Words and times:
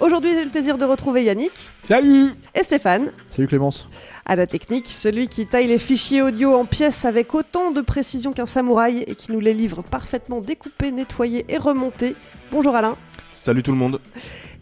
Aujourd'hui 0.00 0.30
j'ai 0.30 0.44
le 0.44 0.50
plaisir 0.50 0.78
de 0.78 0.84
retrouver 0.84 1.24
Yannick 1.24 1.50
Salut 1.82 2.34
et 2.54 2.62
Stéphane. 2.62 3.10
Salut 3.30 3.48
Clémence. 3.48 3.88
À 4.24 4.36
la 4.36 4.46
technique, 4.46 4.86
celui 4.86 5.26
qui 5.26 5.46
taille 5.46 5.66
les 5.66 5.78
fichiers 5.78 6.22
audio 6.22 6.54
en 6.54 6.66
pièces 6.66 7.04
avec 7.04 7.34
autant 7.34 7.72
de 7.72 7.80
précision 7.80 8.32
qu'un 8.32 8.46
samouraï 8.46 9.02
et 9.08 9.16
qui 9.16 9.32
nous 9.32 9.40
les 9.40 9.54
livre 9.54 9.82
parfaitement 9.82 10.40
découpés, 10.40 10.92
nettoyés 10.92 11.44
et 11.48 11.58
remontés. 11.58 12.14
Bonjour 12.52 12.76
Alain. 12.76 12.96
Salut 13.32 13.64
tout 13.64 13.72
le 13.72 13.78
monde. 13.78 14.00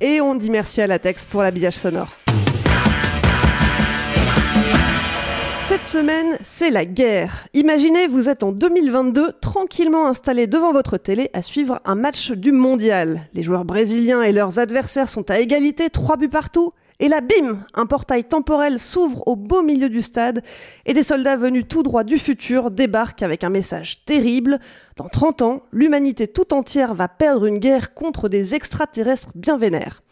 Et 0.00 0.22
on 0.22 0.34
dit 0.36 0.48
merci 0.48 0.80
à 0.80 0.86
Latex 0.86 1.26
pour 1.26 1.42
l'habillage 1.42 1.74
sonore. 1.74 2.12
Cette 5.68 5.88
semaine, 5.88 6.38
c'est 6.44 6.70
la 6.70 6.84
guerre. 6.84 7.48
Imaginez, 7.52 8.06
vous 8.06 8.28
êtes 8.28 8.44
en 8.44 8.52
2022, 8.52 9.32
tranquillement 9.40 10.06
installé 10.06 10.46
devant 10.46 10.72
votre 10.72 10.96
télé 10.96 11.28
à 11.32 11.42
suivre 11.42 11.80
un 11.84 11.96
match 11.96 12.30
du 12.30 12.52
mondial. 12.52 13.22
Les 13.34 13.42
joueurs 13.42 13.64
brésiliens 13.64 14.22
et 14.22 14.30
leurs 14.30 14.60
adversaires 14.60 15.08
sont 15.08 15.28
à 15.28 15.40
égalité, 15.40 15.90
trois 15.90 16.16
buts 16.16 16.28
partout. 16.28 16.72
Et 17.00 17.08
là, 17.08 17.20
bim 17.20 17.58
Un 17.74 17.86
portail 17.86 18.22
temporel 18.22 18.78
s'ouvre 18.78 19.26
au 19.26 19.34
beau 19.34 19.62
milieu 19.62 19.88
du 19.88 20.02
stade 20.02 20.44
et 20.86 20.92
des 20.92 21.02
soldats 21.02 21.36
venus 21.36 21.64
tout 21.68 21.82
droit 21.82 22.04
du 22.04 22.18
futur 22.18 22.70
débarquent 22.70 23.24
avec 23.24 23.42
un 23.42 23.50
message 23.50 24.04
terrible. 24.04 24.60
Dans 24.96 25.08
30 25.08 25.42
ans, 25.42 25.62
l'humanité 25.72 26.28
tout 26.28 26.54
entière 26.54 26.94
va 26.94 27.08
perdre 27.08 27.44
une 27.44 27.58
guerre 27.58 27.92
contre 27.92 28.28
des 28.28 28.54
extraterrestres 28.54 29.32
bien 29.34 29.56
vénères. 29.58 30.04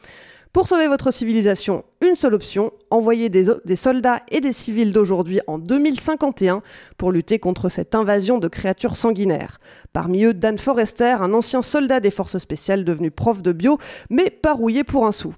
Pour 0.55 0.69
sauver 0.69 0.87
votre 0.87 1.11
civilisation, 1.11 1.85
une 2.05 2.17
seule 2.17 2.35
option, 2.35 2.73
envoyer 2.91 3.29
des, 3.29 3.47
des 3.65 3.77
soldats 3.77 4.23
et 4.31 4.41
des 4.41 4.53
civils 4.53 4.93
d'aujourd'hui 4.93 5.41
en 5.47 5.59
2051 5.59 6.63
pour 6.99 7.13
lutter 7.13 7.39
contre 7.39 7.69
cette 7.69 7.95
invasion 7.95 8.39
de 8.39 8.49
créatures 8.49 8.97
sanguinaires. 8.97 9.61
Parmi 9.93 10.25
eux, 10.25 10.35
Dan 10.35 10.59
Forrester, 10.59 11.17
un 11.21 11.33
ancien 11.35 11.63
soldat 11.63 12.01
des 12.01 12.11
forces 12.11 12.39
spéciales 12.39 12.85
devenu 12.85 13.11
prof 13.11 13.43
de 13.43 13.53
bio, 13.53 13.79
mais 14.11 14.31
pas 14.31 14.53
rouillé 14.53 14.85
pour 14.85 15.07
un 15.07 15.13
sou. 15.13 15.35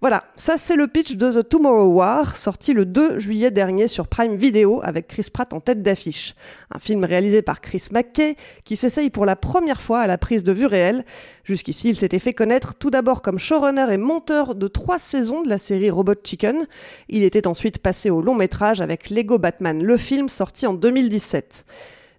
Voilà, 0.00 0.24
ça 0.36 0.56
c'est 0.58 0.76
le 0.76 0.86
pitch 0.86 1.16
de 1.16 1.32
The 1.32 1.48
Tomorrow 1.48 1.94
War, 1.94 2.36
sorti 2.36 2.74
le 2.74 2.84
2 2.84 3.18
juillet 3.20 3.50
dernier 3.50 3.88
sur 3.88 4.06
Prime 4.06 4.36
Video 4.36 4.80
avec 4.82 5.08
Chris 5.08 5.28
Pratt 5.32 5.50
en 5.54 5.60
tête 5.60 5.82
d'affiche. 5.82 6.34
Un 6.74 6.78
film 6.78 7.04
réalisé 7.04 7.40
par 7.40 7.62
Chris 7.62 7.88
McKay 7.90 8.36
qui 8.64 8.76
s'essaye 8.76 9.08
pour 9.08 9.24
la 9.24 9.34
première 9.36 9.80
fois 9.80 10.00
à 10.00 10.06
la 10.06 10.18
prise 10.18 10.44
de 10.44 10.52
vue 10.52 10.66
réelle. 10.66 11.06
Jusqu'ici, 11.44 11.88
il 11.88 11.96
s'était 11.96 12.18
fait 12.18 12.34
connaître 12.34 12.74
tout 12.74 12.90
d'abord 12.90 13.22
comme 13.22 13.38
showrunner 13.38 13.86
et 13.90 13.96
monteur 13.96 14.54
de 14.54 14.68
trois 14.68 14.98
saisons 14.98 15.42
de 15.42 15.48
la 15.48 15.56
série 15.56 15.90
Chicken. 16.12 16.66
Il 17.08 17.22
était 17.22 17.46
ensuite 17.46 17.78
passé 17.78 18.10
au 18.10 18.20
long 18.20 18.34
métrage 18.34 18.82
avec 18.82 19.08
Lego 19.08 19.38
Batman, 19.38 19.82
le 19.82 19.96
film 19.96 20.28
sorti 20.28 20.66
en 20.66 20.74
2017. 20.74 21.64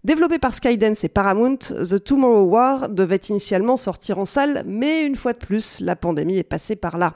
Développé 0.06 0.38
par 0.38 0.54
Skydance 0.54 1.04
et 1.04 1.10
Paramount, 1.10 1.58
The 1.58 2.04
Tomorrow 2.04 2.44
War 2.44 2.90
devait 2.90 3.16
initialement 3.16 3.76
sortir 3.76 4.20
en 4.20 4.26
salle, 4.26 4.64
mais 4.68 5.04
une 5.04 5.16
fois 5.16 5.34
de 5.34 5.40
plus, 5.40 5.80
la 5.80 5.96
pandémie 5.96 6.38
est 6.38 6.44
passée 6.44 6.76
par 6.76 7.00
là. 7.00 7.16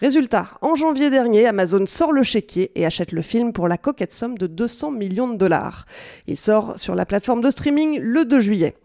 Résultat, 0.00 0.48
en 0.62 0.74
janvier 0.74 1.10
dernier, 1.10 1.46
Amazon 1.46 1.84
sort 1.84 2.10
le 2.10 2.22
chéquier 2.22 2.72
et 2.74 2.86
achète 2.86 3.12
le 3.12 3.20
film 3.20 3.52
pour 3.52 3.68
la 3.68 3.76
coquette 3.76 4.14
somme 4.14 4.38
de 4.38 4.46
200 4.46 4.92
millions 4.92 5.28
de 5.28 5.36
dollars. 5.36 5.84
Il 6.26 6.38
sort 6.38 6.78
sur 6.78 6.94
la 6.94 7.04
plateforme 7.04 7.42
de 7.42 7.50
streaming 7.50 7.98
le 8.00 8.24
2 8.24 8.40
juillet. 8.40 8.76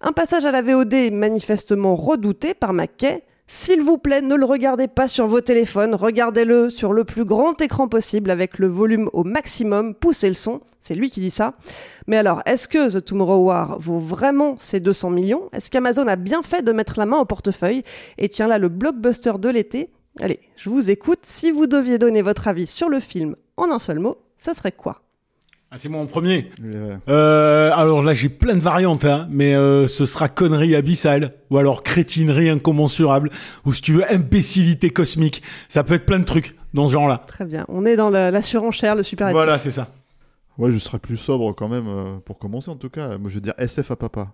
Un 0.00 0.10
passage 0.10 0.44
à 0.44 0.50
la 0.50 0.62
VOD 0.62 0.94
est 0.94 1.10
manifestement 1.12 1.94
redouté 1.94 2.52
par 2.52 2.72
McKay, 2.72 3.22
s'il 3.50 3.80
vous 3.80 3.96
plaît, 3.96 4.20
ne 4.20 4.34
le 4.34 4.44
regardez 4.44 4.88
pas 4.88 5.08
sur 5.08 5.26
vos 5.26 5.40
téléphones, 5.40 5.94
regardez-le 5.94 6.68
sur 6.68 6.92
le 6.92 7.04
plus 7.04 7.24
grand 7.24 7.58
écran 7.62 7.88
possible 7.88 8.30
avec 8.30 8.58
le 8.58 8.66
volume 8.66 9.08
au 9.14 9.24
maximum, 9.24 9.94
poussez 9.94 10.28
le 10.28 10.34
son, 10.34 10.60
c'est 10.80 10.94
lui 10.94 11.08
qui 11.08 11.20
dit 11.20 11.30
ça. 11.30 11.54
Mais 12.06 12.18
alors, 12.18 12.42
est-ce 12.44 12.68
que 12.68 12.92
The 12.92 13.02
Tomorrow 13.02 13.46
War 13.46 13.78
vaut 13.80 13.98
vraiment 13.98 14.56
ces 14.58 14.80
200 14.80 15.10
millions? 15.10 15.48
Est-ce 15.54 15.70
qu'Amazon 15.70 16.06
a 16.08 16.16
bien 16.16 16.42
fait 16.42 16.60
de 16.60 16.72
mettre 16.72 16.98
la 16.98 17.06
main 17.06 17.18
au 17.18 17.24
portefeuille? 17.24 17.84
Et 18.18 18.28
tiens 18.28 18.48
là 18.48 18.58
le 18.58 18.68
blockbuster 18.68 19.32
de 19.38 19.48
l'été. 19.48 19.90
Allez, 20.20 20.40
je 20.56 20.68
vous 20.68 20.90
écoute, 20.90 21.20
si 21.22 21.50
vous 21.50 21.66
deviez 21.66 21.96
donner 21.96 22.20
votre 22.20 22.48
avis 22.48 22.66
sur 22.66 22.90
le 22.90 23.00
film 23.00 23.34
en 23.56 23.70
un 23.70 23.78
seul 23.78 23.98
mot, 23.98 24.18
ça 24.36 24.52
serait 24.52 24.72
quoi? 24.72 25.07
Ah, 25.70 25.76
c'est 25.76 25.90
moi 25.90 26.00
en 26.00 26.06
premier. 26.06 26.50
Euh, 27.08 27.70
alors 27.74 28.02
là, 28.02 28.14
j'ai 28.14 28.30
plein 28.30 28.54
de 28.54 28.60
variantes, 28.60 29.04
hein, 29.04 29.26
mais 29.30 29.54
euh, 29.54 29.86
ce 29.86 30.06
sera 30.06 30.28
connerie 30.28 30.74
abyssale, 30.74 31.34
ou 31.50 31.58
alors 31.58 31.82
crétinerie 31.82 32.48
incommensurable, 32.48 33.30
ou 33.66 33.74
si 33.74 33.82
tu 33.82 33.92
veux, 33.92 34.10
imbécilité 34.10 34.88
cosmique. 34.90 35.42
Ça 35.68 35.84
peut 35.84 35.94
être 35.94 36.06
plein 36.06 36.20
de 36.20 36.24
trucs 36.24 36.54
dans 36.72 36.88
ce 36.88 36.92
genre-là. 36.94 37.24
Très 37.26 37.44
bien. 37.44 37.66
On 37.68 37.84
est 37.84 37.96
dans 37.96 38.08
la, 38.08 38.30
la 38.30 38.40
surenchère, 38.40 38.94
le 38.94 39.02
super 39.02 39.30
Voilà, 39.30 39.58
c'est 39.58 39.70
ça. 39.70 39.88
Ouais, 40.56 40.70
je 40.70 40.78
serais 40.78 40.98
plus 40.98 41.18
sobre 41.18 41.52
quand 41.54 41.68
même, 41.68 41.86
euh, 41.86 42.16
pour 42.24 42.38
commencer 42.38 42.70
en 42.70 42.76
tout 42.76 42.90
cas. 42.90 43.18
Moi, 43.18 43.28
je 43.28 43.34
veux 43.34 43.40
dire 43.42 43.54
SF 43.58 43.90
à 43.90 43.96
papa. 43.96 44.32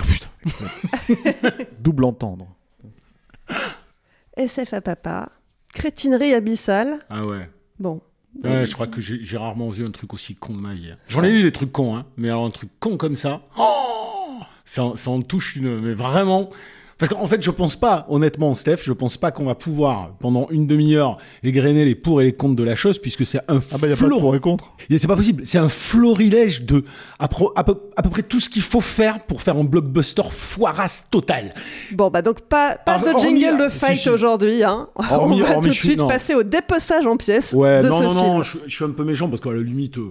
Oh 0.00 0.04
putain. 0.06 0.28
Double 1.80 2.04
entendre. 2.04 2.48
SF 4.36 4.74
à 4.74 4.80
papa, 4.80 5.28
crétinerie 5.72 6.34
abyssale. 6.34 6.98
Ah 7.08 7.24
ouais. 7.24 7.48
Bon, 7.78 8.00
Ouais, 8.42 8.66
je 8.66 8.72
crois 8.72 8.86
que 8.86 9.00
j'ai 9.00 9.36
rarement 9.36 9.70
vu 9.70 9.84
un 9.84 9.90
truc 9.90 10.14
aussi 10.14 10.34
con 10.34 10.54
de 10.54 10.58
ma 10.60 10.74
vie. 10.74 10.92
J'en 11.08 11.22
ai 11.22 11.30
eu 11.30 11.42
des 11.42 11.52
trucs 11.52 11.72
cons, 11.72 11.96
hein, 11.96 12.06
mais 12.16 12.28
alors 12.28 12.44
un 12.44 12.50
truc 12.50 12.70
con 12.80 12.96
comme 12.96 13.16
ça, 13.16 13.42
oh 13.58 14.40
ça, 14.64 14.92
ça 14.94 15.10
en 15.10 15.20
touche 15.22 15.56
une, 15.56 15.80
mais 15.80 15.92
vraiment. 15.92 16.50
Parce 16.98 17.12
qu'en 17.12 17.26
fait, 17.26 17.42
je 17.42 17.50
pense 17.50 17.74
pas, 17.76 18.06
honnêtement, 18.08 18.54
Steph, 18.54 18.78
je 18.82 18.92
pense 18.92 19.16
pas 19.16 19.30
qu'on 19.32 19.46
va 19.46 19.54
pouvoir, 19.54 20.10
pendant 20.20 20.46
une 20.50 20.66
demi-heure, 20.66 21.18
égrener 21.42 21.84
les 21.84 21.94
pour 21.94 22.20
et 22.20 22.24
les 22.26 22.32
contre 22.32 22.56
de 22.56 22.62
la 22.62 22.74
chose, 22.74 22.98
puisque 22.98 23.26
c'est 23.26 23.38
un 23.48 23.60
Ah 23.72 23.78
bah, 23.80 23.88
y 23.88 23.92
a 23.92 23.96
pas 23.96 24.02
de 24.02 24.08
flot- 24.08 24.20
pour 24.20 24.36
et 24.36 24.40
contre. 24.40 24.72
Et 24.88 24.98
C'est 24.98 25.08
pas 25.08 25.16
possible. 25.16 25.42
C'est 25.44 25.58
un 25.58 25.68
florilège 25.68 26.64
de 26.64 26.84
à, 27.18 27.28
pro- 27.28 27.52
à 27.56 27.64
peu, 27.64 27.74
à 27.96 28.02
peu 28.02 28.10
près 28.10 28.22
tout 28.22 28.40
ce 28.40 28.48
qu'il 28.48 28.62
faut 28.62 28.80
faire 28.80 29.20
pour 29.26 29.42
faire 29.42 29.56
un 29.56 29.64
blockbuster 29.64 30.22
foirasse 30.30 31.04
total. 31.10 31.52
Bon, 31.92 32.08
bah 32.10 32.22
donc 32.22 32.40
pas, 32.42 32.76
pas 32.76 32.94
Alors, 32.94 33.04
de 33.06 33.10
hormis- 33.14 33.40
jingle 33.40 33.64
de 33.64 33.70
si, 33.72 33.78
fight 33.78 34.06
aujourd'hui. 34.08 34.62
Hein. 34.62 34.88
Hormis- 34.94 35.42
On 35.42 35.44
va 35.44 35.50
hormis, 35.56 35.62
tout 35.62 35.68
de 35.70 35.74
suite 35.74 35.98
non. 35.98 36.06
passer 36.08 36.34
au 36.34 36.42
dépeçage 36.42 37.06
en 37.06 37.16
pièces 37.16 37.52
Ouais, 37.52 37.80
de 37.80 37.88
non, 37.88 37.98
ce 37.98 38.02
non, 38.04 38.10
film. 38.10 38.26
non, 38.26 38.42
je, 38.42 38.58
je 38.66 38.74
suis 38.74 38.84
un 38.84 38.90
peu 38.90 39.04
méchant 39.04 39.28
parce 39.28 39.40
qu'à 39.40 39.50
la 39.52 39.60
limite, 39.60 39.98
euh, 39.98 40.10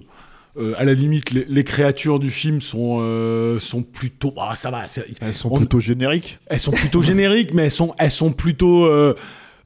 euh, 0.58 0.74
à 0.76 0.84
la 0.84 0.92
limite, 0.94 1.30
les, 1.30 1.44
les 1.48 1.64
créatures 1.64 2.18
du 2.20 2.30
film 2.30 2.60
sont 2.60 2.98
euh, 3.00 3.58
sont 3.58 3.82
plutôt, 3.82 4.34
ah 4.38 4.54
ça 4.56 4.70
va, 4.70 4.84
Elles 5.20 5.34
sont 5.34 5.48
on- 5.50 5.58
plutôt 5.58 5.80
génériques. 5.80 6.38
elles 6.46 6.60
sont 6.60 6.72
plutôt 6.72 7.00
génériques, 7.02 7.54
mais 7.54 7.64
elles 7.64 7.70
sont 7.70 7.94
elles 7.98 8.10
sont 8.10 8.32
plutôt 8.32 8.84
euh, 8.84 9.14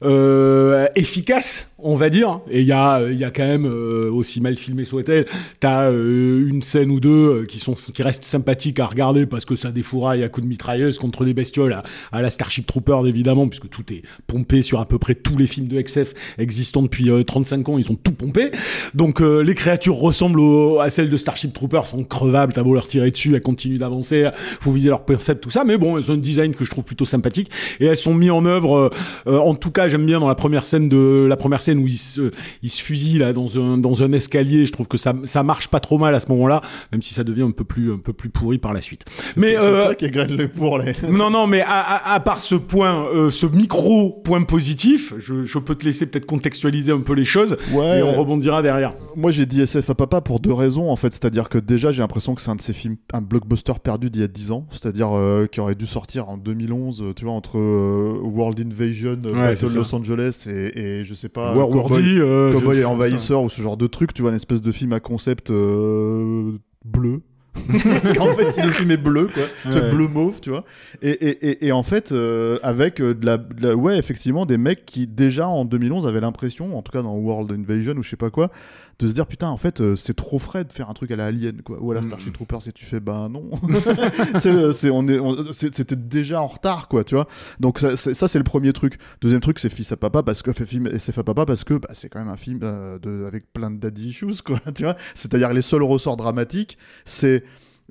euh, 0.03 0.87
efficaces. 0.95 1.73
On 1.79 1.95
va 1.95 2.09
dire. 2.09 2.39
Et 2.49 2.61
il 2.61 2.67
y 2.67 2.71
a, 2.71 3.01
y 3.11 3.23
a 3.23 3.31
quand 3.31 3.45
même 3.45 3.65
euh, 3.65 4.09
aussi 4.11 4.41
mal 4.41 4.57
filmé 4.57 4.83
soit-elle. 4.85 5.25
T'as 5.59 5.83
euh, 5.91 6.47
une 6.49 6.61
scène 6.61 6.89
ou 6.91 6.99
deux 6.99 7.09
euh, 7.41 7.45
qui 7.45 7.59
sont, 7.59 7.73
qui 7.75 8.01
restent 8.01 8.25
sympathiques 8.25 8.79
à 8.79 8.85
regarder 8.85 9.25
parce 9.25 9.45
que 9.45 9.55
ça 9.55 9.71
défouraille 9.71 10.23
à 10.23 10.29
coups 10.29 10.45
de 10.45 10.49
mitrailleuse 10.49 10.97
contre 10.97 11.23
des 11.25 11.33
bestioles 11.33 11.73
à, 11.73 11.83
à 12.11 12.21
la 12.21 12.29
Starship 12.29 12.65
Troopers 12.65 13.05
évidemment, 13.07 13.47
puisque 13.47 13.69
tout 13.69 13.83
est 13.93 14.01
pompé 14.25 14.61
sur 14.61 14.79
à 14.79 14.85
peu 14.87 14.97
près 14.97 15.13
tous 15.15 15.37
les 15.37 15.45
films 15.47 15.67
de 15.67 15.79
XF 15.81 16.13
existants 16.37 16.81
depuis 16.81 17.09
euh, 17.11 17.23
35 17.23 17.69
ans. 17.69 17.77
Ils 17.77 17.91
ont 17.91 17.95
tout 17.95 18.11
pompé. 18.11 18.51
Donc 18.95 19.21
euh, 19.21 19.41
les 19.43 19.53
créatures 19.53 19.95
ressemblent 19.97 20.39
au- 20.39 20.79
à 20.79 20.89
celles 20.89 21.09
de 21.09 21.17
Starship 21.17 21.53
Troopers, 21.53 21.85
sont 21.87 22.03
crevables. 22.03 22.53
T'as 22.53 22.63
beau 22.63 22.73
leur 22.73 22.87
tirer 22.87 23.11
dessus, 23.11 23.35
elles 23.35 23.41
continuent 23.41 23.79
d'avancer. 23.79 24.27
Faut 24.61 24.71
viser 24.71 24.89
leur 24.89 25.03
faible, 25.19 25.39
tout 25.39 25.49
ça. 25.51 25.63
Mais 25.63 25.77
bon, 25.77 25.97
elles 25.97 26.09
ont 26.09 26.15
un 26.15 26.17
design 26.17 26.55
que 26.55 26.65
je 26.65 26.71
trouve 26.71 26.83
plutôt 26.83 27.05
sympathique 27.05 27.51
et 27.79 27.85
elles 27.85 27.97
sont 27.97 28.13
mises 28.15 28.31
en 28.31 28.45
œuvre. 28.45 28.91
euh, 29.27 29.37
en 29.37 29.53
tout 29.55 29.69
cas, 29.71 29.87
j'aime 29.89 30.05
bien 30.05 30.19
dans 30.19 30.27
la 30.27 30.35
première 30.35 30.65
scène 30.65 30.89
de 30.89 31.25
la 31.29 31.35
première 31.37 31.61
scène 31.61 31.66
où 31.75 31.87
ils 31.87 31.97
se, 31.97 32.31
fusillent 32.63 33.17
là 33.19 33.33
dans 33.33 33.57
un 33.57 33.77
dans 33.77 34.03
un 34.03 34.11
escalier. 34.13 34.65
Je 34.65 34.71
trouve 34.71 34.87
que 34.87 34.97
ça 34.97 35.13
ça 35.23 35.43
marche 35.43 35.67
pas 35.67 35.79
trop 35.79 35.97
mal 35.97 36.15
à 36.15 36.19
ce 36.19 36.29
moment-là, 36.29 36.61
même 36.91 37.01
si 37.01 37.13
ça 37.13 37.23
devient 37.23 37.43
un 37.43 37.51
peu 37.51 37.63
plus 37.63 37.91
un 37.91 37.97
peu 37.97 38.13
plus 38.13 38.29
pourri 38.29 38.57
par 38.57 38.73
la 38.73 38.81
suite. 38.81 39.05
Mais 39.35 39.55
euh, 39.57 39.93
qui 39.93 40.07
les 40.09 40.47
pour 40.47 40.77
les. 40.79 40.93
non, 41.09 41.29
non, 41.29 41.47
mais 41.47 41.61
à, 41.61 41.79
à, 41.79 42.13
à 42.13 42.19
part 42.19 42.41
ce 42.41 42.55
point, 42.55 43.07
euh, 43.13 43.31
ce 43.31 43.45
micro 43.45 44.21
point 44.23 44.43
positif, 44.43 45.13
je, 45.17 45.45
je 45.45 45.59
peux 45.59 45.75
te 45.75 45.85
laisser 45.85 46.05
peut-être 46.09 46.25
contextualiser 46.25 46.91
un 46.91 47.01
peu 47.01 47.13
les 47.13 47.25
choses 47.25 47.57
Ouais. 47.73 47.99
et 47.99 48.03
on 48.03 48.11
rebondira 48.13 48.61
derrière. 48.61 48.93
Moi, 49.15 49.31
j'ai 49.31 49.45
dit 49.45 49.61
SF 49.61 49.89
à 49.89 49.95
papa 49.95 50.21
pour 50.21 50.39
deux 50.39 50.53
raisons, 50.53 50.89
en 50.89 50.95
fait. 50.95 51.11
C'est-à-dire 51.11 51.49
que 51.49 51.57
déjà, 51.57 51.91
j'ai 51.91 52.01
l'impression 52.01 52.35
que 52.35 52.41
c'est 52.41 52.49
un 52.51 52.55
de 52.55 52.61
ces 52.61 52.73
films, 52.73 52.97
un 53.13 53.21
blockbuster 53.21 53.73
perdu 53.83 54.09
d'il 54.09 54.21
y 54.21 54.25
a 54.25 54.27
10 54.27 54.51
ans. 54.51 54.65
C'est-à-dire 54.71 55.09
euh, 55.17 55.47
qui 55.47 55.59
aurait 55.59 55.75
dû 55.75 55.85
sortir 55.85 56.29
en 56.29 56.37
2011, 56.37 57.01
euh, 57.01 57.13
tu 57.15 57.25
vois, 57.25 57.33
entre 57.33 57.57
euh, 57.57 58.19
World 58.21 58.59
Invasion, 58.59 59.17
Ouais, 59.23 59.53
Battle. 59.55 59.73
Los 59.73 59.93
Angeles 59.95 60.45
et, 60.47 60.79
et 60.79 61.03
je 61.03 61.13
sais 61.13 61.29
pas, 61.29 61.53
War 61.57 61.69
Cowboy, 61.69 62.19
euh, 62.19 62.73
et 62.73 62.85
Envahisseur 62.85 63.41
ou 63.43 63.49
ce 63.49 63.61
genre 63.61 63.77
de 63.77 63.87
truc, 63.87 64.13
tu 64.13 64.21
vois, 64.21 64.31
une 64.31 64.37
espèce 64.37 64.61
de 64.61 64.71
film 64.71 64.93
à 64.93 64.99
concept 64.99 65.49
euh, 65.51 66.51
bleu. 66.85 67.21
Parce 67.67 68.13
qu'en 68.15 68.33
fait, 68.33 68.63
le 68.63 68.71
film 68.71 68.91
est 68.91 68.97
bleu, 68.97 69.29
quoi. 69.33 69.43
Tu 69.63 69.69
vois, 69.69 69.81
Ouais. 69.81 69.89
bleu 69.89 70.07
mauve, 70.07 70.39
tu 70.41 70.51
vois. 70.51 70.63
Et, 71.01 71.09
et, 71.09 71.49
et, 71.49 71.65
et 71.67 71.71
en 71.71 71.81
fait, 71.81 72.11
euh, 72.11 72.59
avec 72.61 73.01
de, 73.01 73.17
la, 73.25 73.37
de 73.37 73.61
la- 73.69 73.75
ouais, 73.75 73.97
effectivement, 73.97 74.45
des 74.45 74.57
mecs 74.59 74.85
qui 74.85 75.07
déjà 75.07 75.47
en 75.47 75.65
2011 75.65 76.05
avaient 76.05 76.19
l'impression, 76.21 76.77
en 76.77 76.83
tout 76.83 76.91
cas 76.91 77.01
dans 77.01 77.15
World 77.15 77.51
Invasion 77.51 77.93
ou 77.97 78.03
je 78.03 78.09
sais 78.09 78.15
pas 78.15 78.29
quoi, 78.29 78.51
de 78.99 79.07
se 79.07 79.13
dire 79.13 79.27
putain, 79.27 79.49
en 79.49 79.57
fait, 79.57 79.79
euh, 79.79 79.95
c'est 79.95 80.15
trop 80.15 80.39
frais 80.39 80.63
de 80.63 80.71
faire 80.71 80.89
un 80.89 80.93
truc 80.93 81.11
à 81.11 81.15
la 81.15 81.25
Alien, 81.27 81.61
quoi, 81.61 81.77
ou 81.79 81.91
à 81.91 81.93
la 81.95 82.01
Mm. 82.01 82.05
Starship 82.05 82.33
Troopers. 82.33 82.67
Et 82.67 82.71
tu 82.71 82.83
fais, 82.85 82.99
bah 82.99 83.27
non. 83.29 83.49
Euh, 84.45 84.71
c'est, 84.73 84.89
on 84.89 85.07
est, 85.07 85.19
on- 85.19 85.51
c'est- 85.53 85.75
c'était 85.75 85.95
déjà 85.95 86.41
en 86.41 86.47
retard, 86.47 86.87
quoi, 86.87 87.03
tu 87.03 87.15
vois. 87.15 87.27
Donc 87.59 87.79
ça, 87.79 87.95
c'est, 87.95 88.13
ça, 88.13 88.27
c'est 88.27 88.37
le 88.37 88.43
premier 88.43 88.73
truc. 88.73 88.97
Deuxième 89.21 89.41
truc, 89.41 89.59
c'est 89.59 89.69
Fils 89.69 89.91
à 89.91 89.97
Papa 89.97 90.23
parce 90.23 90.41
que 90.41 90.51
fait 90.51 90.65
film 90.65 90.87
SF 90.87 91.19
à 91.19 91.23
Papa 91.23 91.45
parce 91.45 91.63
que 91.63 91.75
bah, 91.75 91.89
c'est 91.93 92.09
quand 92.09 92.19
même 92.19 92.29
un 92.29 92.37
film 92.37 92.59
euh, 92.63 92.97
de, 92.99 93.25
avec 93.27 93.51
plein 93.53 93.69
de 93.71 93.77
daddy 93.77 94.07
issues, 94.09 94.41
quoi, 94.43 94.59
tu 94.75 94.83
vois. 94.83 94.95
C'est-à-dire 95.15 95.53
les 95.53 95.61
seuls 95.61 95.83
ressorts 95.83 96.17
dramatiques, 96.17 96.77
c'est 97.05 97.43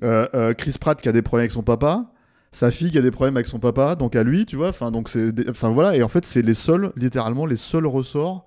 euh, 0.03 0.53
Chris 0.53 0.75
Pratt 0.79 1.01
qui 1.01 1.07
a 1.09 1.11
des 1.11 1.21
problèmes 1.21 1.43
avec 1.43 1.51
son 1.51 1.63
papa. 1.63 2.11
Sa 2.51 2.71
fille 2.71 2.89
qui 2.91 2.97
a 2.97 3.01
des 3.01 3.11
problèmes 3.11 3.35
avec 3.37 3.47
son 3.47 3.59
papa, 3.59 3.95
donc 3.95 4.15
à 4.15 4.23
lui, 4.23 4.45
tu 4.45 4.55
vois. 4.55 4.69
Enfin, 4.69 4.89
donc 4.89 5.09
c'est, 5.09 5.47
enfin 5.49 5.69
voilà. 5.69 5.95
Et 5.95 6.01
en 6.03 6.07
fait, 6.07 6.25
c'est 6.25 6.41
les 6.41 6.53
seuls, 6.53 6.91
littéralement, 6.95 7.45
les 7.45 7.55
seuls 7.57 7.85
ressorts 7.85 8.45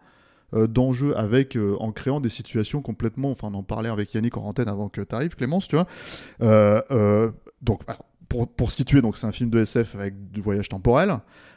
euh, 0.55 0.67
d'enjeux 0.67 1.17
avec 1.17 1.56
euh, 1.56 1.76
en 1.81 1.93
créant 1.93 2.20
des 2.20 2.29
situations 2.29 2.82
complètement. 2.82 3.31
Enfin, 3.31 3.49
on 3.52 3.58
en 3.58 3.62
parlait 3.62 3.88
avec 3.88 4.12
Yannick 4.14 4.37
en 4.37 4.43
antenne 4.44 4.69
avant 4.69 4.88
que 4.88 5.00
tu 5.00 5.14
arrives, 5.14 5.35
Clémence, 5.37 5.69
tu 5.69 5.76
vois. 5.76 5.87
Euh, 6.43 6.81
euh, 6.91 7.31
donc, 7.62 7.81
alors, 7.87 8.05
pour, 8.29 8.49
pour 8.49 8.70
situer, 8.73 9.02
donc 9.02 9.17
c'est 9.17 9.26
un 9.26 9.32
film 9.32 9.50
de 9.50 9.61
SF 9.61 9.94
avec 9.97 10.31
du 10.31 10.41
voyage 10.41 10.69
temporel, 10.69 11.14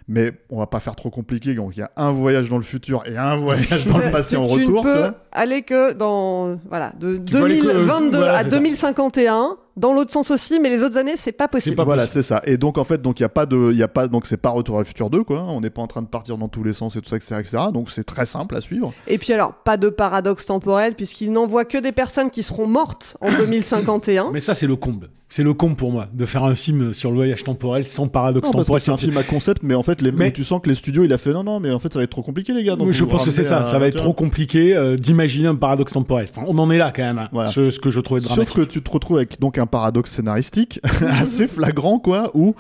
mais 0.07 0.33
on 0.49 0.57
va 0.57 0.67
pas 0.67 0.79
faire 0.79 0.95
trop 0.95 1.09
compliqué. 1.11 1.53
Donc, 1.53 1.77
il 1.77 1.79
y 1.79 1.83
a 1.83 1.91
un 1.97 2.11
voyage 2.11 2.49
dans 2.49 2.57
le 2.57 2.63
futur 2.63 3.03
et 3.05 3.15
un 3.15 3.35
voyage 3.35 3.85
dans 3.87 3.97
le 3.99 4.11
passé 4.11 4.31
tu, 4.31 4.37
en 4.37 4.47
tu 4.47 4.53
retour. 4.61 4.83
ne 4.83 4.89
tu 4.89 4.93
peux 4.95 4.99
vois. 4.99 5.13
aller 5.31 5.61
que 5.61 5.93
dans 5.93 6.55
voilà 6.67 6.91
de 6.99 7.17
Tu 7.17 7.31
peux 7.33 7.43
aller 7.45 7.59
que- 7.59 7.65
2022 7.67 8.17
voilà, 8.17 8.37
à 8.37 8.43
c'est 8.43 8.49
ça. 8.49 8.55
2051 8.57 9.57
dans 9.75 9.93
l'autre 9.93 10.11
sens 10.11 10.31
aussi 10.31 10.59
mais 10.59 10.69
les 10.69 10.83
autres 10.83 10.97
années 10.97 11.17
c'est 11.17 11.31
pas 11.31 11.47
possible. 11.47 11.75
pas 11.75 11.83
voilà, 11.83 12.07
c'est 12.07 12.21
ça. 12.21 12.41
Et 12.45 12.57
donc 12.57 12.77
en 12.77 12.83
fait, 12.83 13.01
donc 13.01 13.19
il 13.19 13.23
y 13.23 13.25
a 13.25 13.29
pas 13.29 13.45
de, 13.45 13.71
il 13.71 13.77
y 13.77 13.83
a 13.83 13.87
pas, 13.87 14.07
donc 14.07 14.27
c'est 14.27 14.37
pas 14.37 14.49
Retour 14.49 14.77
à 14.77 14.79
le 14.79 14.85
futur 14.85 15.09
2 15.09 15.23
quoi. 15.23 15.43
On 15.43 15.61
n'est 15.61 15.69
pas 15.69 15.81
en 15.81 15.87
train 15.87 16.01
de 16.01 16.07
partir 16.07 16.37
dans 16.37 16.47
tous 16.47 16.63
les 16.63 16.73
sens 16.73 16.95
et 16.95 17.01
tout 17.01 17.09
ça, 17.09 17.15
etc., 17.15 17.37
etc. 17.39 17.57
Donc 17.73 17.89
c'est 17.89 18.03
très 18.03 18.25
simple 18.25 18.55
à 18.55 18.61
suivre. 18.61 18.93
Et 19.07 19.17
puis 19.17 19.33
alors 19.33 19.53
pas 19.53 19.77
de 19.77 19.89
paradoxe 19.89 20.45
temporel 20.45 20.95
puisqu'il 20.95 21.31
n'envoie 21.31 21.65
que 21.65 21.77
des 21.77 21.91
personnes 21.91 22.29
qui 22.29 22.43
seront 22.43 22.67
mortes 22.67 23.17
en 23.21 23.31
2051. 23.37 24.31
Mais 24.31 24.39
ça, 24.39 24.55
c'est 24.55 24.67
le 24.67 24.75
comble. 24.75 25.09
C'est 25.35 25.41
le 25.41 25.55
comble 25.55 25.75
pour 25.75 25.91
moi 25.91 26.09
de 26.13 26.27
faire 26.27 26.43
un 26.43 26.53
film 26.53 26.93
sur 26.93 27.09
le 27.09 27.15
voyage 27.15 27.43
temporel 27.43 27.87
sans 27.87 28.07
paradoxe 28.07 28.49
Non, 28.53 28.59
temporel. 28.59 28.83
c'est 28.83 28.91
un 28.91 28.97
film 28.97 29.17
à 29.17 29.23
concept, 29.23 29.63
mais 29.63 29.73
en 29.73 29.81
fait, 29.81 29.99
les, 30.03 30.11
Mais- 30.11 30.31
tu 30.31 30.43
sens 30.43 30.61
que 30.61 30.69
les 30.69 30.75
studios, 30.75 31.05
il 31.05 31.11
a 31.11 31.17
fait 31.17 31.33
non, 31.33 31.43
non, 31.43 31.59
mais 31.59 31.71
en 31.71 31.79
fait, 31.79 31.91
ça 31.91 31.97
va 31.97 32.03
être 32.03 32.11
trop 32.11 32.21
compliqué 32.21 32.53
les 32.53 32.63
gars. 32.63 32.75
Donc 32.75 32.91
je 32.91 33.03
pense 33.03 33.25
que 33.25 33.31
c'est 33.31 33.43
ça. 33.43 33.63
Ça 33.63 33.79
va 33.79 33.87
être 33.87 33.97
trop 33.97 34.13
compliqué 34.13 34.75
euh, 34.75 34.95
d'imaginer 34.95 35.47
un 35.47 35.55
paradoxe 35.55 35.93
temporel. 35.93 36.27
Enfin, 36.29 36.45
on 36.47 36.55
en 36.59 36.69
est 36.69 36.77
là 36.77 36.93
quand 36.95 37.01
même. 37.01 37.17
hein. 37.17 37.29
Voilà. 37.31 37.49
Ce, 37.49 37.71
ce 37.71 37.79
que 37.79 37.89
je 37.89 37.99
trouvais 37.99 38.21
dramatique. 38.21 38.47
Sauf 38.55 38.67
que 38.67 38.71
tu 38.71 38.83
te 38.83 38.91
retrouves 38.91 39.17
avec 39.17 39.39
donc 39.39 39.57
un 39.57 39.65
paradoxe 39.65 40.11
scénaristique 40.11 40.79
assez 41.19 41.47
flagrant, 41.47 41.97
quoi, 41.97 42.29
où 42.35 42.53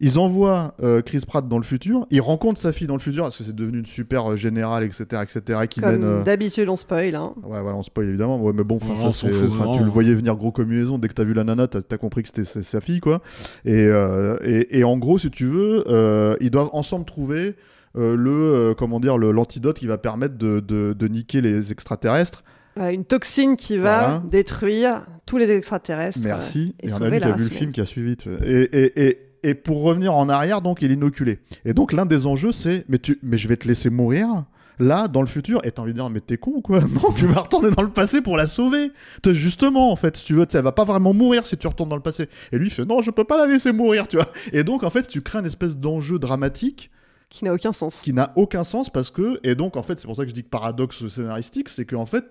ils 0.00 0.18
envoient 0.18 0.74
euh, 0.82 1.02
Chris 1.02 1.22
Pratt 1.26 1.46
dans 1.46 1.58
le 1.58 1.62
futur, 1.64 2.06
il 2.10 2.20
rencontre 2.20 2.58
sa 2.58 2.72
fille 2.72 2.86
dans 2.86 2.94
le 2.94 3.00
futur, 3.00 3.24
parce 3.24 3.36
que 3.36 3.44
c'est 3.44 3.54
devenu 3.54 3.78
une 3.80 3.86
super 3.86 4.32
euh, 4.32 4.36
générale, 4.36 4.82
etc., 4.84 5.04
etc., 5.22 5.60
qui. 5.68 5.80
Comme 5.80 6.02
euh, 6.02 6.20
d'habitude 6.22 6.68
on 6.68 6.76
spoil. 6.76 7.14
Hein. 7.14 7.34
Ouais, 7.42 7.60
voilà, 7.60 7.76
on 7.76 7.82
spoil 7.82 8.08
évidemment. 8.08 8.40
Ouais, 8.40 8.52
mais 8.54 8.64
bon, 8.64 8.76
enfin, 8.76 8.90
Ouais, 8.94 9.12
ça, 9.12 9.12
c'est- 9.12 9.28
tu 9.30 9.84
le 9.84 9.90
voyais 9.90 10.14
venir 10.14 10.36
gros 10.36 10.52
comme 10.52 10.72
une 10.72 10.78
maison. 10.78 10.98
Dès 10.98 11.08
que 11.08 11.14
t'as 11.14 11.24
vu 11.24 11.34
la 11.34 11.44
nana, 11.44 11.68
t'as 11.68 11.80
as 11.90 11.98
compris 11.98 12.22
que 12.22 12.28
c'était 12.28 12.44
sa- 12.44 12.62
sa 12.62 12.80
fille, 12.80 13.00
quoi. 13.00 13.20
Et, 13.64 13.74
euh, 13.74 14.36
et, 14.42 14.78
et 14.78 14.84
en 14.84 14.96
gros, 14.98 15.18
si 15.18 15.30
tu 15.30 15.44
veux, 15.46 15.84
euh, 15.88 16.34
ils 16.40 16.50
doivent 16.50 16.70
ensemble 16.72 17.04
trouver 17.04 17.56
euh, 17.96 18.14
le, 18.16 18.30
euh, 18.30 18.74
comment 18.74 19.00
dire, 19.00 19.18
le- 19.18 19.32
l'antidote 19.32 19.78
qui 19.78 19.86
va 19.88 19.98
permettre 19.98 20.38
de, 20.38 20.60
de, 20.60 20.94
de 20.96 21.08
niquer 21.08 21.40
les 21.40 21.72
extraterrestres. 21.72 22.44
Voilà, 22.76 22.92
une 22.92 23.04
toxine 23.04 23.56
qui 23.56 23.76
va 23.78 23.98
Voilà. 24.00 24.22
détruire 24.30 25.04
tous 25.26 25.36
les 25.38 25.50
extraterrestres. 25.50 26.20
Merci. 26.24 26.74
euh, 26.84 26.88
Et, 26.88 26.92
on 26.92 27.02
a 27.02 27.08
vu, 27.10 27.18
la 27.18 27.20
t'as 27.30 27.36
vu 27.36 27.44
le 27.44 27.50
film 27.50 27.72
qui 27.72 27.80
a 27.80 27.84
suivi. 27.86 28.16
Et, 28.44 28.60
et, 28.62 29.08
et, 29.08 29.18
et 29.42 29.54
pour 29.54 29.82
revenir 29.82 30.14
en 30.14 30.28
arrière, 30.28 30.60
donc, 30.62 30.82
il 30.82 30.90
est 30.90 30.94
inoculé. 30.94 31.38
Et 31.64 31.72
donc, 31.72 31.92
l'un 31.92 32.06
des 32.06 32.26
enjeux, 32.26 32.52
c'est, 32.52 32.84
mais 32.88 32.98
tu, 32.98 33.18
mais 33.22 33.36
je 33.38 33.48
vais 33.48 33.56
te 33.56 33.66
laisser 33.68 33.90
mourir. 33.90 34.44
Là, 34.78 35.08
dans 35.08 35.20
le 35.20 35.26
futur, 35.26 35.60
et 35.64 35.72
t'as 35.72 35.82
envie 35.82 35.92
de 35.92 35.98
dire, 35.98 36.08
mais 36.08 36.20
t'es 36.20 36.38
con 36.38 36.52
ou 36.56 36.60
quoi? 36.62 36.80
Non, 37.02 37.12
tu 37.14 37.26
vas 37.26 37.40
retourner 37.40 37.70
dans 37.70 37.82
le 37.82 37.90
passé 37.90 38.22
pour 38.22 38.38
la 38.38 38.46
sauver. 38.46 38.90
Justement, 39.26 39.92
en 39.92 39.96
fait, 39.96 40.16
si 40.16 40.24
tu 40.24 40.32
veux, 40.34 40.46
elle 40.52 40.62
va 40.62 40.72
pas 40.72 40.84
vraiment 40.84 41.12
mourir 41.12 41.46
si 41.46 41.56
tu 41.58 41.66
retournes 41.66 41.90
dans 41.90 41.96
le 41.96 42.02
passé. 42.02 42.28
Et 42.50 42.56
lui, 42.58 42.68
il 42.68 42.70
fait, 42.70 42.86
non, 42.86 43.02
je 43.02 43.10
peux 43.10 43.24
pas 43.24 43.36
la 43.36 43.46
laisser 43.46 43.72
mourir, 43.72 44.08
tu 44.08 44.16
vois. 44.16 44.32
Et 44.52 44.64
donc, 44.64 44.82
en 44.82 44.88
fait, 44.90 45.06
tu 45.06 45.20
crées 45.20 45.40
une 45.40 45.46
espèce 45.46 45.76
d'enjeu 45.76 46.18
dramatique 46.18 46.90
Qui 47.28 47.44
n'a 47.44 47.52
aucun 47.52 47.74
sens. 47.74 48.00
qui 48.00 48.14
n'a 48.14 48.32
aucun 48.36 48.64
sens 48.64 48.88
parce 48.88 49.10
que, 49.10 49.38
et 49.44 49.54
donc, 49.54 49.76
en 49.76 49.82
fait, 49.82 49.98
c'est 49.98 50.06
pour 50.06 50.16
ça 50.16 50.22
que 50.22 50.30
je 50.30 50.34
dis 50.34 50.44
que 50.44 50.48
paradoxe 50.48 51.06
scénaristique, 51.08 51.68
c'est 51.68 51.84
qu'en 51.84 52.06
fait, 52.06 52.24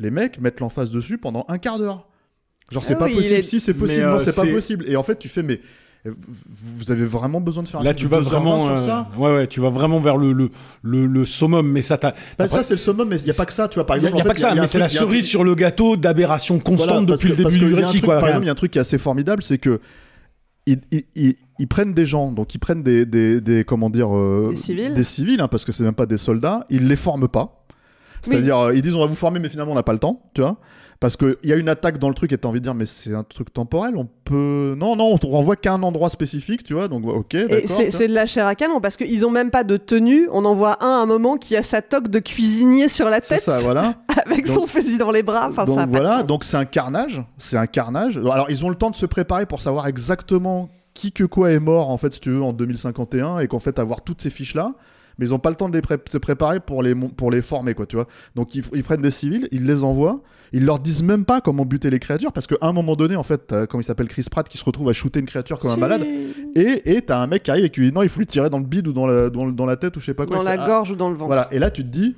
les 0.00 0.10
mecs 0.10 0.40
mettent 0.40 0.58
l'emphase 0.58 0.90
dessus 0.90 1.18
pendant 1.18 1.44
un 1.46 1.58
quart 1.58 1.78
d'heure. 1.78 2.08
Genre, 2.72 2.82
c'est 2.84 2.94
Ah 2.94 2.96
pas 2.96 3.04
oui, 3.06 3.14
possible. 3.14 3.34
est- 3.36 3.42
Si, 3.44 3.60
c'est 3.60 3.74
possible. 3.74 4.00
Mais, 4.00 4.06
euh, 4.08 4.12
non, 4.14 4.18
c'est 4.18 4.34
pas 4.34 4.46
possible. 4.46 4.88
Et 4.88 4.96
en 4.96 5.04
fait, 5.04 5.20
tu 5.20 5.28
fais, 5.28 5.44
mais 5.44 5.60
vous- 6.04 6.90
avez 6.90 7.04
vraiment 7.04 7.40
besoin 7.40 7.62
de 7.62 7.68
faire 7.68 7.80
un 7.80 7.84
Là, 7.84 7.94
tu 7.94 8.06
vas 8.08 8.18
2h20 8.20 8.22
vraiment, 8.24 8.64
sur 8.64 8.72
euh, 8.72 8.76
ça 8.76 9.08
ouais, 9.16 9.32
ouais, 9.34 9.46
tu 9.46 9.60
vas 9.60 9.70
vraiment 9.70 10.00
vers 10.00 10.16
le 10.16 10.32
le 10.32 10.50
le, 10.82 11.06
le 11.06 11.24
summum. 11.24 11.70
Mais 11.70 11.80
ça, 11.82 11.96
t'as. 11.96 12.12
Bah, 12.38 12.48
ça, 12.48 12.62
c'est 12.64 12.74
le 12.74 12.78
summum, 12.78 13.08
mais 13.08 13.16
il 13.18 13.24
n'y 13.24 13.30
a 13.30 13.34
pas 13.34 13.46
que 13.46 13.52
ça, 13.52 13.68
tu 13.68 13.76
vois. 13.76 13.86
Par 13.86 13.96
Il 13.96 14.02
y 14.02 14.06
a, 14.06 14.08
exemple, 14.08 14.24
y 14.24 14.28
pas 14.28 14.34
que 14.34 14.40
ça, 14.40 14.54
y 14.54 14.58
mais 14.60 14.66
c'est 14.66 14.78
la 14.80 14.86
y 14.86 14.90
cerise 14.90 15.26
sur 15.26 15.44
le 15.44 15.54
gâteau 15.54 15.96
d'aberration 15.96 16.58
constante 16.58 17.06
depuis 17.06 17.28
le 17.28 17.36
début 17.36 17.58
du 17.58 17.70
y 17.70 17.74
récit, 17.74 18.00
quoi. 18.00 18.18
Par 18.18 18.28
exemple, 18.28 18.44
il 18.44 18.46
y 18.46 18.50
a 18.50 18.52
un 18.52 18.56
truc 18.56 18.72
qui 18.72 18.78
est 18.78 18.80
assez 18.80 18.98
formidable, 18.98 19.42
c'est 19.42 19.58
que 19.58 19.80
ils, 20.66 20.80
ils- 20.90 21.04
ils- 21.14 21.36
ils 21.58 21.68
prennent 21.68 21.94
des 21.94 22.06
gens, 22.06 22.32
donc 22.32 22.54
ils 22.54 22.58
prennent 22.58 22.82
des, 22.82 23.04
des, 23.06 23.40
des- 23.40 23.64
comment 23.64 23.90
dire, 23.90 24.16
euh, 24.16 24.48
Des 24.50 24.56
civils. 24.56 24.94
des 24.94 25.04
civils, 25.04 25.40
hein, 25.40 25.48
parce 25.48 25.64
que 25.64 25.70
c'est 25.72 25.84
même 25.84 25.94
pas 25.94 26.06
des 26.06 26.16
soldats. 26.18 26.66
Ils 26.70 26.88
les 26.88 26.96
forment 26.96 27.28
pas. 27.28 27.64
C'est-à-dire, 28.22 28.56
euh, 28.58 28.74
ils 28.74 28.82
disent 28.82 28.94
on 28.94 29.00
va 29.00 29.06
vous 29.06 29.14
former, 29.16 29.40
mais 29.40 29.48
finalement 29.48 29.72
on 29.72 29.76
n'a 29.76 29.82
pas 29.82 29.92
le 29.92 29.98
temps, 29.98 30.30
tu 30.34 30.40
vois. 30.40 30.56
Parce 31.02 31.16
qu'il 31.16 31.34
y 31.42 31.52
a 31.52 31.56
une 31.56 31.68
attaque 31.68 31.98
dans 31.98 32.08
le 32.08 32.14
truc 32.14 32.32
et 32.32 32.38
t'as 32.38 32.48
envie 32.48 32.60
de 32.60 32.64
dire, 32.64 32.74
mais 32.74 32.86
c'est 32.86 33.12
un 33.12 33.24
truc 33.24 33.52
temporel, 33.52 33.96
on 33.96 34.06
peut. 34.22 34.76
Non, 34.78 34.94
non, 34.94 35.18
on 35.20 35.28
renvoie 35.28 35.56
qu'à 35.56 35.72
un 35.72 35.82
endroit 35.82 36.10
spécifique, 36.10 36.62
tu 36.62 36.74
vois, 36.74 36.86
donc 36.86 37.04
ok, 37.04 37.36
c'est 37.66 38.06
de 38.06 38.14
la 38.14 38.26
chair 38.26 38.46
à 38.46 38.54
canon 38.54 38.80
parce 38.80 38.96
qu'ils 38.96 39.26
ont 39.26 39.30
même 39.30 39.50
pas 39.50 39.64
de 39.64 39.76
tenue. 39.76 40.28
On 40.30 40.44
en 40.44 40.54
voit 40.54 40.76
un 40.80 41.00
à 41.00 41.02
un 41.02 41.06
moment 41.06 41.38
qui 41.38 41.56
a 41.56 41.64
sa 41.64 41.82
toque 41.82 42.06
de 42.06 42.20
cuisinier 42.20 42.86
sur 42.88 43.10
la 43.10 43.20
tête 43.20 43.42
ça, 43.42 43.58
voilà. 43.58 43.96
avec 44.26 44.46
Donc- 44.46 44.54
son 44.54 44.68
fusil 44.68 44.96
dans 44.96 45.10
les 45.10 45.24
bras. 45.24 45.48
Enfin, 45.50 45.64
donc 45.64 45.76
ça 45.76 45.86
voilà, 45.86 46.22
donc 46.22 46.44
c'est 46.44 46.56
un 46.56 46.64
carnage, 46.66 47.20
c'est 47.36 47.56
un 47.56 47.66
carnage. 47.66 48.16
Alors 48.18 48.48
ils 48.48 48.64
ont 48.64 48.68
le 48.68 48.76
temps 48.76 48.90
de 48.90 48.96
se 48.96 49.06
préparer 49.06 49.44
pour 49.44 49.60
savoir 49.60 49.88
exactement 49.88 50.68
qui 50.94 51.10
que 51.10 51.24
quoi 51.24 51.50
est 51.50 51.58
mort 51.58 51.90
en 51.90 51.98
fait 51.98 52.12
si 52.12 52.20
tu 52.20 52.30
veux 52.30 52.44
en 52.44 52.52
2051 52.52 53.40
et 53.40 53.48
qu'en 53.48 53.58
fait 53.58 53.80
avoir 53.80 54.02
toutes 54.02 54.22
ces 54.22 54.30
fiches 54.30 54.54
là, 54.54 54.72
mais 55.18 55.26
ils 55.26 55.34
ont 55.34 55.38
pas 55.38 55.50
le 55.50 55.56
temps 55.56 55.68
de 55.68 55.74
les 55.74 55.82
pré- 55.82 55.98
se 56.06 56.18
préparer 56.18 56.60
pour 56.60 56.82
les 56.82 56.94
pour 56.94 57.30
les 57.30 57.42
former 57.42 57.74
quoi, 57.74 57.86
tu 57.86 57.96
vois. 57.96 58.06
Donc 58.34 58.54
ils, 58.54 58.64
ils 58.74 58.82
prennent 58.84 59.02
des 59.02 59.10
civils, 59.10 59.48
ils 59.52 59.66
les 59.66 59.84
envoient, 59.84 60.20
ils 60.52 60.64
leur 60.64 60.78
disent 60.78 61.02
même 61.02 61.24
pas 61.24 61.40
comment 61.40 61.64
buter 61.64 61.90
les 61.90 61.98
créatures 61.98 62.32
parce 62.32 62.46
qu'à 62.46 62.56
un 62.62 62.72
moment 62.72 62.96
donné 62.96 63.16
en 63.16 63.22
fait, 63.22 63.54
comme 63.68 63.80
il 63.80 63.84
s'appelle 63.84 64.08
Chris 64.08 64.26
Pratt 64.30 64.48
qui 64.48 64.58
se 64.58 64.64
retrouve 64.64 64.88
à 64.88 64.92
shooter 64.92 65.20
une 65.20 65.26
créature 65.26 65.58
comme 65.58 65.70
un 65.70 65.76
malade 65.76 66.04
et 66.54 66.82
et 66.96 67.02
t'as 67.02 67.18
un 67.18 67.26
mec 67.26 67.42
qui 67.42 67.50
arrive 67.50 67.64
et 67.64 67.70
qui 67.70 67.80
lui 67.80 67.88
dit 67.88 67.94
non 67.94 68.02
il 68.02 68.08
faut 68.08 68.18
lui 68.20 68.26
tirer 68.26 68.50
dans 68.50 68.58
le 68.58 68.64
bide 68.64 68.88
ou 68.88 68.92
dans 68.92 69.06
la 69.06 69.30
dans, 69.30 69.44
le- 69.44 69.52
dans 69.52 69.66
la 69.66 69.76
tête 69.76 69.96
ou 69.96 70.00
je 70.00 70.06
sais 70.06 70.14
pas 70.14 70.26
quoi. 70.26 70.36
dans 70.36 70.42
la 70.42 70.52
fait, 70.52 70.58
Ah, 70.60 70.66
gorge 70.66 70.90
ou 70.90 70.96
dans 70.96 71.08
le 71.10 71.14
ventre. 71.16 71.26
voilà, 71.28 71.48
et 71.52 71.58
là 71.58 71.70
tu 71.70 71.82
te 71.82 71.88
dis, 71.88 72.16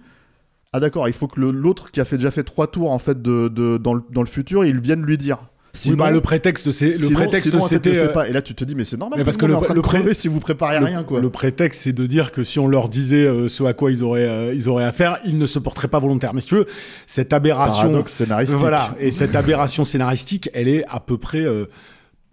ah 0.72 0.80
d'accord, 0.80 1.06
il 1.08 1.14
faut 1.14 1.28
que 1.28 1.40
l'autre 1.40 1.90
qui 1.92 2.00
a 2.00 2.04
fait, 2.04 2.16
déjà 2.16 2.30
fait 2.32 2.42
trois 2.44 2.66
tours 2.66 2.90
en 2.90 2.98
fait 2.98 3.22
de, 3.22 3.48
de- 3.48 3.78
dans, 3.78 3.94
le, 3.94 4.02
dans 4.10 4.22
le 4.22 4.26
futur, 4.28 4.64
il 4.64 4.80
vienne 4.80 5.02
lui 5.02 5.16
dire. 5.18 5.38
Oui, 5.86 5.96
bah, 5.96 6.10
le 6.10 6.20
prétexte, 6.20 6.70
c'est 6.70 6.90
le 6.90 6.96
Sinon- 6.96 7.14
prétexte, 7.18 7.58
c'était. 7.68 7.96
euh, 7.98 8.08
pas. 8.08 8.28
Et 8.28 8.32
là, 8.32 8.42
tu 8.42 8.54
te 8.54 8.64
dis, 8.64 8.74
mais 8.74 8.84
c'est 8.84 8.96
normal. 8.96 9.18
mais 9.18 9.24
parce 9.24 9.36
que 9.36 9.46
le- 9.46 9.54
le 9.74 9.82
pré- 9.82 10.14
si 10.14 10.28
vous 10.28 10.40
préparez 10.40 10.78
le- 10.78 10.84
rien, 10.86 11.02
quoi. 11.02 11.20
Le 11.20 11.30
prétexte, 11.30 11.82
c'est 11.82 11.92
de 11.92 12.06
dire 12.06 12.32
que 12.32 12.44
si 12.44 12.58
on 12.58 12.66
leur 12.68 12.88
disait 12.88 13.24
euh, 13.26 13.48
ce 13.48 13.64
à 13.64 13.72
quoi 13.72 13.90
ils 13.90 14.02
auraient, 14.02 14.28
euh, 14.28 14.54
ils 14.54 14.68
auraient 14.68 14.84
affaire, 14.84 15.18
ils 15.24 15.38
ne 15.38 15.46
se 15.46 15.58
porteraient 15.58 15.88
pas 15.88 15.98
volontaires. 15.98 16.32
Mais 16.34 16.40
si 16.40 16.48
tu 16.48 16.54
veux, 16.56 16.66
cette 17.06 17.32
aberration, 17.32 17.82
Paradoxe 17.88 18.14
scénaristique. 18.14 18.58
voilà, 18.58 18.94
et 19.00 19.10
cette 19.10 19.34
aberration 19.36 19.84
scénaristique, 19.84 20.48
elle 20.54 20.68
est 20.68 20.84
à 20.88 21.00
peu 21.00 21.18
près 21.18 21.40
euh, 21.42 21.66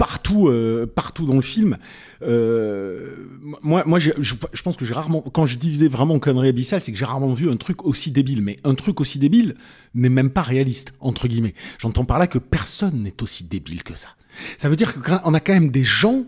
partout, 0.01 0.47
euh, 0.47 0.87
partout 0.87 1.27
dans 1.27 1.35
le 1.35 1.43
film. 1.43 1.77
Euh, 2.23 3.15
moi, 3.61 3.83
moi, 3.85 3.99
je, 3.99 4.33
pense 4.63 4.75
que 4.75 4.83
j'ai 4.83 4.95
rarement, 4.95 5.21
quand 5.21 5.45
je 5.45 5.59
disais 5.59 5.87
vraiment 5.87 6.17
connerie 6.17 6.47
abyssale, 6.47 6.81
c'est 6.81 6.91
que 6.91 6.97
j'ai 6.97 7.05
rarement 7.05 7.35
vu 7.35 7.51
un 7.51 7.55
truc 7.55 7.85
aussi 7.85 8.09
débile. 8.09 8.41
Mais 8.41 8.57
un 8.63 8.73
truc 8.73 8.99
aussi 8.99 9.19
débile 9.19 9.53
n'est 9.93 10.09
même 10.09 10.31
pas 10.31 10.41
réaliste 10.41 10.93
entre 11.01 11.27
guillemets. 11.27 11.53
J'entends 11.77 12.03
par 12.03 12.17
là 12.17 12.25
que 12.25 12.39
personne 12.39 13.03
n'est 13.03 13.21
aussi 13.21 13.43
débile 13.43 13.83
que 13.83 13.93
ça. 13.93 14.09
Ça 14.57 14.69
veut 14.69 14.75
dire 14.75 15.03
qu'on 15.03 15.35
a 15.35 15.39
quand 15.39 15.53
même 15.53 15.69
des 15.69 15.83
gens 15.83 16.25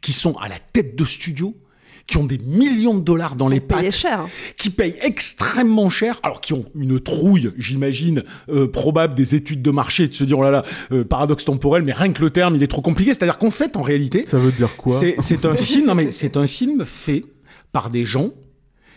qui 0.00 0.12
sont 0.12 0.36
à 0.38 0.48
la 0.48 0.58
tête 0.58 0.96
de 0.96 1.04
studio, 1.04 1.56
qui 2.06 2.16
ont 2.18 2.24
des 2.24 2.38
millions 2.38 2.94
de 2.94 3.02
dollars 3.02 3.36
dans 3.36 3.48
les 3.48 3.60
pattes, 3.60 3.90
cher. 3.90 4.26
qui 4.56 4.70
payent 4.70 4.96
extrêmement 5.02 5.90
cher, 5.90 6.20
alors 6.22 6.40
qui 6.40 6.52
ont 6.52 6.64
une 6.74 7.00
trouille, 7.00 7.52
j'imagine, 7.58 8.22
euh, 8.48 8.68
probable 8.68 9.14
des 9.14 9.34
études 9.34 9.62
de 9.62 9.70
marché, 9.70 10.06
de 10.06 10.14
se 10.14 10.24
dire, 10.24 10.38
oh 10.38 10.42
là 10.42 10.50
là, 10.50 10.64
euh, 10.92 11.04
paradoxe 11.04 11.44
temporel, 11.44 11.82
mais 11.82 11.92
rien 11.92 12.12
que 12.12 12.22
le 12.22 12.30
terme, 12.30 12.54
il 12.56 12.62
est 12.62 12.68
trop 12.68 12.82
compliqué. 12.82 13.12
C'est-à-dire 13.12 13.38
qu'en 13.38 13.50
fait, 13.50 13.76
en 13.76 13.82
réalité, 13.82 14.24
Ça 14.26 14.38
veut 14.38 14.52
dire 14.52 14.76
quoi? 14.76 14.98
c'est 14.98 15.16
c'est 15.18 15.44
un 15.46 15.56
film, 15.66 15.86
non 15.86 15.94
mais 15.94 16.12
c'est 16.12 16.36
un 16.36 16.46
film 16.46 16.84
fait 16.84 17.24
par 17.72 17.90
des 17.90 18.04
gens 18.04 18.30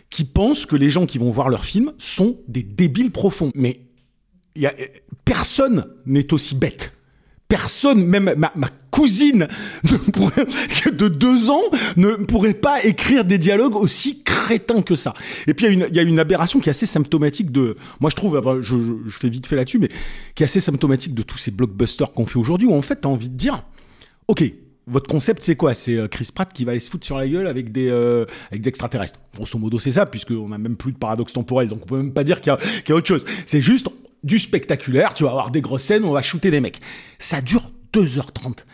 qui 0.09 0.23
pensent 0.23 0.65
que 0.65 0.75
les 0.75 0.89
gens 0.89 1.05
qui 1.05 1.17
vont 1.17 1.29
voir 1.29 1.49
leur 1.49 1.65
film 1.65 1.93
sont 1.97 2.39
des 2.47 2.63
débiles 2.63 3.11
profonds. 3.11 3.51
Mais 3.55 3.81
y 4.55 4.65
a, 4.65 4.73
personne 5.25 5.85
n'est 6.05 6.33
aussi 6.33 6.55
bête. 6.55 6.93
Personne, 7.49 8.05
même 8.05 8.33
ma, 8.37 8.51
ma 8.55 8.69
cousine 8.91 9.47
de 9.83 11.07
deux 11.07 11.49
ans 11.49 11.63
ne 11.97 12.11
pourrait 12.11 12.53
pas 12.53 12.83
écrire 12.83 13.25
des 13.25 13.37
dialogues 13.39 13.75
aussi 13.75 14.21
crétins 14.23 14.81
que 14.83 14.95
ça. 14.95 15.13
Et 15.47 15.53
puis 15.55 15.65
il 15.65 15.69
y, 15.69 15.71
a 15.71 15.73
une- 15.73 15.87
il 15.89 15.95
y 15.95 15.99
a 15.99 16.03
une 16.03 16.19
aberration 16.19 16.59
qui 16.59 16.69
est 16.69 16.71
assez 16.71 16.85
symptomatique 16.85 17.51
de, 17.51 17.75
moi 17.99 18.11
je 18.11 18.15
trouve, 18.15 18.39
je, 18.61 18.75
je- 19.07 19.09
fais 19.17 19.29
vite 19.29 19.47
fait 19.47 19.55
là-dessus, 19.55 19.79
mais 19.79 19.89
qui 20.35 20.43
est 20.43 20.45
assez 20.45 20.59
symptomatique 20.59 21.15
de 21.15 21.23
tous 21.23 21.37
ces 21.39 21.49
blockbusters 21.51 22.11
qu'on 22.13 22.25
fait 22.27 22.37
aujourd'hui, 22.37 22.67
où 22.67 22.73
en 22.75 22.81
fait 22.83 22.97
t'as 22.97 23.09
envie 23.09 23.29
de 23.29 23.35
dire, 23.35 23.63
ok, 24.27 24.43
votre 24.85 25.07
concept 25.07 25.41
c'est 25.43 25.55
quoi? 25.55 25.73
C'est 25.73 25.95
euh, 25.95 26.07
Chris 26.07 26.29
Pratt 26.33 26.53
qui 26.53 26.65
va 26.65 26.71
aller 26.71 26.79
se 26.79 26.89
foutre 26.91 27.05
sur 27.05 27.17
la 27.17 27.27
gueule 27.27 27.47
avec 27.47 27.71
des, 27.71 27.87
euh, 27.89 28.25
avec 28.51 28.61
des 28.61 28.69
extraterrestres. 28.69 29.19
Grosso 29.35 29.57
modo 29.57 29.79
c'est 29.79 29.91
ça, 29.91 30.05
puisqu'on 30.05 30.49
n'a 30.49 30.57
même 30.59 30.75
plus 30.75 30.91
de 30.91 30.97
paradoxe 30.97 31.33
temporel, 31.33 31.67
donc 31.67 31.79
on 31.83 31.85
peut 31.87 31.97
même 31.97 32.13
pas 32.13 32.23
dire 32.23 32.41
qu'il 32.41 32.53
y, 32.53 32.89
y 32.89 32.91
a 32.91 32.95
autre 32.95 33.07
chose. 33.07 33.25
C'est 33.47 33.61
juste 33.61 33.87
du 34.23 34.39
spectaculaire, 34.39 35.13
tu 35.13 35.23
vas 35.23 35.29
avoir 35.29 35.51
des 35.51 35.61
grosses 35.61 35.83
scènes, 35.83 36.03
on 36.03 36.11
va 36.11 36.21
shooter 36.21 36.51
des 36.51 36.61
mecs. 36.61 36.79
Ça 37.17 37.41
dure 37.41 37.71
2h30 37.93 38.65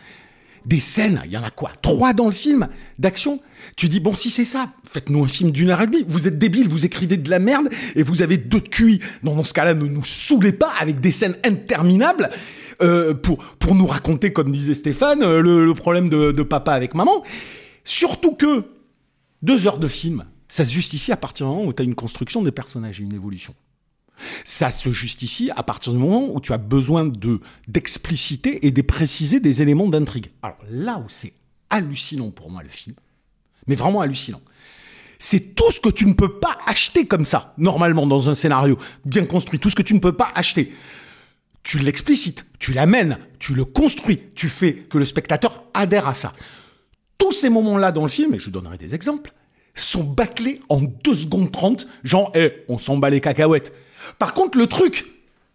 des 0.66 0.80
scènes, 0.80 1.22
il 1.24 1.30
y 1.30 1.36
en 1.36 1.44
a 1.44 1.50
quoi? 1.50 1.70
Trois 1.80 2.12
dans 2.12 2.26
le 2.26 2.32
film 2.32 2.68
d'action? 2.98 3.40
Tu 3.76 3.88
dis, 3.88 4.00
bon, 4.00 4.14
si 4.14 4.30
c'est 4.30 4.44
ça, 4.44 4.72
faites-nous 4.84 5.22
un 5.24 5.28
film 5.28 5.52
d'une 5.52 5.70
heure 5.70 5.80
et 5.80 5.86
demie. 5.86 6.04
Vous 6.08 6.26
êtes 6.26 6.38
débiles, 6.38 6.68
vous 6.68 6.84
écrivez 6.84 7.16
de 7.16 7.30
la 7.30 7.38
merde 7.38 7.68
et 7.94 8.02
vous 8.02 8.20
avez 8.20 8.36
deux 8.36 8.60
de 8.60 8.68
QI. 8.68 9.00
Non, 9.22 9.36
dans 9.36 9.44
ce 9.44 9.54
cas-là, 9.54 9.74
ne 9.74 9.86
nous 9.86 10.04
saoulez 10.04 10.52
pas 10.52 10.72
avec 10.80 10.98
des 10.98 11.12
scènes 11.12 11.36
interminables 11.44 12.30
euh, 12.82 13.14
pour, 13.14 13.38
pour 13.38 13.76
nous 13.76 13.86
raconter, 13.86 14.32
comme 14.32 14.50
disait 14.50 14.74
Stéphane, 14.74 15.22
euh, 15.22 15.40
le, 15.40 15.64
le 15.64 15.74
problème 15.74 16.10
de, 16.10 16.32
de 16.32 16.42
papa 16.42 16.72
avec 16.72 16.94
maman. 16.94 17.22
Surtout 17.84 18.32
que 18.32 18.64
deux 19.42 19.68
heures 19.68 19.78
de 19.78 19.88
film, 19.88 20.24
ça 20.48 20.64
se 20.64 20.72
justifie 20.72 21.12
à 21.12 21.16
partir 21.16 21.46
du 21.46 21.52
moment 21.52 21.66
où 21.66 21.72
tu 21.72 21.82
as 21.82 21.84
une 21.84 21.94
construction 21.94 22.42
des 22.42 22.52
personnages 22.52 23.00
et 23.00 23.04
une 23.04 23.14
évolution. 23.14 23.54
Ça 24.44 24.70
se 24.70 24.92
justifie 24.92 25.50
à 25.54 25.62
partir 25.62 25.92
du 25.92 25.98
moment 25.98 26.28
où 26.32 26.40
tu 26.40 26.52
as 26.52 26.58
besoin 26.58 27.04
de 27.04 27.40
d'expliciter 27.68 28.66
et 28.66 28.70
de 28.70 28.82
préciser 28.82 29.40
des 29.40 29.62
éléments 29.62 29.88
d'intrigue. 29.88 30.30
Alors 30.42 30.58
là 30.70 30.98
où 30.98 31.08
c'est 31.08 31.32
hallucinant 31.70 32.30
pour 32.30 32.50
moi 32.50 32.62
le 32.62 32.68
film, 32.68 32.96
mais 33.66 33.74
vraiment 33.74 34.00
hallucinant, 34.00 34.40
c'est 35.18 35.54
tout 35.54 35.70
ce 35.70 35.80
que 35.80 35.88
tu 35.88 36.06
ne 36.06 36.12
peux 36.12 36.38
pas 36.38 36.58
acheter 36.66 37.06
comme 37.06 37.24
ça, 37.24 37.54
normalement 37.58 38.06
dans 38.06 38.28
un 38.28 38.34
scénario 38.34 38.78
bien 39.04 39.24
construit, 39.24 39.58
tout 39.58 39.70
ce 39.70 39.76
que 39.76 39.82
tu 39.82 39.94
ne 39.94 40.00
peux 40.00 40.12
pas 40.12 40.28
acheter. 40.34 40.72
Tu 41.62 41.78
l'explicites, 41.78 42.46
tu 42.58 42.72
l'amènes, 42.72 43.18
tu 43.40 43.54
le 43.54 43.64
construis, 43.64 44.20
tu 44.34 44.48
fais 44.48 44.74
que 44.74 44.98
le 44.98 45.04
spectateur 45.04 45.64
adhère 45.74 46.06
à 46.06 46.14
ça. 46.14 46.32
Tous 47.18 47.32
ces 47.32 47.48
moments-là 47.48 47.90
dans 47.90 48.04
le 48.04 48.08
film, 48.08 48.34
et 48.34 48.38
je 48.38 48.50
donnerai 48.50 48.78
des 48.78 48.94
exemples, 48.94 49.32
sont 49.74 50.04
bâclés 50.04 50.60
en 50.68 50.80
2 50.80 51.14
secondes 51.14 51.50
30, 51.50 51.86
genre, 52.04 52.30
eh, 52.34 52.64
on 52.68 52.78
s'en 52.78 52.96
bat 52.96 53.10
les 53.10 53.20
cacahuètes. 53.20 53.72
Par 54.18 54.34
contre, 54.34 54.58
le 54.58 54.66
truc 54.66 55.06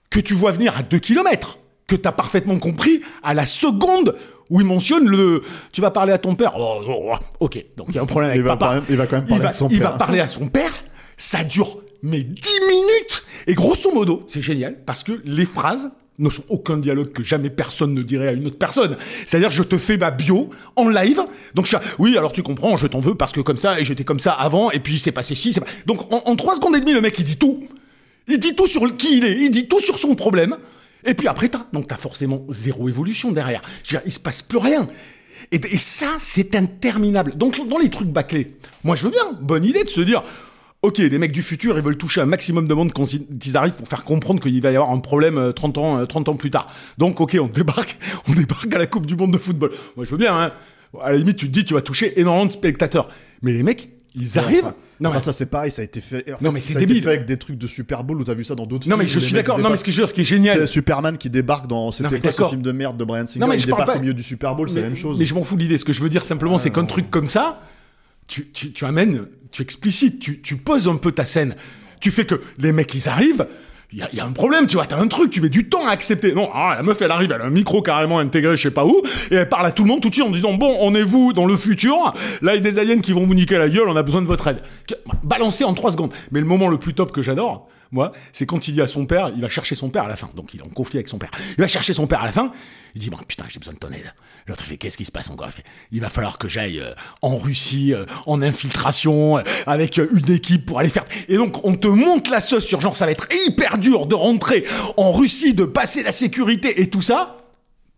que 0.10 0.20
tu 0.20 0.34
vois 0.34 0.52
venir 0.52 0.76
à 0.78 0.84
2 0.84 1.00
km, 1.00 1.58
que 1.88 1.96
tu 1.96 2.08
as 2.08 2.12
parfaitement 2.12 2.58
compris 2.60 3.02
à 3.24 3.34
la 3.34 3.46
seconde 3.46 4.16
où 4.50 4.60
il 4.60 4.68
mentionne 4.68 5.08
le 5.08 5.44
tu 5.72 5.80
vas 5.82 5.92
parler 5.92 6.12
à 6.14 6.18
ton 6.18 6.36
père. 6.36 6.54
Oh, 6.58 6.82
oh, 6.88 7.12
oh, 7.14 7.16
ok, 7.46 7.66
donc 7.78 7.88
il 7.90 7.96
y 7.96 8.00
a 8.00 8.02
un 8.02 8.06
problème 8.06 8.32
avec 8.32 8.42
Il 8.42 8.48
papa. 8.48 8.74
même- 8.76 8.84
il 8.90 8.96
va 8.98 9.08
quand 9.08 9.16
même 9.18 9.26
Il 9.26 9.30
parler 9.30 9.42
va- 9.44 9.50
avec 9.50 9.58
son 9.60 9.70
il 9.70 9.80
père. 9.80 9.92
va 9.92 9.98
parler 9.98 10.20
à 10.20 10.28
son 10.28 10.48
père. 10.48 10.72
Ça 11.18 11.44
dure 11.44 11.78
mais 12.04 12.22
10 12.24 12.50
minutes. 12.68 13.24
Et 13.48 13.54
grosso 13.54 13.92
modo, 13.94 14.24
c'est 14.28 14.42
génial 14.42 14.76
parce 14.86 15.04
que 15.04 15.22
les 15.24 15.46
phrases 15.46 15.92
ne 16.20 16.30
sont 16.30 16.44
aucun 16.50 16.78
dialogue 16.78 17.12
que 17.14 17.24
jamais 17.24 17.50
personne 17.50 17.94
ne 17.94 18.02
dirait 18.04 18.28
à 18.28 18.32
une 18.34 18.48
autre 18.48 18.58
personne. 18.58 18.98
C'est-à-dire, 19.26 19.50
je 19.52 19.64
te 19.64 19.78
fais 19.78 19.98
ma 19.98 20.12
bio 20.12 20.50
en 20.76 20.90
live. 20.90 21.22
Donc, 21.56 21.66
je 21.66 21.78
suis, 21.78 21.86
oui, 22.00 22.18
alors 22.18 22.32
tu 22.32 22.44
comprends, 22.44 22.76
je 22.78 22.88
t'en 22.88 23.00
veux 23.00 23.16
parce 23.16 23.32
que 23.32 23.40
comme 23.42 23.58
ça, 23.58 23.80
et 23.80 23.84
j'étais 23.84 24.04
comme 24.04 24.20
ça 24.20 24.34
avant, 24.34 24.72
et 24.72 24.80
puis 24.80 25.00
c'est 25.00 25.12
passé 25.12 25.34
ci, 25.36 25.54
c'est 25.54 25.62
pas... 25.62 25.68
Donc, 25.86 26.12
en, 26.14 26.22
en 26.26 26.36
3 26.36 26.56
secondes 26.56 26.76
et 26.76 26.80
demie, 26.80 26.94
le 26.94 27.02
mec, 27.02 27.18
il 27.18 27.24
dit 27.24 27.38
tout. 27.38 27.66
Il 28.28 28.40
dit 28.40 28.56
tout 28.56 28.68
sur 28.68 28.96
qui 28.98 29.18
il 29.18 29.26
est, 29.26 29.38
il 29.38 29.50
dit 29.50 29.68
tout 29.68 29.80
sur 29.80 30.00
son 30.00 30.16
problème. 30.16 30.58
Et 31.04 31.14
puis 31.14 31.28
après, 31.28 31.50
t'as, 31.50 31.66
donc 31.74 31.88
t'as 31.88 31.98
forcément 31.98 32.46
zéro 32.50 32.88
évolution 32.88 33.32
derrière. 33.32 33.62
Je 33.84 33.96
veux 33.96 34.02
il 34.06 34.12
se 34.12 34.20
passe 34.20 34.42
plus 34.42 34.60
rien. 34.60 34.88
Et, 35.52 35.78
ça, 35.78 36.16
c'est 36.20 36.56
interminable. 36.56 37.36
Donc, 37.36 37.68
dans 37.68 37.78
les 37.78 37.90
trucs 37.90 38.08
bâclés, 38.08 38.56
moi, 38.86 38.96
je 38.96 39.04
veux 39.04 39.12
bien. 39.12 39.34
Bonne 39.42 39.66
idée 39.66 39.84
de 39.84 39.90
se 39.90 40.00
dire, 40.00 40.24
ok, 40.82 41.00
les 41.00 41.18
mecs 41.18 41.34
du 41.34 41.42
futur, 41.42 41.78
ils 41.78 41.84
veulent 41.84 41.98
toucher 41.98 42.22
un 42.22 42.26
maximum 42.26 42.70
de 42.70 42.74
monde 42.74 42.94
quand 42.94 43.12
ils 43.12 43.58
arrivent 43.58 43.74
pour 43.74 43.88
faire 43.88 44.06
comprendre 44.06 44.42
qu'il 44.42 44.62
va 44.62 44.72
y 44.72 44.76
avoir 44.76 44.92
un 44.92 45.00
problème 45.00 45.38
euh, 45.38 45.52
30 45.52 45.78
ans, 45.78 45.98
euh, 45.98 46.06
30 46.06 46.30
ans 46.30 46.36
plus 46.36 46.52
tard. 46.52 46.68
Donc, 46.98 47.20
ok, 47.20 47.38
on 47.42 47.48
débarque, 47.48 47.98
on 48.30 48.34
débarque 48.34 48.74
à 48.74 48.78
la 48.78 48.88
Coupe 48.88 49.06
du 49.06 49.16
Monde 49.18 49.34
de 49.34 49.38
football. 49.38 49.72
Moi, 49.98 50.06
je 50.06 50.12
veux 50.12 50.18
bien, 50.18 50.40
hein. 50.40 50.54
À 51.02 51.12
la 51.12 51.18
limite, 51.18 51.38
tu 51.38 51.48
te 51.48 51.52
dis, 51.52 51.66
tu 51.66 51.74
vas 51.74 51.82
toucher 51.82 52.20
énormément 52.20 52.46
de 52.46 52.52
spectateurs. 52.52 53.10
Mais 53.42 53.54
les 53.54 53.64
mecs, 53.64 53.90
ils 54.16 54.38
arrivent. 54.38 54.60
Enfin, 54.66 54.76
Non, 55.00 55.10
enfin, 55.10 55.18
mais- 55.20 55.24
ça 55.24 55.34
c'est 55.34 55.46
pareil, 55.46 55.72
ça 55.72 55.82
a 55.82 55.86
été 55.86 56.02
fait. 56.02 56.26
en 56.34 56.38
Non, 56.44 56.52
mais 56.52 56.60
c'est 56.62 56.78
débile. 56.78 57.02
fait 57.02 57.10
avec 57.10 57.26
des 57.26 57.38
trucs 57.38 57.58
de 57.58 57.68
Super 57.68 58.04
Bowl 58.04 58.20
où 58.20 58.24
t'as 58.24 58.34
vu 58.34 58.44
ça 58.44 58.56
dans 58.56 58.66
d'autres 58.66 58.88
Non, 58.88 58.96
films. 58.96 59.04
mais 59.06 59.08
je 59.08 59.20
suis 59.20 59.34
d'accord. 59.34 59.58
Non, 59.60 59.70
mais 59.70 59.78
ce 59.78 59.84
que 59.84 59.92
je 59.92 59.98
veux 59.98 60.02
dire, 60.04 60.10
ce 60.10 60.14
qui 60.14 60.22
est 60.22 60.26
génial. 60.26 60.60
C'est 60.60 60.68
Superman 60.68 61.18
qui 61.18 61.30
débarque 61.30 61.68
dans. 61.68 61.92
C'était 61.92 62.20
quoi 62.20 62.32
ce 62.32 62.44
film 62.50 62.62
de 62.62 62.72
merde 62.72 62.98
de 62.98 63.04
Brian 63.04 63.26
Singer? 63.28 63.40
Non, 63.40 63.48
mais 63.48 63.56
Il 63.56 63.60
je 63.62 63.68
parle 63.68 63.82
débarque 63.82 63.92
pas- 63.94 63.98
au 63.98 64.02
milieu 64.02 64.14
du 64.14 64.24
Super 64.24 64.56
Bowl, 64.56 64.70
c'est 64.70 64.76
la 64.82 64.88
même 64.88 64.96
chose. 64.96 65.18
Mais 65.18 65.26
je 65.26 65.34
m'en 65.34 65.44
fous 65.44 65.56
de 65.56 65.62
l'idée. 65.62 65.78
Ce 65.78 65.86
que 65.86 65.94
je 65.94 66.02
veux 66.02 66.10
dire 66.10 66.26
simplement, 66.26 66.58
c'est 66.58 66.70
qu'un 66.72 66.86
truc 66.86 67.10
comme 67.10 67.28
ça, 67.28 67.62
tu, 68.28 68.48
tu, 68.52 68.72
tu 68.72 68.86
amènes, 68.86 69.26
tu 69.52 69.62
explicites, 69.62 70.20
tu, 70.20 70.42
tu 70.42 70.58
poses 70.58 70.88
un 70.88 70.96
peu 70.98 71.12
ta 71.12 71.26
scène. 71.26 71.56
Tu 72.00 72.12
fais 72.12 72.26
que 72.26 72.42
les 72.58 72.72
mecs, 72.72 72.94
ils 72.96 73.08
arrivent. 73.10 73.46
Il 73.94 74.08
y 74.14 74.22
a, 74.22 74.26
un 74.26 74.32
problème, 74.32 74.68
tu 74.68 74.76
vois, 74.78 74.86
t'as 74.86 74.98
un 74.98 75.08
truc, 75.10 75.32
tu 75.32 75.42
mets 75.42 75.50
du 75.50 75.68
temps 75.68 75.86
à 75.86 75.92
accepter. 75.92 76.32
Non, 76.32 76.50
ah, 76.54 76.76
la 76.78 76.82
meuf, 76.82 77.02
elle 77.02 77.12
arrive, 77.12 77.30
elle 77.36 77.42
a 77.42 77.46
un 77.46 77.50
micro 77.50 77.82
carrément 77.82 78.20
intégré, 78.20 78.56
je 78.56 78.62
sais 78.62 78.72
pas 78.72 78.86
où, 78.86 79.02
et 79.30 79.36
elle 79.36 79.50
parle 79.50 79.66
à 79.66 79.72
tout 79.72 79.84
le 79.84 79.90
monde 79.90 80.00
tout 80.02 80.08
de 80.08 80.14
suite 80.14 80.26
en 80.26 80.30
disant, 80.32 80.54
bon, 80.54 80.78
on 80.80 80.96
est 80.96 81.04
vous 81.04 81.34
dans 81.34 81.46
le 81.46 81.58
futur, 81.58 82.14
là, 82.42 82.54
il 82.54 82.64
y 82.64 82.68
a 82.68 82.72
des 82.72 82.80
aliens 82.80 83.02
qui 83.02 83.12
vont 83.12 83.26
vous 83.26 83.34
niquer 83.34 83.58
la 83.58 83.68
gueule, 83.68 83.90
on 83.90 83.96
a 83.98 84.04
besoin 84.04 84.22
de 84.22 84.28
votre 84.28 84.48
aide. 84.48 84.62
Que- 84.88 84.96
Balancé 85.24 85.66
en 85.66 85.74
trois 85.74 85.92
secondes. 85.92 86.14
Mais 86.32 86.40
le 86.40 86.46
moment 86.46 86.70
le 86.70 86.78
plus 86.78 86.94
top 86.94 87.12
que 87.12 87.22
j'adore, 87.22 87.68
moi, 87.92 88.14
c'est 88.32 88.46
quand 88.46 88.68
il 88.68 88.74
dit 88.74 88.82
à 88.82 88.88
son 88.88 89.06
père, 89.06 89.32
il 89.36 89.42
va 89.42 89.50
chercher 89.50 89.76
son 89.76 89.90
père 89.90 90.04
à 90.04 90.08
la 90.08 90.16
fin. 90.16 90.30
Donc, 90.36 90.54
il 90.54 90.62
est 90.62 90.64
en 90.64 90.70
conflit 90.70 90.98
avec 90.98 91.10
son 91.10 91.18
père. 91.18 91.32
Il 91.58 91.62
va 91.62 91.68
chercher 91.68 91.94
son 91.94 92.08
père 92.08 92.22
à 92.22 92.26
la 92.26 92.32
fin, 92.32 92.52
il 92.96 93.02
dit, 93.02 93.10
bon, 93.10 93.18
putain, 93.28 93.46
j'ai 93.50 93.60
besoin 93.60 93.74
de 93.74 93.80
ton 93.80 93.90
aide. 93.90 94.14
L'autre 94.48 94.64
fait, 94.64 94.78
qu'est-ce 94.78 94.98
qui 94.98 95.06
se 95.06 95.12
passe 95.12 95.30
encore? 95.30 95.50
Il 95.92 95.98
il 95.98 96.02
va 96.02 96.10
falloir 96.10 96.38
que 96.38 96.48
j'aille 96.48 96.80
euh, 96.80 96.94
en 97.22 97.38
Russie, 97.38 97.94
euh, 97.94 98.06
en 98.26 98.42
infiltration, 98.42 99.38
euh, 99.38 99.44
avec 99.68 100.00
euh, 100.00 100.08
une 100.14 100.32
équipe 100.32 100.66
pour 100.66 100.80
aller 100.80 100.90
faire... 100.90 101.06
Et 101.30 101.36
donc, 101.36 101.64
on 101.64 101.76
te 101.76 101.88
monte 101.88 102.30
la 102.30 102.42
sauce 102.42 102.66
sur 102.66 102.82
genre, 102.82 102.98
ça 102.98 103.06
va 103.06 103.12
être 103.12 103.28
hyper 103.46 103.78
dur 103.78 104.08
de 104.08 104.16
rentrer 104.16 104.66
en 104.98 105.12
Russie, 105.12 105.54
de 105.54 105.66
passer 105.66 106.02
la 106.02 106.12
sécurité 106.12 106.82
et 106.82 106.90
tout 106.90 107.02
ça. 107.04 107.41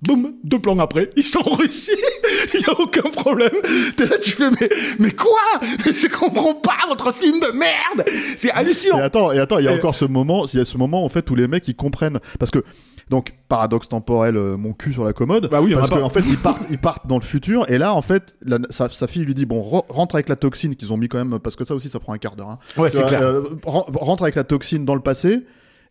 Boum, 0.05 0.33
deux 0.43 0.59
plans 0.59 0.77
après, 0.79 1.09
ils 1.15 1.23
sont 1.23 1.39
en 1.47 1.55
Russie, 1.55 1.91
il 2.53 2.59
y 2.61 2.65
a 2.65 2.79
aucun 2.79 3.09
problème. 3.09 3.51
T'es 3.95 4.05
là, 4.05 4.17
tu 4.21 4.31
fais, 4.31 4.49
mais, 4.51 4.69
mais 4.99 5.11
quoi? 5.11 5.29
Je 5.85 6.07
comprends 6.07 6.55
pas 6.55 6.75
votre 6.89 7.13
film 7.13 7.39
de 7.39 7.51
merde 7.57 8.05
C'est 8.37 8.51
hallucinant 8.51 8.99
Et 8.99 9.01
attends, 9.01 9.31
et 9.31 9.39
attends, 9.39 9.59
il 9.59 9.65
y 9.65 9.67
a 9.67 9.73
encore 9.73 9.95
ce 9.95 10.05
moment, 10.05 10.45
il 10.51 10.57
y 10.57 10.59
a 10.59 10.65
ce 10.65 10.77
moment 10.77 11.05
en 11.05 11.09
fait 11.09 11.29
où 11.31 11.35
les 11.35 11.47
mecs 11.47 11.67
ils 11.67 11.75
comprennent 11.75 12.19
parce 12.39 12.51
que 12.51 12.63
donc 13.09 13.33
paradoxe 13.49 13.89
temporel, 13.89 14.37
euh, 14.37 14.55
mon 14.57 14.73
cul 14.73 14.93
sur 14.93 15.03
la 15.03 15.13
commode. 15.13 15.49
Bah 15.49 15.59
oui, 15.61 15.75
en 15.75 15.79
parce 15.79 15.89
qu'en 15.89 16.09
fait 16.09 16.23
ils 16.27 16.37
partent, 16.37 16.63
ils 16.69 16.77
partent 16.77 17.05
dans 17.07 17.17
le 17.17 17.23
futur 17.23 17.69
et 17.69 17.77
là 17.77 17.93
en 17.93 18.01
fait 18.01 18.35
la- 18.45 18.59
sa, 18.69 18.89
sa 18.89 19.07
fille 19.07 19.23
lui 19.25 19.35
dit 19.35 19.45
bon 19.45 19.59
re- 19.61 19.83
rentre 19.89 20.15
avec 20.15 20.29
la 20.29 20.35
toxine 20.37 20.75
qu'ils 20.75 20.91
ont 20.93 20.97
mis 20.97 21.09
quand 21.09 21.17
même 21.23 21.37
parce 21.39 21.55
que 21.57 21.65
ça 21.65 21.75
aussi 21.75 21.89
ça 21.89 21.99
prend 21.99 22.13
un 22.13 22.17
quart 22.17 22.35
d'heure. 22.37 22.49
hein. 22.49 22.59
Ouais, 22.77 22.89
Tu 22.89 22.95
c'est 22.97 23.01
vois, 23.01 23.09
clair. 23.09 23.21
euh, 23.21 23.41
ren- 23.65 23.85
rentre 23.93 24.23
avec 24.23 24.35
la 24.35 24.43
toxine 24.45 24.85
dans 24.85 24.95
le 24.95 25.01
passé 25.01 25.41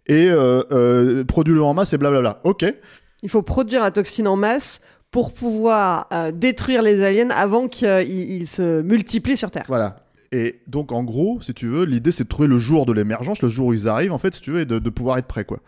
et 0.07 0.27
euh, 0.29 0.63
euh, 0.73 1.23
produis-le 1.25 1.63
en 1.63 1.75
masse 1.75 1.93
et 1.93 1.99
blablabla. 1.99 2.41
Ok. 2.45 2.65
Il 3.23 3.29
faut 3.29 3.43
produire 3.43 3.83
la 3.83 3.91
toxine 3.91 4.27
en 4.29 4.37
masse 4.37 4.81
pour 5.11 5.33
pouvoir 5.33 6.09
euh, 6.13 6.33
détruire 6.33 6.83
les 6.83 7.05
aliens 7.05 7.31
avant 7.31 7.69
qu'ils 7.69 8.09
ils 8.09 8.47
se 8.47 8.83
multiplient 8.83 9.37
sur 9.37 9.51
Terre. 9.51 9.65
Voilà. 9.69 9.97
Et 10.33 10.61
donc, 10.67 10.93
en 10.93 11.05
gros, 11.05 11.41
si 11.43 11.53
tu 11.53 11.69
veux, 11.69 11.85
l'idée 11.85 12.11
c'est 12.13 12.25
de 12.25 12.29
trouver 12.29 12.49
le 12.49 12.59
jour 12.59 12.87
de 12.87 12.93
l'émergence, 12.93 13.43
le 13.43 13.49
jour 13.51 13.67
où 13.69 13.73
ils 13.75 13.89
arrivent, 13.89 14.13
en 14.13 14.19
fait, 14.19 14.35
si 14.35 14.41
tu 14.41 14.51
veux, 14.51 14.61
et 14.61 14.65
de, 14.65 14.79
de 14.79 14.91
pouvoir 14.91 15.19
être 15.19 15.27
prêt, 15.27 15.45
quoi. 15.45 15.59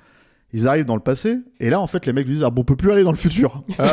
Ils 0.55 0.69
arrivent 0.69 0.85
dans 0.85 0.95
le 0.95 1.03
passé, 1.03 1.39
et 1.59 1.69
là, 1.69 1.81
en 1.81 1.87
fait, 1.89 2.07
les 2.07 2.13
mecs 2.13 2.27
lui 2.27 2.35
disent 2.35 2.45
Ah 2.45 2.51
bon, 2.51 2.63
on 2.63 2.65
peut 2.65 2.77
plus 2.77 2.91
aller 2.93 3.03
dans 3.03 3.11
le 3.11 3.17
futur. 3.19 3.63
Euh, 3.81 3.91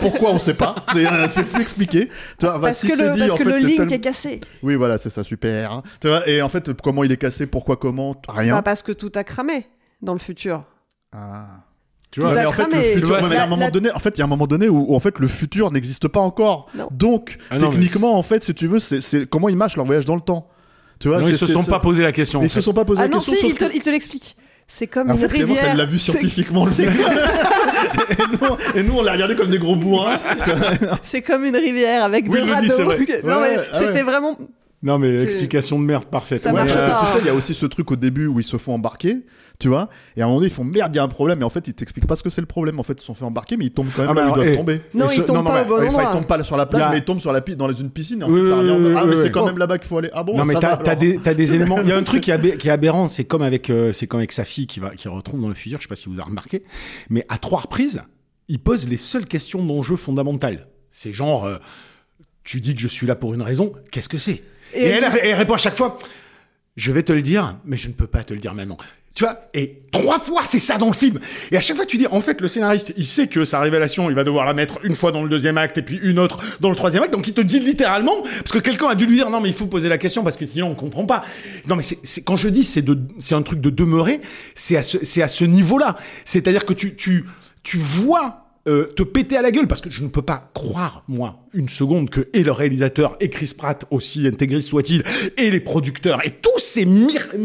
pourquoi 0.00 0.30
on 0.32 0.38
sait 0.38 0.54
pas 0.54 0.74
C'est 0.92 1.06
euh, 1.06 1.44
plus 1.52 1.60
expliqué. 1.62 2.08
Tu 2.38 2.46
vois, 2.46 2.58
Parce 2.60 2.80
que 2.82 2.88
le, 2.88 3.12
dit, 3.14 3.20
parce 3.20 3.32
que 3.34 3.44
fait, 3.44 3.50
le 3.50 3.56
c'est 3.60 3.66
link 3.66 3.76
tellement- 3.76 3.92
est 3.92 4.00
cassé. 4.00 4.40
Oui, 4.62 4.74
voilà, 4.74 4.96
c'est 4.98 5.10
ça, 5.10 5.22
super. 5.22 5.70
hein. 5.70 5.82
Tu 6.00 6.08
vois, 6.08 6.26
et 6.28 6.40
en 6.42 6.48
fait, 6.48 6.72
comment 6.82 7.04
il 7.04 7.12
est 7.12 7.16
cassé, 7.18 7.46
pourquoi, 7.46 7.76
comment, 7.76 8.16
rien. 8.26 8.54
Bah, 8.56 8.62
parce 8.62 8.82
que 8.82 8.90
tout 8.92 9.12
a 9.14 9.22
cramé 9.22 9.66
dans 10.02 10.14
le 10.14 10.18
futur. 10.18 10.64
Ah. 11.12 11.60
Tu 12.10 12.20
vois, 12.20 12.32
mais 12.34 12.46
en 12.46 12.52
fait, 12.52 12.64
le 12.74 12.80
futur, 12.80 13.08
vois, 13.08 13.18
un 13.18 13.46
moment 13.46 13.64
la- 13.66 13.70
donné, 13.70 13.90
en 13.92 13.98
fait, 13.98 14.16
il 14.16 14.18
y 14.18 14.22
a 14.22 14.24
un 14.24 14.28
moment 14.28 14.46
donné 14.46 14.68
où, 14.68 14.86
où, 14.92 14.94
en 14.96 15.00
fait 15.00 15.18
le 15.18 15.28
futur 15.28 15.70
n'existe 15.70 16.08
pas 16.08 16.20
encore. 16.20 16.68
Non. 16.74 16.88
Donc, 16.90 17.36
Ah 17.50 17.58
non, 17.58 17.66
mais- 17.68 17.72
techniquement, 17.74 18.18
en 18.18 18.22
fait, 18.22 18.42
si 18.44 18.54
tu 18.54 18.66
veux, 18.66 18.78
c'est 18.78 19.26
comment 19.28 19.48
ils 19.50 19.56
mâchent 19.56 19.76
leur 19.76 19.84
voyage 19.84 20.06
dans 20.06 20.14
le 20.14 20.22
temps? 20.22 20.48
Tu 21.00 21.08
vois, 21.08 21.20
non, 21.20 21.28
ils 21.28 21.36
se 21.38 21.46
sont 21.46 21.64
pas 21.64 21.78
posé 21.80 22.02
la 22.02 22.12
question. 22.12 22.40
en 22.40 22.42
Ils 22.42 22.48
se 22.50 22.60
sont 22.62 22.72
pas 22.72 22.84
posé 22.86 23.00
Ah 23.00 23.04
la 23.04 23.08
non, 23.10 23.18
question. 23.18 23.34
si, 23.34 23.40
sauf 23.42 23.50
il 23.50 23.54
te, 23.56 23.64
que- 23.66 23.76
il 23.76 23.82
te 23.82 23.90
l'explique. 23.90 24.36
C'est 24.70 24.86
comme 24.86 25.10
En 25.10 25.14
une 25.14 25.18
fait, 25.20 25.28
Clémence, 25.28 25.56
rivière. 25.56 25.70
elle 25.72 25.78
l'a 25.78 25.84
vu 25.86 25.98
scientifiquement. 25.98 26.66
le 26.66 26.72
et, 26.82 26.86
nous, 28.32 28.56
et 28.74 28.82
nous, 28.82 28.94
on 28.98 29.02
l'a 29.02 29.12
regardé 29.12 29.34
comme 29.34 29.48
des 29.50 29.58
gros 29.58 29.76
bourrins. 29.76 30.18
C'est 31.02 31.22
comme 31.22 31.44
une 31.44 31.56
rivière 31.56 32.04
avec 32.04 32.26
Oui, 32.28 32.42
des 32.42 32.50
radeaux. 32.50 32.84
vrai. 32.84 32.98
Non, 33.24 33.40
Ouais, 33.40 33.56
mais 33.56 33.62
ah 33.72 33.78
c'était 33.78 34.02
vraiment. 34.02 34.36
Non, 34.82 34.98
mais 34.98 35.22
explication 35.22 35.78
de 35.78 35.84
merde 35.84 36.04
parfaite. 36.04 36.42
Ça 36.42 36.52
Ouais, 36.52 36.60
marche 36.64 36.72
euh, 36.76 36.88
pas. 36.88 37.00
tu 37.06 37.12
sais, 37.12 37.18
il 37.22 37.26
y 37.26 37.30
a 37.30 37.34
aussi 37.34 37.52
ce 37.54 37.66
truc 37.66 37.90
au 37.90 37.96
début 37.96 38.26
où 38.26 38.38
ils 38.40 38.44
se 38.44 38.56
font 38.58 38.74
embarquer, 38.74 39.18
tu 39.58 39.68
vois. 39.68 39.88
Et 40.16 40.20
à 40.20 40.24
un 40.24 40.28
moment 40.28 40.38
donné, 40.38 40.50
ils 40.50 40.54
font 40.54 40.62
merde, 40.64 40.94
il 40.94 40.96
y 40.96 41.00
a 41.00 41.02
un 41.02 41.08
problème. 41.08 41.40
Et 41.40 41.44
en 41.44 41.50
fait, 41.50 41.66
ils 41.66 41.74
t'expliquent 41.74 42.06
pas 42.06 42.14
ce 42.16 42.22
que 42.22 42.30
c'est 42.30 42.40
le 42.40 42.46
problème. 42.46 42.78
En 42.78 42.82
fait, 42.84 42.92
ils 42.94 43.00
se 43.00 43.06
sont 43.06 43.14
fait 43.14 43.24
embarquer, 43.24 43.56
mais 43.56 43.64
ils 43.66 43.70
tombent 43.72 43.88
quand 43.94 44.02
même 44.02 44.10
Ah, 44.12 44.20
là 44.20 44.26
où 44.26 44.30
ils 44.30 44.34
doivent 44.44 44.56
tomber. 44.56 44.80
Non, 44.94 45.08
ce- 45.08 45.20
tombe 45.22 45.36
non, 45.38 45.44
pas 45.44 45.64
mais- 45.64 45.70
au 45.70 45.78
bon 45.80 45.88
enfin, 45.88 46.08
ils 46.10 46.12
tombent 46.12 46.26
pas 46.26 46.44
sur 46.44 46.56
la 46.56 46.66
plage, 46.66 46.82
a- 46.82 46.90
mais 46.90 46.98
ils 46.98 47.04
tombent 47.04 47.18
sur 47.20 47.32
la 47.32 47.40
pi- 47.40 47.56
dans 47.56 47.70
une 47.72 47.90
piscine. 47.90 48.20
Et 48.20 48.24
en 48.24 48.30
Oui, 48.30 48.42
fait, 48.42 48.48
ça 48.50 48.56
revient 48.56 48.70
oui, 48.70 48.92
Ah, 48.96 49.02
oui, 49.02 49.10
mais 49.10 49.16
oui. 49.16 49.22
c'est 49.22 49.30
quand 49.32 49.46
même 49.46 49.58
là-bas 49.58 49.78
qu'il 49.78 49.88
faut 49.88 49.98
aller. 49.98 50.10
Ah 50.12 50.22
bon 50.22 50.36
non 50.36 50.44
mais 50.44 50.54
t'as 50.54 50.74
alors. 50.74 50.96
des, 50.96 51.54
éléments. 51.54 51.80
Il 51.82 51.88
y 51.88 51.92
a 51.92 51.96
un 51.96 52.02
truc 52.04 52.22
qui 52.22 52.30
est, 52.30 52.56
qui 52.56 52.70
aberrant, 52.70 53.08
c'est 53.08 53.24
comme 53.24 53.42
avec 53.42 53.68
euh, 53.70 53.92
c'est 53.92 54.06
comme 54.06 54.20
avec 54.20 54.32
sa 54.32 54.44
fille 54.44 54.66
qui 54.68 54.78
va 54.80 54.90
qui 54.90 55.08
retrouve 55.08 55.40
dans 55.40 55.48
le 55.48 55.54
futur. 55.54 55.78
Je 55.78 55.82
sais 55.84 55.88
pas 55.88 55.96
si 55.96 56.08
vous 56.08 56.14
avez 56.14 56.28
remarqué, 56.28 56.62
mais 57.10 57.24
à 57.28 57.38
trois 57.38 57.60
reprises, 57.60 58.02
il 58.48 58.60
pose 58.60 58.88
les 58.88 58.96
seules 58.96 59.26
questions 59.26 59.64
d'enjeu 59.64 59.96
fondamentales. 59.96 60.68
C'est 60.92 61.12
genre, 61.12 61.44
euh, 61.46 61.56
tu 62.44 62.60
dis 62.60 62.74
que 62.74 62.80
je 62.80 62.88
suis 62.88 63.06
là 63.06 63.16
pour 63.16 63.34
une 63.34 63.42
raison. 63.42 63.72
Qu'est-ce 63.90 64.08
que 64.08 64.18
c'est? 64.18 64.42
Et 64.74 64.82
Et, 64.82 64.86
elle, 64.86 65.04
elle 65.22 65.34
répond 65.34 65.54
à 65.54 65.58
chaque 65.58 65.74
fois, 65.74 65.98
je 66.76 66.92
vais 66.92 67.02
te 67.02 67.12
le 67.12 67.22
dire, 67.22 67.56
mais 67.64 67.76
je 67.76 67.88
ne 67.88 67.92
peux 67.92 68.06
pas 68.06 68.22
te 68.24 68.32
le 68.32 68.40
dire 68.40 68.54
maintenant. 68.54 68.76
Tu 69.14 69.24
vois 69.24 69.48
Et 69.52 69.82
trois 69.90 70.20
fois, 70.20 70.42
c'est 70.44 70.60
ça 70.60 70.78
dans 70.78 70.86
le 70.86 70.92
film. 70.92 71.18
Et 71.50 71.56
à 71.56 71.60
chaque 71.60 71.76
fois, 71.76 71.86
tu 71.86 71.98
dis, 71.98 72.06
en 72.06 72.20
fait, 72.20 72.40
le 72.40 72.46
scénariste, 72.46 72.92
il 72.96 73.06
sait 73.06 73.26
que 73.26 73.44
sa 73.44 73.60
révélation, 73.60 74.08
il 74.10 74.14
va 74.14 74.22
devoir 74.22 74.44
la 74.44 74.54
mettre 74.54 74.78
une 74.84 74.94
fois 74.94 75.10
dans 75.10 75.22
le 75.22 75.28
deuxième 75.28 75.58
acte 75.58 75.78
et 75.78 75.82
puis 75.82 75.98
une 76.02 76.18
autre 76.18 76.38
dans 76.60 76.70
le 76.70 76.76
troisième 76.76 77.02
acte. 77.02 77.12
Donc, 77.12 77.26
il 77.26 77.34
te 77.34 77.40
dit 77.40 77.58
littéralement, 77.58 78.22
parce 78.22 78.52
que 78.52 78.58
quelqu'un 78.58 78.88
a 78.88 78.94
dû 78.94 79.06
lui 79.06 79.16
dire, 79.16 79.30
non, 79.30 79.40
mais 79.40 79.48
il 79.48 79.54
faut 79.54 79.66
poser 79.66 79.88
la 79.88 79.98
question 79.98 80.22
parce 80.22 80.36
que 80.36 80.46
sinon, 80.46 80.68
on 80.68 80.74
comprend 80.74 81.04
pas. 81.04 81.24
Non, 81.66 81.74
mais 81.74 81.82
c'est, 81.82 82.22
quand 82.22 82.36
je 82.36 82.48
dis, 82.48 82.64
c'est 82.64 82.82
de, 82.82 82.98
c'est 83.18 83.34
un 83.34 83.42
truc 83.42 83.60
de 83.60 83.70
demeurer, 83.70 84.20
c'est 84.54 84.76
à 84.76 84.82
ce, 84.82 84.98
c'est 85.02 85.22
à 85.22 85.28
ce 85.28 85.44
niveau-là. 85.44 85.96
C'est-à-dire 86.24 86.64
que 86.64 86.72
tu, 86.72 86.94
tu, 86.94 87.24
tu 87.62 87.78
vois 87.78 88.47
euh, 88.68 88.84
te 88.84 89.02
péter 89.02 89.36
à 89.36 89.42
la 89.42 89.50
gueule 89.50 89.66
parce 89.66 89.80
que 89.80 89.88
je 89.88 90.02
ne 90.02 90.08
peux 90.08 90.22
pas 90.22 90.50
croire 90.52 91.02
moi 91.08 91.40
une 91.54 91.70
seconde 91.70 92.10
que 92.10 92.28
et 92.34 92.42
le 92.42 92.52
réalisateur 92.52 93.16
et 93.18 93.30
Chris 93.30 93.54
Pratt 93.56 93.86
aussi 93.90 94.26
intégriste 94.26 94.68
soit-il 94.68 95.02
et 95.38 95.50
les 95.50 95.60
producteurs 95.60 96.24
et 96.26 96.30
tous 96.30 96.58
ces 96.58 96.86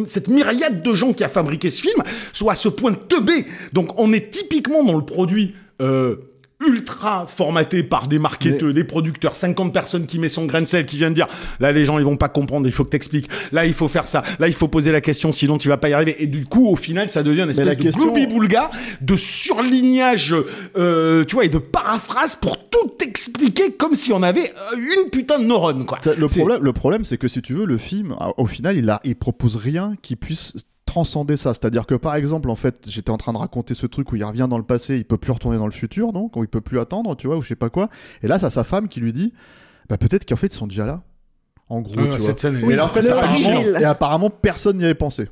cette 0.07 0.27
myriade 0.27 0.83
de 0.83 0.93
gens 0.93 1.13
qui 1.13 1.23
a 1.23 1.29
fabriqué 1.29 1.69
ce 1.69 1.81
film 1.81 2.03
soient 2.33 2.53
à 2.53 2.55
ce 2.57 2.67
point 2.67 2.93
teubés. 2.93 3.45
Donc 3.71 3.99
on 3.99 4.11
est 4.11 4.31
typiquement 4.31 4.83
dans 4.83 4.97
le 4.97 5.05
produit 5.05 5.55
euh, 5.81 6.17
ultra 6.67 7.25
formaté 7.27 7.83
par 7.83 8.07
des 8.07 8.19
marketeurs, 8.19 8.73
des 8.73 8.83
producteurs, 8.83 9.35
50 9.35 9.73
personnes 9.73 10.05
qui 10.05 10.19
met 10.19 10.29
son 10.29 10.45
grain 10.45 10.61
de 10.61 10.67
sel, 10.67 10.85
qui 10.85 10.97
viennent 10.97 11.13
dire 11.13 11.27
là 11.59 11.71
les 11.71 11.85
gens 11.85 11.97
ils 11.99 12.05
vont 12.05 12.17
pas 12.17 12.29
comprendre, 12.29 12.67
il 12.67 12.71
faut 12.71 12.83
que 12.83 12.89
t'expliques, 12.89 13.29
là 13.51 13.65
il 13.65 13.73
faut 13.73 13.87
faire 13.87 14.07
ça, 14.07 14.21
là 14.39 14.47
il 14.47 14.53
faut 14.53 14.67
poser 14.67 14.91
la 14.91 15.01
question 15.01 15.31
sinon 15.31 15.57
tu 15.57 15.67
vas 15.69 15.77
pas 15.77 15.89
y 15.89 15.93
arriver. 15.93 16.15
Et 16.21 16.27
du 16.27 16.45
coup 16.45 16.67
au 16.67 16.75
final 16.75 17.09
ça 17.09 17.23
devient 17.23 17.41
une 17.43 17.49
espèce 17.51 17.77
de 17.77 17.83
question- 17.83 18.03
gloubi-boulga 18.05 18.71
de 19.01 19.15
surlignage 19.15 20.35
euh, 20.77 21.23
tu 21.25 21.35
vois 21.35 21.45
et 21.45 21.49
de 21.49 21.57
paraphrase 21.57 22.35
pour 22.35 22.57
tout 22.69 22.91
expliquer 23.01 23.73
comme 23.73 23.95
si 23.95 24.11
on 24.13 24.23
avait 24.23 24.51
euh, 24.73 24.77
une 25.03 25.09
putain 25.09 25.39
de 25.39 25.45
neurone 25.45 25.85
quoi. 25.85 25.99
Le 26.17 26.27
problème, 26.27 26.63
le 26.63 26.73
problème, 26.73 27.03
c'est 27.03 27.17
que 27.17 27.27
si 27.27 27.41
tu 27.41 27.53
veux, 27.53 27.65
le 27.65 27.77
film, 27.77 28.15
au 28.37 28.45
final, 28.47 28.77
il, 28.77 28.89
a, 28.89 28.99
il 29.03 29.15
propose 29.15 29.55
rien 29.55 29.93
qui 30.01 30.15
puisse 30.15 30.53
transcender 30.93 31.37
ça. 31.37 31.53
C'est-à-dire 31.55 31.87
que, 31.87 31.95
par 31.95 32.13
exemple, 32.15 32.49
en 32.51 32.55
fait, 32.55 32.83
j'étais 32.87 33.09
en 33.09 33.17
train 33.17 33.33
de 33.33 33.37
raconter 33.39 33.73
ce 33.73 33.87
truc 33.87 34.11
où 34.11 34.15
il 34.15 34.23
revient 34.23 34.45
dans 34.47 34.59
le 34.59 34.63
passé, 34.63 34.95
il 34.95 35.05
peut 35.05 35.17
plus 35.17 35.31
retourner 35.31 35.57
dans 35.57 35.65
le 35.65 35.71
futur, 35.71 36.13
donc, 36.13 36.35
où 36.35 36.43
il 36.43 36.47
peut 36.47 36.61
plus 36.61 36.79
attendre, 36.79 37.15
tu 37.15 37.25
vois, 37.27 37.35
ou 37.37 37.41
je 37.41 37.47
sais 37.47 37.55
pas 37.55 37.69
quoi. 37.71 37.89
Et 38.21 38.27
là, 38.27 38.37
c'est 38.37 38.49
sa 38.51 38.63
femme 38.63 38.87
qui 38.87 38.99
lui 38.99 39.11
dit, 39.11 39.33
bah, 39.89 39.97
peut-être 39.97 40.23
qu'en 40.27 40.35
fait, 40.35 40.47
ils 40.47 40.53
sont 40.53 40.67
déjà 40.67 40.85
là. 40.85 41.01
En 41.67 41.81
gros, 41.81 41.93
Ah, 41.97 42.01
tu 42.03 42.07
vois. 42.09 42.19
cette 42.19 42.39
scène 42.39 42.57
elle 42.61 42.69
Et 42.69 42.73
est 42.73 42.75
là, 42.75 42.85
en 42.85 42.89
fait, 42.89 43.01
le 43.01 43.11
apparemment, 43.11 43.61
et 43.79 43.83
apparemment, 43.85 44.29
personne 44.29 44.77
n'y 44.77 44.83
avait 44.85 44.93
pensé. 44.93 45.29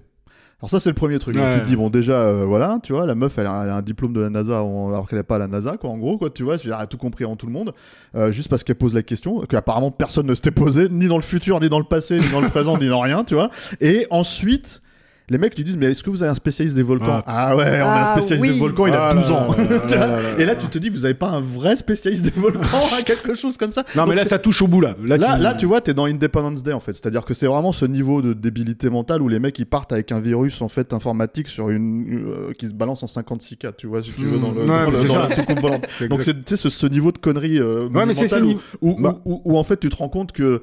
Alors 0.59 0.69
ça 0.69 0.79
c'est 0.79 0.89
le 0.89 0.95
premier 0.95 1.17
truc. 1.17 1.35
Donc, 1.35 1.53
tu 1.55 1.59
te 1.61 1.65
dis 1.65 1.75
bon 1.75 1.89
déjà 1.89 2.13
euh, 2.13 2.45
voilà 2.45 2.77
tu 2.83 2.93
vois 2.93 3.07
la 3.07 3.15
meuf 3.15 3.35
elle 3.39 3.47
a, 3.47 3.61
elle 3.63 3.69
a 3.71 3.75
un 3.77 3.81
diplôme 3.81 4.13
de 4.13 4.21
la 4.21 4.29
NASA 4.29 4.59
alors 4.59 5.09
qu'elle 5.09 5.17
n'est 5.17 5.23
pas 5.23 5.37
à 5.37 5.39
la 5.39 5.47
NASA 5.47 5.75
quoi 5.77 5.89
en 5.89 5.97
gros 5.97 6.19
quoi 6.19 6.29
tu 6.29 6.43
vois 6.43 6.57
elle 6.63 6.73
a 6.73 6.85
tout 6.85 6.97
compris 6.99 7.25
en 7.25 7.35
tout 7.35 7.47
le 7.47 7.51
monde 7.51 7.73
euh, 8.13 8.31
juste 8.31 8.47
parce 8.47 8.63
qu'elle 8.63 8.75
pose 8.75 8.93
la 8.93 9.01
question 9.01 9.39
qu'apparemment 9.49 9.89
personne 9.89 10.27
ne 10.27 10.35
s'était 10.35 10.51
posé 10.51 10.87
ni 10.89 11.07
dans 11.07 11.15
le 11.15 11.23
futur 11.23 11.59
ni 11.61 11.67
dans 11.67 11.79
le 11.79 11.83
passé 11.85 12.19
ni 12.19 12.29
dans 12.29 12.41
le 12.41 12.49
présent 12.49 12.77
ni 12.79 12.87
dans 12.89 12.99
rien 12.99 13.23
tu 13.23 13.33
vois 13.33 13.49
et 13.79 14.05
ensuite 14.11 14.83
les 15.29 15.37
mecs 15.37 15.55
lui 15.55 15.63
disent 15.63 15.77
mais 15.77 15.87
est-ce 15.91 16.03
que 16.03 16.09
vous 16.09 16.23
avez 16.23 16.31
un 16.31 16.35
spécialiste 16.35 16.75
des 16.75 16.83
volcans 16.83 17.21
ah, 17.25 17.55
ouais 17.55 17.63
on 17.81 17.85
a 17.85 17.91
Ah, 17.93 18.09
un 18.13 18.19
spécialiste 18.19 18.41
oui. 18.47 18.53
des 18.53 18.59
volcans 18.59 18.87
il 18.87 18.93
a 18.93 19.07
Ah 19.09 19.13
12 19.13 19.29
là 19.29 19.35
ans 19.35 19.47
là 19.47 19.63
là 19.63 19.79
Tu 19.87 19.95
vois 19.95 19.95
là 19.95 20.07
là 20.07 20.21
là 20.21 20.29
et 20.39 20.45
là 20.45 20.55
tu 20.55 20.67
te 20.67 20.77
dis 20.77 20.89
vous 20.89 21.05
avez 21.05 21.13
pas 21.13 21.29
un 21.29 21.39
vrai 21.39 21.75
spécialiste 21.77 22.25
des 22.25 22.31
volcans 22.39 22.59
hein, 22.73 23.01
quelque 23.05 23.35
chose 23.35 23.55
comme 23.57 23.71
ça 23.71 23.85
Non 23.95 24.05
mais 24.07 24.15
là 24.15 24.25
ça 24.25 24.39
touche 24.39 24.61
au 24.61 24.67
bout 24.67 24.81
là. 24.81 24.95
Là, 25.03 25.17
Là, 25.17 25.35
tu... 25.37 25.41
là, 25.41 25.53
tu 25.53 25.65
vois, 25.65 25.79
t'es 25.81 25.93
dans 25.93 26.05
Independence 26.05 26.63
Day 26.63 26.73
en 26.73 26.79
fait. 26.79 26.93
C'est-à-dire 26.93 27.23
que 27.23 27.33
c'est 27.33 27.47
vraiment 27.47 27.71
ce 27.71 27.85
niveau 27.85 28.21
de 28.21 28.33
débilité 28.33 28.89
mentale 28.89 29.21
où 29.21 29.27
les 29.29 29.39
mecs 29.39 29.57
ils 29.59 29.65
partent 29.65 29.93
avec 29.93 30.11
un 30.11 30.19
virus 30.19 30.61
en 30.61 30.67
fait 30.67 30.91
informatique 30.93 31.47
sur 31.47 31.69
une 31.69 32.25
euh, 32.27 32.53
qui 32.57 32.67
se 32.67 32.73
balance 32.73 33.03
en 33.03 33.07
56 33.07 33.57
k 33.57 33.67
tu 33.77 33.87
vois, 33.87 34.01
si 34.01 34.11
tu 34.11 34.25
veux, 34.25 34.37
dans, 34.39 34.51
le, 34.51 34.65
dans 34.65 34.89
le- 34.91 35.07
dans 35.07 35.19
la 35.19 35.29
soucoupe 35.35 35.59
volante. 35.61 35.85
C'est 35.97 36.07
Donc 36.09 36.23
c'est 36.23 36.33
tu 36.33 36.41
sais, 36.47 36.57
ce, 36.57 36.69
ce 36.69 36.87
niveau 36.87 37.11
de 37.11 37.17
connerie 37.19 37.57
euh, 37.59 37.87
Ouais, 37.89 38.05
mais 38.05 38.13
où, 38.41 38.57
où, 38.81 39.01
Bah. 39.01 39.19
où- 39.25 39.41
où, 39.45 39.57
en 39.57 39.63
fait 39.63 39.77
tu 39.79 39.89
te 39.89 39.95
rends 39.95 40.09
compte 40.09 40.31
que. 40.33 40.61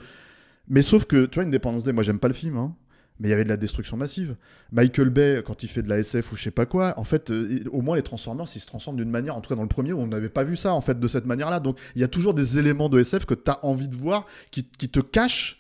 Mais 0.69 0.83
sauf 0.83 1.07
que, 1.07 1.25
tu 1.27 1.39
vois, 1.41 1.49
Independence 1.49 1.85
Day, 1.85 1.93
moi 1.93 2.03
j'aime 2.03 2.19
pas 2.19 2.29
le 2.29 2.35
film, 2.35 2.57
hein. 2.59 2.73
Mais 3.21 3.29
il 3.29 3.31
y 3.31 3.35
avait 3.35 3.45
de 3.45 3.49
la 3.49 3.57
destruction 3.57 3.97
massive. 3.97 4.37
Michael 4.73 5.11
Bay, 5.11 5.43
quand 5.45 5.63
il 5.63 5.69
fait 5.69 5.83
de 5.83 5.89
la 5.89 5.99
SF 5.99 6.33
ou 6.33 6.37
je 6.37 6.43
sais 6.45 6.51
pas 6.51 6.67
quoi, 6.67 6.95
en 6.99 7.05
fait, 7.05 7.31
euh, 7.31 7.65
au 7.73 7.83
moins 7.83 7.97
les 7.97 8.03
Transformers, 8.03 8.47
ils 8.55 8.61
se 8.61 8.67
transforment 8.67 8.97
d'une 8.97 9.11
manière, 9.11 9.37
en 9.37 9.41
tout 9.41 9.49
cas 9.49 9.57
dans 9.57 9.63
le 9.63 9.69
premier, 9.69 9.93
où 9.93 9.99
on 9.99 10.07
n'avait 10.07 10.29
pas 10.29 10.45
vu 10.45 10.57
ça, 10.57 10.73
en 10.73 10.81
fait, 10.81 10.99
de 10.99 11.09
cette 11.09 11.27
manière-là. 11.27 11.61
Donc, 11.61 11.79
il 11.97 12.01
y 12.01 12.05
a 12.05 12.09
toujours 12.09 12.35
des 12.35 12.59
éléments 12.59 12.89
de 12.89 13.01
SF 13.01 13.25
que 13.25 13.35
tu 13.35 13.51
as 13.51 13.65
envie 13.65 13.89
de 13.89 13.97
voir 13.97 14.27
qui, 14.51 14.65
qui 14.65 14.89
te 14.89 15.01
cachent 15.01 15.59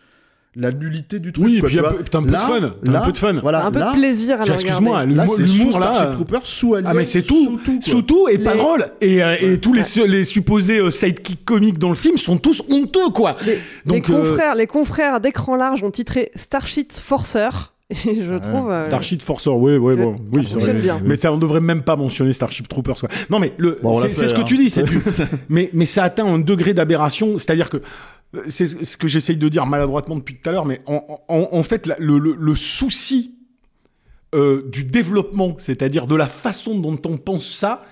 la 0.57 0.73
nullité 0.73 1.21
du 1.21 1.33
truc. 1.33 1.45
Oui, 1.45 1.57
et 1.57 1.61
quoi, 1.61 1.69
puis 1.69 1.79
un 1.79 1.83
peu- 1.83 2.03
t'as 2.11 2.19
un 2.19 2.23
peu 2.23 2.31
de 2.31 2.37
fun, 2.37 2.75
un 2.95 3.01
peu 3.01 3.13
de 3.13 3.17
fun. 3.17 3.35
Voilà, 3.43 3.67
un 3.67 3.71
peu 3.71 3.79
là, 3.79 3.93
de 3.93 3.99
plaisir 3.99 4.41
à 4.41 4.45
Excuse-moi, 4.45 5.05
l'humour 5.05 5.79
là. 5.79 5.95
Starship 5.95 6.13
Trooper, 6.15 6.39
sous 6.45 6.75
Alien, 6.75 6.91
Ah 6.91 6.95
mais 6.95 7.05
c'est 7.05 7.23
tout, 7.23 7.45
sous 7.45 7.57
tout, 7.59 7.79
sous 7.81 8.03
tout 8.03 8.29
et 8.29 8.39
pas 8.39 8.55
Les- 8.55 8.59
drôle. 8.59 8.87
Et, 9.01 9.23
euh, 9.23 9.37
et 9.41 9.59
tous 9.61 9.73
les, 9.73 9.83
su- 9.85 10.07
les 10.09 10.25
supposés 10.25 10.81
euh, 10.81 10.91
sidekicks 10.91 11.45
comiques 11.45 11.79
dans 11.79 11.91
le 11.91 11.95
film 11.95 12.17
sont 12.17 12.39
tous 12.39 12.63
honteux 12.71 13.11
quoi. 13.15 13.37
Les, 13.47 13.59
Donc, 13.87 14.09
les 14.09 14.15
euh, 14.15 14.19
confrères, 14.19 14.55
les 14.57 14.67
confrères 14.67 15.21
d'écran 15.21 15.55
large 15.57 15.83
ont 15.85 15.91
titré 15.91 16.31
Starship 16.35 16.93
Forcer. 16.93 17.49
Et 17.91 18.23
je 18.23 18.35
trouve. 18.39 18.71
euh, 18.71 18.85
Starship 18.85 19.23
Forcer, 19.23 19.49
oui, 19.51 19.77
oui, 19.77 19.97
bon, 19.97 20.17
ça 20.17 20.57
oui, 20.57 20.63
vrai. 20.63 20.73
bien. 20.75 21.01
Mais 21.03 21.17
ça, 21.17 21.33
on 21.33 21.39
devrait 21.39 21.63
même 21.63 21.81
pas 21.83 21.97
mentionner 21.97 22.35
Starship 22.35 22.69
Troopers. 22.69 22.97
Quoi. 23.01 23.09
Non, 23.31 23.39
mais 23.39 23.55
le, 23.57 23.79
Bon, 23.83 23.99
c'est 24.01 24.13
ce 24.13 24.35
que 24.35 24.41
hein. 24.41 24.45
tu 24.45 24.59
dis. 24.59 24.69
c'est 24.69 24.83
du- 24.83 25.01
mais, 25.49 25.71
mais 25.73 25.87
ça 25.87 26.03
atteint 26.05 26.27
un 26.27 26.39
degré 26.39 26.75
d'aberration. 26.75 27.39
C'est-à-dire 27.39 27.71
que 27.71 27.79
c'est 28.49 28.67
ce 28.85 28.97
que 28.97 29.09
j'essaye 29.09 29.37
de 29.37 29.49
dire 29.49 29.67
maladroitement 29.67 30.17
depuis 30.17 30.37
tout 30.37 30.49
à 30.49 30.53
l'heure. 30.53 30.67
Mais 30.67 30.81
en, 30.87 31.63
fait, 31.63 31.91
le, 31.99 32.55
souci 32.57 33.35
euh, 34.35 34.69
du 34.71 34.85
développement, 34.85 35.57
c'est-à-dire 35.59 36.07
de 36.07 36.15
la 36.15 36.27
façon 36.27 36.79
dont 36.79 36.99
on 37.07 37.17
pense 37.17 37.51
ça, 37.51 37.85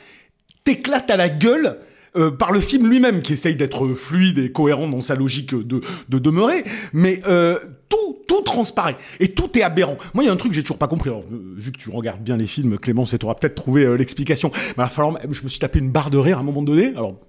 t'éclate 0.65 1.11
à 1.11 1.17
la 1.17 1.29
gueule. 1.29 1.79
euh, 2.17 2.31
par 2.31 2.51
le 2.51 2.61
film 2.61 2.89
lui-même 2.89 3.21
qui 3.21 3.35
essaye 3.35 3.57
d'être 3.57 3.89
fluide 3.93 4.39
et 4.39 4.51
cohérent 4.51 4.89
dans 4.89 5.03
sa 5.03 5.15
logique 5.15 5.55
de, 5.55 5.83
de 6.09 6.19
demeurer, 6.19 6.65
mais 6.95 7.21
euh, 7.27 7.59
tout, 7.91 8.19
tout 8.27 8.41
transparaît 8.41 8.97
et 9.21 9.33
tout 9.33 9.51
est 9.59 9.63
aberrant. 9.63 9.99
Moi, 10.15 10.25
il 10.25 10.27
y 10.27 10.31
a 10.31 10.33
un 10.33 10.37
truc 10.37 10.53
que 10.53 10.57
j'ai 10.57 10.63
toujours 10.63 10.79
pas 10.79 10.89
compris. 10.89 11.11
Alors, 11.11 11.25
vu 11.31 11.73
que 11.73 11.79
tu 11.79 11.91
regardes 11.91 12.23
bien 12.23 12.39
les 12.39 12.47
films, 12.47 12.79
Clémence, 12.79 13.13
et 13.13 13.19
tu 13.19 13.27
auras 13.27 13.35
peut-être 13.35 13.55
trouvé 13.55 13.99
l'explication. 13.99 14.51
Mais 14.79 14.87
falloir- 14.89 15.19
je 15.31 15.43
me 15.43 15.49
suis 15.51 15.59
tapé 15.61 15.79
une 15.79 15.91
barre 15.91 16.09
de 16.11 16.17
rire 16.17 16.39
à 16.39 16.41
un 16.41 16.45
moment 16.45 16.63
donné. 16.63 16.87
Alors, 16.97 17.21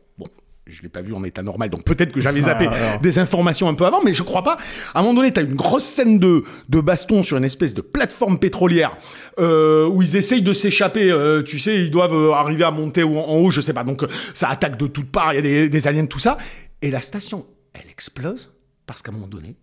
je 0.70 0.82
l'ai 0.84 0.90
pas 0.90 1.02
vu 1.02 1.14
en 1.14 1.24
état 1.24 1.44
normal, 1.44 1.70
donc 1.70 1.84
peut-être 1.84 2.12
que 2.12 2.22
j'avais 2.22 2.42
zappé 2.42 2.70
des 3.02 3.20
informations 3.20 3.68
un 3.68 3.74
peu 3.74 3.86
avant, 3.86 4.04
mais 4.04 4.14
je 4.14 4.24
crois 4.24 4.44
pas. 4.44 4.58
À 4.94 5.00
un 5.00 5.02
moment 5.02 5.16
donné, 5.16 5.32
t'as 5.32 5.44
une 5.44 5.56
grosse 5.56 5.84
scène 5.86 6.20
de, 6.20 6.44
de 6.70 6.80
baston 6.82 7.24
sur 7.24 7.38
une 7.38 7.44
espèce 7.44 7.74
de 7.74 7.82
plateforme 7.82 8.40
pétrolière 8.40 8.98
euh, 9.40 9.88
où 9.88 10.02
ils 10.02 10.16
essayent 10.16 10.42
de 10.42 10.54
s'échapper. 10.54 11.12
euh, 11.12 11.44
tu 11.44 11.60
sais, 11.60 11.82
ils 11.84 11.92
doivent 11.92 12.14
euh, 12.14 12.32
arriver 12.34 12.64
à 12.64 12.72
monter 12.72 13.04
ou 13.04 13.18
en, 13.18 13.24
en 13.24 13.36
haut, 13.38 13.52
je 13.52 13.62
sais 13.62 13.74
pas. 13.74 13.84
Donc 13.84 14.06
ça 14.34 14.50
attaque 14.50 14.78
de 14.78 14.88
toutes 14.88 15.12
parts. 15.12 15.34
Il 15.34 15.36
y 15.36 15.40
a 15.40 15.42
des, 15.42 15.70
des 15.70 15.88
aliens, 15.88 16.06
tout 16.06 16.20
ça. 16.20 16.38
Et 16.82 16.92
la 16.92 17.02
station, 17.02 17.46
elle 17.74 17.90
explose 17.90 18.52
parce 18.86 19.02
qu'à 19.02 19.12
un 19.12 19.16
moment 19.16 19.28
donné, 19.28 19.56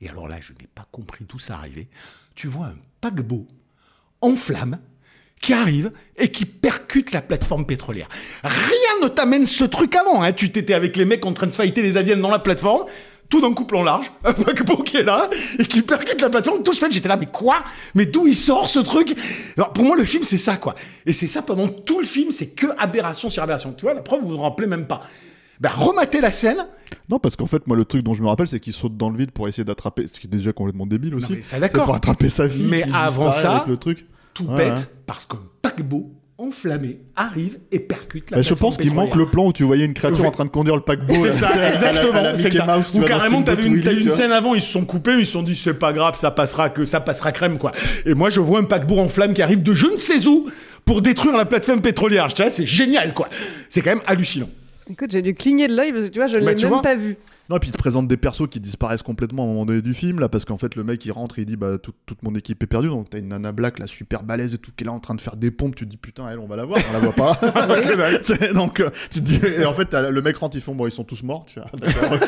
et 0.00 0.08
alors 0.08 0.28
là, 0.28 0.36
je 0.40 0.52
n'ai 0.52 0.68
pas 0.74 0.86
compris 0.90 1.24
d'où 1.28 1.38
ça 1.38 1.54
arrivait. 1.54 1.88
Tu 2.34 2.48
vois 2.48 2.66
un 2.66 2.74
paquebot 3.00 3.46
en 4.20 4.34
flammes 4.36 4.78
qui 5.42 5.52
arrive 5.52 5.92
et 6.16 6.30
qui 6.30 6.46
percute 6.46 7.12
la 7.12 7.20
plateforme 7.20 7.66
pétrolière. 7.66 8.08
Rien 8.42 9.02
ne 9.02 9.08
t'amène 9.08 9.44
ce 9.44 9.64
truc 9.64 9.94
avant. 9.94 10.22
Hein. 10.22 10.32
Tu 10.32 10.50
t'étais 10.50 10.72
avec 10.72 10.96
les 10.96 11.04
mecs 11.04 11.26
en 11.26 11.34
train 11.34 11.48
de 11.48 11.52
fighter 11.52 11.82
les 11.82 11.98
aliens 11.98 12.16
dans 12.16 12.30
la 12.30 12.38
plateforme. 12.38 12.84
tout 13.28 13.40
d'un 13.40 13.52
coup 13.52 13.64
plan 13.64 13.82
large, 13.82 14.12
un 14.24 14.32
paquebot 14.32 14.82
qui 14.82 14.98
est 14.98 15.02
là, 15.02 15.28
et 15.58 15.64
qui 15.64 15.82
percute 15.82 16.20
la 16.20 16.30
plateforme, 16.30 16.62
tout 16.62 16.72
se 16.72 16.78
fait, 16.78 16.92
j'étais 16.92 17.08
là, 17.08 17.16
mais 17.16 17.26
quoi? 17.26 17.64
Mais 17.94 18.06
d'où 18.06 18.26
il 18.26 18.36
sort 18.36 18.68
ce 18.68 18.78
truc? 18.78 19.16
Alors 19.56 19.72
pour 19.72 19.84
moi, 19.84 19.96
le 19.96 20.04
film, 20.04 20.24
c'est 20.24 20.38
ça, 20.38 20.56
quoi. 20.56 20.74
Et 21.06 21.12
c'est 21.12 21.28
ça 21.28 21.42
pendant 21.42 21.68
tout 21.68 21.98
le 21.98 22.06
film, 22.06 22.30
c'est 22.30 22.54
que 22.54 22.66
aberration 22.78 23.28
sur 23.28 23.42
aberration. 23.42 23.72
Tu 23.72 23.82
vois, 23.82 23.94
la 23.94 24.02
preuve, 24.02 24.20
vous 24.22 24.28
vous 24.28 24.36
rappelez 24.36 24.68
même 24.68 24.86
pas. 24.86 25.02
Ben, 25.60 25.70
rematez 25.70 26.20
la 26.20 26.32
scène, 26.32 26.66
Non, 27.08 27.18
parce 27.18 27.36
qu'en 27.36 27.46
fait, 27.46 27.66
moi, 27.66 27.76
le 27.76 27.84
truc 27.84 28.02
dont 28.02 28.14
je 28.14 28.22
me 28.22 28.28
rappelle, 28.28 28.48
c'est 28.48 28.60
qu'il 28.60 28.72
saute 28.72 28.96
dans 28.96 29.10
le 29.10 29.16
vide 29.16 29.30
pour 29.30 29.48
essayer 29.48 29.64
d'attraper, 29.64 30.06
ce 30.08 30.20
qui 30.20 30.26
est 30.26 30.30
déjà 30.30 30.52
complètement 30.52 30.86
débile 30.86 31.14
aussi. 31.14 31.38
C'est 31.40 31.58
d'accord. 31.58 31.86
Pour 31.86 31.94
attraper 31.94 32.28
sa 32.28 32.48
fille. 32.48 32.66
Mais 32.68 32.84
avant 32.92 33.30
ça, 33.30 33.56
avec 33.56 33.68
le 33.68 33.76
truc. 33.76 34.06
Tout 34.34 34.44
Ouais, 34.44 34.54
pète, 34.56 34.72
ouais. 34.74 34.84
parce 35.06 35.26
qu'un 35.26 35.38
paquebot 35.62 36.10
enflammé 36.38 36.98
arrive 37.14 37.58
et 37.70 37.78
percute 37.78 38.30
la 38.30 38.38
Bah, 38.38 38.42
je 38.42 38.54
pense 38.54 38.76
qu'il 38.76 38.92
manque 38.92 39.14
le 39.14 39.26
plan 39.26 39.46
où 39.46 39.52
tu 39.52 39.62
voyais 39.62 39.84
une 39.84 39.94
créature 39.94 40.22
Ouais. 40.22 40.26
en 40.26 40.30
train 40.32 40.44
de 40.44 40.50
conduire 40.50 40.74
le 40.74 40.82
paquebot. 40.82 41.14
C'est 41.14 41.30
ça, 41.32 41.50
exactement. 41.70 42.32
c'est 42.34 42.52
ça. 42.52 42.66
Mouse, 42.66 42.90
Ou 42.94 43.02
carrément, 43.02 43.42
t'avais 43.42 43.66
une, 43.66 43.76
une 43.76 44.10
scène 44.10 44.32
avant, 44.32 44.54
ils 44.54 44.60
se 44.60 44.70
sont 44.72 44.84
coupés, 44.84 45.14
ils 45.18 45.26
se 45.26 45.32
sont 45.32 45.42
dit 45.42 45.54
c'est 45.54 45.78
pas 45.78 45.92
grave, 45.92 46.16
ça 46.16 46.30
passera 46.32 46.68
que 46.70 46.84
ça 46.84 47.00
passera 47.00 47.30
crème 47.32 47.58
quoi. 47.58 47.72
Et 48.06 48.14
moi, 48.14 48.28
je 48.30 48.40
vois 48.40 48.58
un 48.58 48.64
paquebot 48.64 48.98
en 48.98 49.08
flammes 49.08 49.34
qui 49.34 49.42
arrive 49.42 49.62
de 49.62 49.72
je 49.74 49.86
ne 49.86 49.96
sais 49.98 50.26
où 50.26 50.48
pour 50.84 51.00
détruire 51.00 51.36
la 51.36 51.44
plateforme 51.44 51.80
pétrolière. 51.80 52.28
Je 52.28 52.48
c'est 52.48 52.66
génial 52.66 53.14
quoi. 53.14 53.28
C'est 53.68 53.80
quand 53.82 53.90
même 53.90 54.02
hallucinant. 54.06 54.48
Écoute, 54.90 55.12
j'ai 55.12 55.22
dû 55.22 55.34
cligner 55.34 55.68
de 55.68 55.76
l'œil 55.76 55.92
parce 55.92 56.06
que 56.06 56.10
tu 56.10 56.18
vois, 56.18 56.26
je 56.26 56.38
Bah, 56.38 56.52
l'ai 56.52 56.54
même 56.60 56.68
vois. 56.68 56.82
pas 56.82 56.96
vu. 56.96 57.16
Non, 57.50 57.56
et 57.56 57.60
puis 57.60 57.68
il 57.70 57.72
te 57.72 57.78
présente 57.78 58.06
des 58.08 58.16
persos 58.16 58.48
qui 58.48 58.60
disparaissent 58.60 59.02
complètement 59.02 59.42
à 59.42 59.46
un 59.46 59.48
moment 59.48 59.66
donné 59.66 59.82
du 59.82 59.94
film, 59.94 60.20
là, 60.20 60.28
parce 60.28 60.44
qu'en 60.44 60.58
fait, 60.58 60.74
le 60.76 60.84
mec 60.84 61.04
il 61.04 61.10
rentre 61.12 61.38
et 61.38 61.42
il 61.42 61.44
dit 61.44 61.56
Bah, 61.56 61.76
tout- 61.76 61.92
toute 62.06 62.22
mon 62.22 62.34
équipe 62.34 62.62
est 62.62 62.66
perdue. 62.66 62.88
Donc, 62.88 63.10
t'as 63.10 63.18
une 63.18 63.28
nana 63.28 63.52
black, 63.52 63.78
là, 63.78 63.86
super 63.86 64.22
balèze 64.22 64.54
et 64.54 64.58
tout, 64.58 64.70
qui 64.76 64.84
est 64.84 64.86
là 64.86 64.92
en 64.92 65.00
train 65.00 65.14
de 65.14 65.20
faire 65.20 65.36
des 65.36 65.50
pompes. 65.50 65.74
Tu 65.74 65.84
te 65.84 65.90
dis 65.90 65.96
Putain, 65.96 66.28
elle, 66.30 66.38
on 66.38 66.46
va 66.46 66.56
la 66.56 66.64
voir, 66.64 66.78
on 66.88 66.92
la 66.92 66.98
voit 67.00 67.12
pas. 67.12 67.38
Donc, 68.54 68.80
euh, 68.80 68.90
tu 69.10 69.20
te 69.20 69.24
dis, 69.24 69.40
et 69.44 69.64
en 69.64 69.72
fait, 69.74 69.92
le 69.92 70.22
mec 70.22 70.36
rentre, 70.36 70.56
ils 70.56 70.62
font 70.62 70.74
Bon, 70.74 70.86
ils 70.86 70.92
sont 70.92 71.04
tous 71.04 71.22
morts. 71.22 71.44
Tu 71.46 71.58
d'accord, 71.78 72.18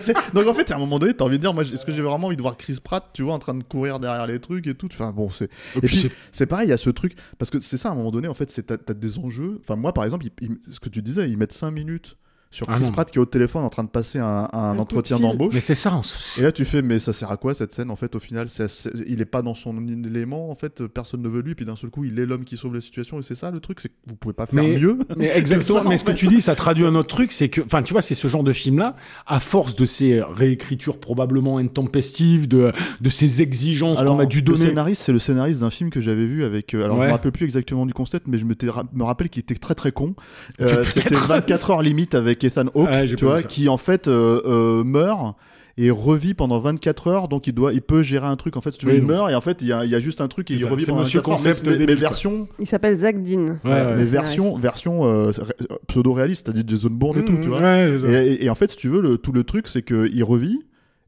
sais, 0.00 0.14
donc, 0.34 0.46
en 0.46 0.54
fait, 0.54 0.70
à 0.70 0.76
un 0.76 0.78
moment 0.78 0.98
donné, 0.98 1.14
t'as 1.14 1.24
envie 1.24 1.38
de 1.38 1.42
dire 1.42 1.54
Moi, 1.54 1.62
est-ce 1.64 1.84
que 1.86 1.92
j'ai 1.92 2.02
vraiment 2.02 2.26
envie 2.28 2.36
de 2.36 2.42
voir 2.42 2.56
Chris 2.56 2.78
Pratt, 2.82 3.04
tu 3.14 3.22
vois, 3.22 3.34
en 3.34 3.38
train 3.38 3.54
de 3.54 3.62
courir 3.64 3.98
derrière 4.00 4.26
les 4.26 4.38
trucs 4.38 4.66
et 4.66 4.74
tout 4.74 4.88
Enfin, 4.92 5.12
bon, 5.12 5.30
c'est. 5.30 5.46
Et 5.76 5.80
puis 5.80 5.88
puis, 5.88 6.10
c'est- 6.30 6.46
pareil, 6.46 6.66
il 6.66 6.70
y 6.70 6.74
a 6.74 6.76
ce 6.76 6.90
truc, 6.90 7.14
parce 7.38 7.50
que 7.50 7.58
c'est 7.60 7.78
ça, 7.78 7.88
à 7.88 7.92
un 7.92 7.94
moment 7.94 8.10
donné, 8.10 8.28
en 8.28 8.34
fait, 8.34 8.50
c'est 8.50 8.64
t'as 8.64 8.76
t'as 8.76 8.94
des 8.94 9.18
enjeux. 9.18 9.58
Enfin, 9.60 9.76
moi, 9.76 9.92
par 9.94 10.04
exemple, 10.04 10.26
ce 10.68 10.78
que 10.80 10.88
tu 10.88 11.00
disais, 11.02 11.28
ils 11.30 11.36
mettent 11.38 11.52
5 11.52 11.70
minutes 11.70 12.16
sur 12.52 12.66
Ah 12.70 12.78
Chris. 12.78 12.90
Pratt 12.92 13.10
qui 13.10 13.18
est 13.18 13.20
au 13.20 13.26
téléphone 13.26 13.64
en 13.64 13.68
train 13.70 13.82
de 13.82 13.88
passer 13.88 14.20
un, 14.20 14.26
un 14.26 14.48
Un 14.52 14.70
coup 14.70 14.76
de 14.76 14.80
entretien 14.82 15.18
d'embauche. 15.18 15.52
Mais 15.54 15.60
c'est 15.60 15.74
ça. 15.74 15.94
on- 15.96 16.40
Et 16.40 16.44
là, 16.44 16.52
tu 16.52 16.64
fais, 16.64 16.82
mais 16.82 17.00
ça 17.00 17.12
sert 17.12 17.30
à 17.32 17.36
quoi 17.36 17.54
cette 17.54 17.72
scène 17.72 17.90
en 17.90 17.96
fait 17.96 18.14
au 18.14 18.20
final? 18.20 18.48
C'est- 18.48 18.88
Il 19.08 19.20
est 19.20 19.24
pas 19.24 19.42
dans 19.42 19.54
son 19.54 19.76
élément 19.88 20.50
en 20.50 20.54
fait, 20.54 20.86
personne 20.86 21.22
ne 21.22 21.28
veut 21.28 21.40
lui, 21.42 21.54
puis 21.56 21.64
d'un 21.66 21.74
seul 21.76 21.90
coup, 21.90 22.04
il 22.04 22.18
est 22.20 22.26
l'homme 22.26 22.44
qui 22.44 22.56
sauve 22.56 22.74
la 22.74 22.80
situation, 22.80 23.18
et 23.18 23.22
c'est 23.22 23.34
ça 23.34 23.50
le 23.50 23.58
truc, 23.58 23.80
c'est 23.80 23.88
que 23.88 23.94
vous 24.06 24.14
pouvez 24.14 24.34
pas 24.34 24.46
faire 24.46 24.62
Mais- 24.62 24.78
mieux? 24.78 24.98
Mais 25.16 25.30
exactement. 25.36 25.82
ça, 25.82 25.88
mais 25.88 25.98
ce 25.98 26.04
que 26.04 26.12
tu 26.12 26.28
dis, 26.28 26.40
ça 26.40 26.54
traduit 26.54 26.84
un 26.86 26.94
autre 26.94 27.08
truc, 27.08 27.32
c'est 27.32 27.48
que, 27.48 27.62
enfin, 27.62 27.82
tu 27.82 27.92
vois, 27.94 28.02
c'est 28.02 28.14
ce 28.14 28.28
genre 28.28 28.44
de 28.44 28.52
film-là, 28.52 28.94
à 29.26 29.40
force 29.40 29.74
de 29.74 29.84
ces 29.86 30.20
réécritures 30.22 31.00
probablement 31.00 31.58
intempestives, 31.58 32.48
de, 32.48 32.72
de 33.00 33.10
ces 33.10 33.42
exigences 33.42 33.98
qu'on 34.02 34.18
a 34.18 34.26
dû 34.26 34.38
le 34.38 34.42
donner. 34.42 34.66
scénariste, 34.66 35.02
c'est 35.02 35.12
le 35.12 35.18
scénariste 35.18 35.60
d'un 35.60 35.70
film 35.70 35.90
que 35.90 36.00
j'avais 36.00 36.26
vu 36.26 36.44
avec. 36.44 36.74
euh, 36.74 36.84
alors, 36.84 36.96
je 36.96 37.00
Ouais. 37.02 37.06
me 37.08 37.12
rappelle 37.12 37.32
plus 37.32 37.44
exactement 37.44 37.86
du 37.86 37.94
concept, 37.94 38.26
mais 38.28 38.38
je 38.38 38.44
me 38.44 39.04
rappelle 39.04 39.28
qu'il 39.30 39.40
était 39.40 39.54
très 39.54 39.74
très 39.74 39.92
con. 39.92 40.14
Euh, 40.60 40.82
C'était 40.84 41.08
peut-être- 41.08 41.26
24 41.26 41.70
heures 41.70 41.82
limite 41.82 42.14
avec 42.14 42.41
Ethan 42.44 42.66
Hawke, 42.74 42.88
Ouais, 42.88 43.06
j'ai 43.06 43.16
tu 43.16 43.24
vois, 43.24 43.42
qui 43.42 43.68
en 43.68 43.76
fait 43.76 44.08
euh, 44.08 44.40
euh, 44.44 44.84
meurt 44.84 45.36
et 45.78 45.90
revit 45.90 46.34
pendant 46.34 46.58
24 46.60 47.06
heures, 47.08 47.28
donc 47.28 47.46
il 47.46 47.54
doit, 47.54 47.72
il 47.72 47.80
peut 47.80 48.02
gérer 48.02 48.26
un 48.26 48.36
truc. 48.36 48.58
En 48.58 48.60
fait, 48.60 48.72
si 48.72 48.78
tu 48.78 48.84
veux, 48.86 48.92
Oui, 48.92 48.98
il 48.98 49.06
meurt 49.06 49.30
et 49.30 49.34
en 49.34 49.40
fait, 49.40 49.58
il 49.62 49.68
y 49.68 49.72
a, 49.72 49.84
il 49.86 49.90
y 49.90 49.94
a 49.94 50.00
juste 50.00 50.20
un 50.20 50.28
truc 50.28 50.50
et 50.50 50.54
il 50.54 50.60
ça, 50.60 50.68
revit 50.68 50.84
c'est 50.84 50.90
pendant 50.90 51.00
Monsieur 51.02 51.20
24 51.20 51.30
heures. 51.30 51.36
Concept 51.38 51.66
mais, 51.66 51.72
mais, 51.72 51.78
débile, 51.78 51.94
mais 51.94 52.00
quoi. 52.00 52.08
version, 52.10 52.48
Il 52.58 52.66
s'appelle 52.66 52.94
Zach 52.94 53.22
Dean. 53.22 53.38
Ouais, 53.64 53.70
ouais. 53.70 53.94
mais 53.96 54.04
version, 54.04 54.52
nice. 54.52 54.60
version 54.60 55.06
euh, 55.06 55.30
ré- 55.30 55.66
pseudo-réaliste, 55.88 56.44
c'est-à-dire 56.46 56.64
Jason 56.66 56.90
Bourne 56.90 57.18
et 57.20 57.24
tout, 57.24 57.36
tu 57.40 57.48
vois. 57.48 57.58
Ouais, 57.62 57.88
c'est 57.92 57.98
ça. 58.00 58.22
Et, 58.22 58.26
et- 58.32 58.44
et 58.44 58.50
en 58.50 58.54
fait, 58.54 58.70
si 58.70 58.76
tu 58.76 58.88
veux, 58.88 59.00
le, 59.00 59.16
tout 59.16 59.32
le 59.32 59.44
truc, 59.44 59.66
c'est 59.66 59.82
qu'il 59.82 60.24
revit 60.24 60.60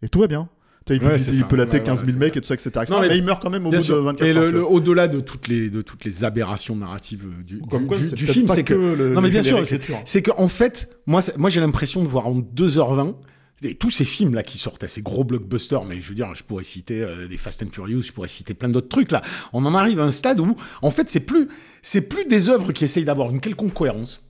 et 0.03 0.09
tout 0.09 0.21
va 0.21 0.29
bien. 0.29 0.49
Il 0.91 1.01
peut, 1.01 1.07
Ouais, 1.07 1.17
il- 1.17 1.21
c'est 1.21 1.33
il 1.33 1.39
ça. 1.41 1.45
peut 1.45 1.57
latter 1.57 1.79
Ouais, 1.79 1.83
15 1.83 2.01
000 2.05 2.11
ouais, 2.13 2.27
mecs 2.27 2.37
et 2.37 2.41
tout 2.43 2.47
ça, 2.47 2.55
etc. 2.55 2.69
etc. 2.83 2.87
Non, 2.93 3.01
mais- 3.01 3.09
mais, 3.09 3.17
il 3.17 3.25
meurt 3.25 3.41
quand 3.43 3.49
même 3.51 3.67
au 3.67 3.71
bout 3.71 3.81
sûr. 3.81 3.97
de 3.97 4.01
24 4.03 4.27
Et 4.29 4.33
le, 4.35 4.51
le- 4.51 4.65
au-delà 4.67 5.09
de 5.09 5.21
toutes 5.21 5.49
les 5.49 5.71
de 5.71 5.81
toutes 5.81 6.05
les 6.05 6.25
aberrations 6.25 6.77
narratives 6.77 7.25
euh, 7.25 7.43
du, 7.43 7.59
Comme 7.71 7.83
du- 7.83 7.87
quoi, 7.87 7.97
du- 7.99 8.07
c'est 8.07 8.15
du 8.17 8.25
peut-être 8.25 8.35
film, 8.35 8.49
c'est 8.49 8.65
que, 8.65 8.75
le- 8.75 9.15
non 9.15 9.23
mais 9.23 9.31
bien 9.31 9.43
sûr, 9.43 9.65
c'est 9.65 9.77
l'écriture. 9.77 10.03
c'est 10.05 10.21
que 10.23 10.31
en 10.37 10.49
fait, 10.49 10.91
moi 11.07 11.23
moi 11.39 11.49
j'ai 11.49 11.61
l'impression 11.61 12.03
de 12.03 12.09
voir 12.09 12.27
en 12.27 12.35
2h20 12.39 13.15
et 13.63 13.75
tous 13.77 13.89
ces 13.89 14.05
films 14.05 14.35
là 14.35 14.43
qui 14.43 14.59
sortent, 14.59 14.87
ces 14.87 15.01
gros 15.01 15.25
blockbusters, 15.25 15.85
mais 15.85 16.03
je 16.03 16.09
veux 16.11 16.15
dire, 16.15 16.35
je 16.35 16.43
pourrais 16.43 16.65
citer 16.65 17.01
euh, 17.01 17.29
des 17.29 17.39
Fast 17.39 17.63
and 17.63 17.69
Furious, 17.73 18.03
je 18.03 18.13
pourrais 18.13 18.29
citer 18.29 18.53
plein 18.53 18.69
d'autres 18.69 18.89
trucs 18.91 19.11
là. 19.11 19.23
On 19.55 19.65
en 19.65 19.75
arrive 19.75 20.01
à 20.01 20.05
un 20.05 20.11
stade 20.11 20.39
où, 20.39 20.55
en 20.83 20.91
fait, 20.91 21.09
c'est 21.09 21.21
plus, 21.21 21.49
c'est 21.81 22.11
plus 22.11 22.27
des 22.27 22.51
œuvres 22.51 22.73
qui 22.73 22.85
essayent 22.85 23.07
d'avoir 23.07 23.31
une 23.31 23.41
quelconque 23.41 23.73
cohérence. 23.73 24.21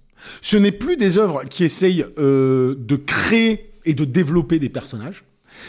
Ce 0.41 0.57
n'est 0.57 0.71
plus 0.73 0.97
des 0.97 1.19
œuvres 1.19 1.43
qui 1.51 1.65
essayent 1.65 2.05
euh, 2.19 2.77
de 2.79 2.95
créer 2.95 3.73
et 3.85 3.95
de 3.95 4.05
développer 4.05 4.61
des 4.61 4.69
personnages. 4.69 5.25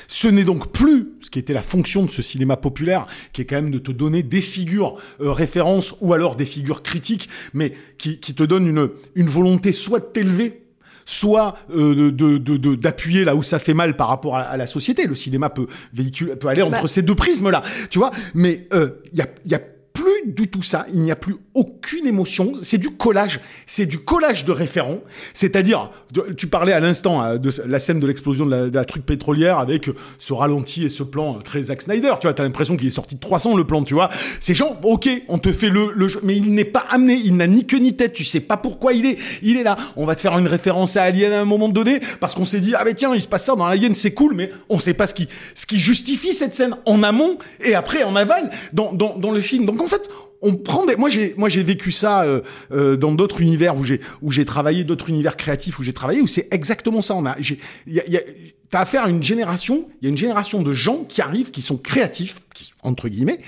Ce 0.07 0.27
n'est 0.27 0.43
donc 0.43 0.71
plus 0.71 1.09
ce 1.21 1.29
qui 1.29 1.39
était 1.39 1.53
la 1.53 1.61
fonction 1.61 2.03
de 2.05 2.11
ce 2.11 2.21
cinéma 2.21 2.57
populaire, 2.57 3.07
qui 3.33 3.41
est 3.41 3.45
quand 3.45 3.55
même 3.55 3.71
de 3.71 3.79
te 3.79 3.91
donner 3.91 4.23
des 4.23 4.41
figures 4.41 4.97
euh, 5.21 5.31
références 5.31 5.95
ou 6.01 6.13
alors 6.13 6.35
des 6.35 6.45
figures 6.45 6.83
critiques, 6.83 7.29
mais 7.53 7.73
qui, 7.97 8.19
qui 8.19 8.33
te 8.33 8.43
donnent 8.43 8.67
une, 8.67 8.89
une 9.15 9.27
volonté 9.27 9.71
soit 9.71 9.99
de 9.99 10.05
t'élever, 10.05 10.61
soit 11.05 11.55
euh, 11.75 12.11
de- 12.11 12.75
d'appuyer 12.75 13.25
là 13.25 13.35
où 13.35 13.43
ça 13.43 13.59
fait 13.59 13.73
mal 13.75 13.95
par 13.95 14.07
rapport 14.07 14.35
à, 14.37 14.41
à 14.41 14.57
la 14.57 14.67
société. 14.67 15.05
Le 15.07 15.15
cinéma 15.15 15.49
peut 15.49 15.67
véhiculer, 15.93 16.35
peut 16.35 16.47
aller 16.47 16.61
entre 16.63 16.81
Bah. 16.83 16.87
ces 16.87 17.01
deux 17.03 17.15
prismes-là, 17.15 17.63
tu 17.89 17.99
vois. 17.99 18.11
Mais 18.33 18.67
il 18.73 19.17
y 19.17 19.21
a, 19.21 19.27
y 19.45 19.53
a 19.55 19.61
plus 19.95 20.34
du 20.34 20.47
tout 20.49 20.62
ça. 20.62 20.86
Il 20.93 20.99
n'y 20.99 21.12
a 21.12 21.15
plus 21.15 21.36
aucune 21.53 22.05
émotion. 22.05 22.51
C'est 22.62 22.77
du 22.77 22.91
collage. 22.91 23.39
C'est 23.65 23.86
du 23.86 23.97
collage 23.97 24.43
de 24.43 24.51
référents. 24.51 24.99
C'est-à-dire, 25.34 25.89
tu 26.36 26.47
parlais 26.47 26.73
à 26.73 26.81
l'instant 26.81 27.23
euh, 27.23 27.38
de 27.38 27.49
la 27.65 27.79
scène 27.79 27.99
de 28.01 28.05
l'explosion 28.05 28.45
de 28.45 28.69
la, 28.71 28.86
truc 28.86 29.05
pétrolière 29.05 29.58
avec 29.58 29.88
euh, 29.88 29.95
ce 30.19 30.34
ralenti 30.34 30.84
et 30.84 30.89
ce 30.89 31.01
plan 31.01 31.38
euh, 31.38 31.41
très 31.41 31.63
Zack 31.63 31.81
Snyder. 31.81 32.13
Tu 32.19 32.27
vois, 32.27 32.34
t'as 32.34 32.43
l'impression 32.43 32.75
qu'il 32.75 32.88
est 32.88 32.91
sorti 32.91 33.15
de 33.15 33.21
300 33.21 33.55
le 33.55 33.63
plan, 33.63 33.84
tu 33.84 33.93
vois. 33.93 34.10
Ces 34.41 34.53
gens, 34.53 34.77
ok, 34.84 35.10
on 35.29 35.39
te 35.39 35.51
fait 35.53 35.69
le, 35.69 35.93
le 35.95 36.08
jeu, 36.10 36.19
mais 36.23 36.36
il 36.36 36.53
n'est 36.53 36.65
pas 36.65 36.86
amené. 36.89 37.13
Il 37.23 37.38
n'a 37.38 37.47
ni 37.47 37.65
queue 37.65 37.79
ni 37.79 37.95
tête. 37.95 38.13
Tu 38.13 38.25
sais 38.25 38.41
pas 38.41 38.58
pourquoi 38.58 38.93
il 38.93 39.05
est. 39.05 39.17
Il 39.41 39.55
est 39.55 39.63
là. 39.63 39.77
On 39.95 40.05
va 40.05 40.15
te 40.15 40.21
faire 40.21 40.38
une 40.38 40.47
référence 40.47 40.97
à 40.97 41.03
Alien 41.03 41.31
à 41.31 41.39
un 41.39 41.45
moment 41.45 41.69
donné 41.69 42.01
parce 42.19 42.34
qu'on 42.34 42.45
s'est 42.45 42.60
dit, 42.60 42.73
ah 42.75 42.84
ben 42.84 42.93
tiens, 42.93 43.15
il 43.15 43.21
se 43.21 43.27
passe 43.27 43.45
ça 43.45 43.55
dans 43.55 43.65
Alien, 43.65 43.95
c'est 43.95 44.13
cool, 44.13 44.34
mais 44.36 44.51
on 44.67 44.77
sait 44.77 44.93
pas 44.93 45.08
ce 45.08 45.13
qui, 45.13 45.29
ce 45.53 45.65
qui 45.65 45.79
justifie 45.79 46.34
cette 46.34 46.53
scène 46.53 46.75
en 46.86 47.01
amont 47.01 47.38
et 47.63 47.75
après 47.75 48.03
en 48.03 48.15
aval 48.15 48.51
dans, 48.73 48.91
dans, 48.91 49.17
dans 49.17 49.31
le 49.31 49.39
film. 49.39 49.65
En 49.85 49.87
fait, 49.87 50.09
on 50.41 50.55
prend 50.55 50.85
des... 50.85 50.95
Moi, 50.95 51.09
j'ai, 51.09 51.33
moi, 51.37 51.47
j'ai 51.49 51.63
vécu 51.63 51.91
ça 51.91 52.23
euh, 52.23 52.41
euh, 52.71 52.97
dans 52.97 53.13
d'autres 53.13 53.41
univers 53.41 53.77
où 53.77 53.83
j'ai, 53.83 53.99
où 54.21 54.31
j'ai 54.31 54.45
travaillé, 54.45 54.83
d'autres 54.83 55.09
univers 55.09 55.37
créatifs 55.37 55.79
où 55.79 55.83
j'ai 55.83 55.93
travaillé, 55.93 56.21
où 56.21 56.27
c'est 56.27 56.47
exactement 56.51 57.01
ça. 57.01 57.15
On 57.15 57.25
a, 57.25 57.35
j'ai, 57.39 57.59
y 57.87 57.99
a, 57.99 58.07
y 58.09 58.17
a, 58.17 58.21
t'as 58.69 58.79
affaire 58.81 59.05
à 59.05 59.09
une 59.09 59.23
génération, 59.23 59.87
il 60.01 60.05
y 60.05 60.07
a 60.07 60.09
une 60.09 60.17
génération 60.17 60.61
de 60.61 60.73
gens 60.73 61.05
qui 61.05 61.21
arrivent, 61.21 61.51
qui 61.51 61.61
sont 61.61 61.77
créatifs, 61.77 62.37
qui, 62.53 62.73
entre 62.83 63.07
guillemets, 63.07 63.39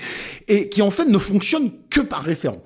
et 0.48 0.68
qui 0.68 0.80
en 0.82 0.90
fait 0.90 1.04
ne 1.06 1.18
fonctionnent 1.18 1.70
que 1.90 2.00
par 2.00 2.22
référent. 2.22 2.62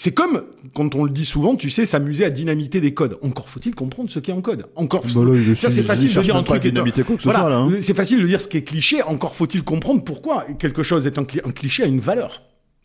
C'est 0.00 0.12
comme, 0.14 0.44
quand 0.76 0.94
on 0.94 1.02
le 1.02 1.10
dit 1.10 1.24
souvent, 1.24 1.56
tu 1.56 1.70
sais, 1.70 1.84
s'amuser 1.84 2.24
à 2.24 2.30
dynamiter 2.30 2.80
des 2.80 2.94
codes. 2.94 3.18
Encore 3.20 3.48
faut-il 3.50 3.74
comprendre 3.74 4.08
ce 4.08 4.20
qui 4.20 4.30
est 4.30 4.34
en 4.34 4.40
code. 4.42 4.66
Encore 4.76 5.02
Bah 5.12 5.22
là, 5.24 5.54
ça, 5.56 5.68
c'est 5.68 5.80
il- 5.80 5.86
facile 5.86 6.10
il 6.10 6.16
de 6.16 6.22
dire 6.22 6.36
un 6.36 6.44
truc 6.44 6.62
à 6.62 6.66
est 6.66 6.68
un- 6.68 6.72
dynamiter 6.72 7.02
quoi 7.02 7.16
que 7.16 7.22
ce 7.22 7.24
Voilà. 7.26 7.40
soit, 7.40 7.50
là, 7.50 7.56
hein. 7.56 7.70
C'est 7.80 7.94
facile 7.96 8.22
de 8.22 8.26
dire 8.28 8.40
ce 8.40 8.46
qui 8.46 8.58
est 8.58 8.62
cliché. 8.62 9.02
Encore 9.02 9.34
faut-il 9.34 9.64
comprendre 9.64 10.04
pourquoi 10.04 10.46
quelque 10.60 10.84
chose 10.84 11.04
est 11.08 11.18
un, 11.18 11.24
cli- 11.24 11.40
un 11.44 11.50
cliché 11.50 11.82
a 11.82 11.86
une 11.86 11.98
valeur. 11.98 12.42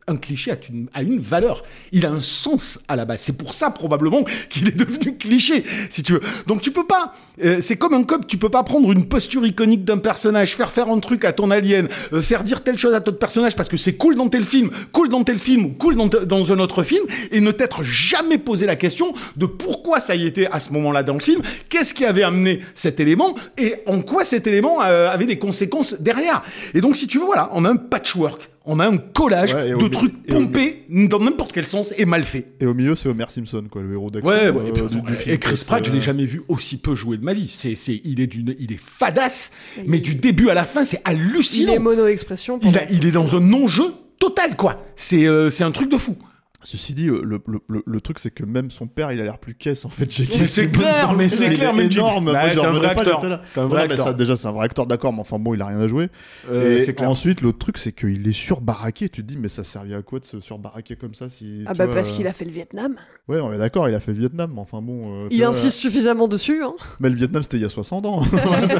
Un 0.07 0.17
cliché 0.17 0.51
a 0.51 0.57
une, 0.69 0.87
a 0.93 1.01
une 1.01 1.19
valeur. 1.19 1.63
Il 1.91 2.05
a 2.05 2.11
un 2.11 2.21
sens 2.21 2.79
à 2.87 2.95
la 2.95 3.05
base. 3.05 3.21
C'est 3.21 3.37
pour 3.37 3.53
ça 3.53 3.71
probablement 3.71 4.23
qu'il 4.49 4.67
est 4.67 4.77
devenu 4.77 5.17
cliché, 5.17 5.63
si 5.89 6.03
tu 6.03 6.13
veux. 6.13 6.21
Donc 6.47 6.61
tu 6.61 6.71
peux 6.71 6.85
pas. 6.85 7.13
euh, 7.43 7.61
c'est 7.61 7.77
comme 7.77 7.93
un 7.93 8.03
cop. 8.03 8.27
Tu 8.27 8.37
peux 8.37 8.49
pas 8.49 8.63
prendre 8.63 8.91
une 8.91 9.07
posture 9.07 9.45
iconique 9.45 9.83
d'un 9.85 9.97
personnage, 9.97 10.55
faire 10.55 10.71
faire 10.71 10.89
un 10.89 10.99
truc 10.99 11.25
à 11.25 11.33
ton 11.33 11.51
alien, 11.51 11.87
euh, 12.13 12.21
faire 12.21 12.43
dire 12.43 12.63
telle 12.63 12.77
chose 12.77 12.93
à 12.93 13.01
ton 13.01 13.13
personnage 13.13 13.55
parce 13.55 13.69
que 13.69 13.77
c'est 13.77 13.95
cool 13.95 14.15
dans 14.15 14.29
tel 14.29 14.45
film, 14.45 14.69
cool 14.91 15.09
dans 15.09 15.23
tel 15.23 15.39
film 15.39 15.73
cool 15.77 15.95
dans, 15.95 16.07
dans 16.07 16.51
un 16.51 16.59
autre 16.59 16.83
film, 16.83 17.05
et 17.31 17.41
ne 17.41 17.51
t'être 17.51 17.83
jamais 17.83 18.37
posé 18.37 18.65
la 18.65 18.75
question 18.75 19.13
de 19.35 19.45
pourquoi 19.45 19.99
ça 19.99 20.15
y 20.15 20.25
était 20.25 20.47
à 20.47 20.59
ce 20.59 20.71
moment-là 20.73 21.03
dans 21.03 21.13
le 21.13 21.19
film, 21.19 21.41
qu'est-ce 21.69 21.93
qui 21.93 22.05
avait 22.05 22.23
amené 22.23 22.61
cet 22.73 22.99
élément 22.99 23.35
et 23.57 23.75
en 23.85 24.01
quoi 24.01 24.23
cet 24.23 24.47
élément 24.47 24.81
euh, 24.81 25.09
avait 25.09 25.25
des 25.25 25.37
conséquences 25.39 26.01
derrière. 26.01 26.43
Et 26.73 26.81
donc 26.81 26.95
si 26.95 27.07
tu 27.07 27.19
veux, 27.19 27.25
voilà, 27.25 27.49
on 27.53 27.65
a 27.65 27.69
un 27.69 27.75
patchwork. 27.75 28.49
On 28.65 28.79
a 28.79 28.87
un 28.87 28.97
collage 28.97 29.53
Ouais, 29.53 29.71
de 29.75 29.87
trucs 29.89 30.13
et 30.25 30.29
pompés 30.31 30.85
dans 30.89 31.19
n'importe 31.19 31.51
quel 31.51 31.67
sens 31.67 31.93
et 31.97 32.05
mal 32.05 32.23
fait. 32.23 32.53
Et 32.61 32.65
au 32.65 32.73
milieu, 32.73 32.95
c'est 32.95 33.09
Homer 33.09 33.25
Simpson, 33.27 33.65
quoi, 33.69 33.81
le 33.81 33.91
héros 33.93 34.09
d'action. 34.09 34.31
Ouais, 34.31 34.45
euh, 34.45 34.51
ouais, 34.53 34.69
et, 34.69 34.71
puis, 34.71 34.81
du- 34.83 34.97
attends, 34.99 35.05
du 35.25 35.29
et 35.31 35.37
Chris 35.37 35.63
Pratt, 35.67 35.85
je 35.85 35.91
l'ai 35.91 35.99
jamais 35.99 36.25
vu 36.25 36.43
aussi 36.47 36.77
peu 36.77 36.95
jouer 36.95 37.17
de 37.17 37.25
ma 37.25 37.33
vie. 37.33 37.47
C'est, 37.49 37.75
c'est, 37.75 37.99
il 38.05 38.21
est 38.21 38.27
d'une, 38.27 38.55
il 38.59 38.71
est 38.71 38.79
fadasse, 38.79 39.51
mais 39.85 39.99
du 39.99 40.15
début 40.15 40.49
à 40.49 40.53
la 40.53 40.63
fin, 40.63 40.85
c'est 40.85 41.01
Il 41.05 41.09
hallucinant. 41.11 41.73
est 41.73 41.79
mono-expression. 41.79 42.59
Il, 42.63 42.77
a- 42.77 42.89
il 42.89 43.05
est 43.05 43.11
dans 43.11 43.35
un 43.35 43.41
non-jeu 43.41 43.85
total, 44.17 44.55
quoi. 44.55 44.81
C'est, 44.95 45.27
euh, 45.27 45.49
c'est 45.49 45.65
un 45.65 45.71
truc 45.71 45.89
de 45.91 45.97
fou. 45.97 46.15
Ceci 46.63 46.93
dit, 46.93 47.05
le, 47.07 47.21
le, 47.23 47.41
le- 47.67 47.83
le 47.85 48.01
truc 48.01 48.19
c'est 48.19 48.31
que 48.31 48.45
même 48.45 48.69
son 48.71 48.87
père, 48.87 49.11
il 49.11 49.19
a 49.19 49.23
l'air 49.23 49.37
plus 49.37 49.53
caisse 49.55 49.85
en 49.85 49.89
fait. 49.89 50.09
J.K. 50.09 50.35
Mais 50.39 50.45
c'est 50.45 50.67
clair, 50.71 51.11
le 51.11 51.17
mais 51.17 51.29
c'est 51.29 51.49
clair, 51.53 51.73
Jim. 51.73 51.79
énorme. 51.81 52.25
Bah, 52.31 52.43
Moi, 52.55 52.65
un 52.65 52.71
vrai 52.71 52.95
pas, 52.95 53.01
acteur. 53.01 53.27
là. 53.29 53.41
T'es 53.53 53.59
un 53.59 53.65
vrai 53.65 53.81
Ouais, 53.81 53.87
mais 53.87 53.93
acteur. 53.93 54.05
ça, 54.07 54.13
déjà, 54.13 54.35
c'est 54.35 54.47
un 54.47 54.51
vrai 54.51 54.65
acteur, 54.65 54.85
d'accord, 54.85 55.11
mais 55.13 55.19
enfin 55.19 55.39
bon, 55.39 55.53
il 55.53 55.61
a 55.61 55.67
rien 55.67 55.79
à 55.79 55.87
jouer. 55.87 56.09
Euh, 56.49 56.79
et 56.79 56.93
clair. 56.93 57.09
ensuite, 57.09 57.41
l'autre 57.41 57.57
truc, 57.59 57.77
c'est 57.77 57.91
qu'il 57.91 58.27
est 58.27 58.31
surbaraqué. 58.33 59.09
Tu 59.09 59.21
te 59.23 59.27
dis, 59.27 59.37
mais 59.37 59.49
ça 59.49 59.63
servait 59.63 59.93
à 59.95 60.01
quoi 60.01 60.19
de 60.19 60.25
se 60.25 60.39
surbaraquer 60.39 60.95
comme 60.95 61.13
ça 61.13 61.29
si, 61.29 61.63
Ah 61.65 61.71
tu 61.73 61.77
bah 61.77 61.85
vois, 61.85 61.95
parce 61.95 62.11
euh, 62.11 62.15
qu'il 62.15 62.27
a 62.27 62.33
fait 62.33 62.45
le 62.45 62.51
Vietnam. 62.51 62.95
Ouais, 63.27 63.39
on 63.39 63.51
est 63.53 63.57
d'accord, 63.57 63.89
il 63.89 63.95
a 63.95 63.99
fait 63.99 64.11
le 64.13 64.19
Vietnam, 64.19 64.51
mais 64.55 64.61
enfin 64.61 64.81
bon. 64.81 65.25
euh, 65.25 65.27
Il 65.31 65.39
vois, 65.39 65.47
insiste 65.47 65.79
suffisamment 65.79 66.27
dessus. 66.27 66.63
Hein. 66.63 66.73
Mais 66.99 67.09
le 67.09 67.15
Vietnam, 67.15 67.43
c'était 67.43 67.57
il 67.57 67.63
y 67.63 67.65
a 67.65 67.69
60 67.69 68.05
ans. 68.05 68.21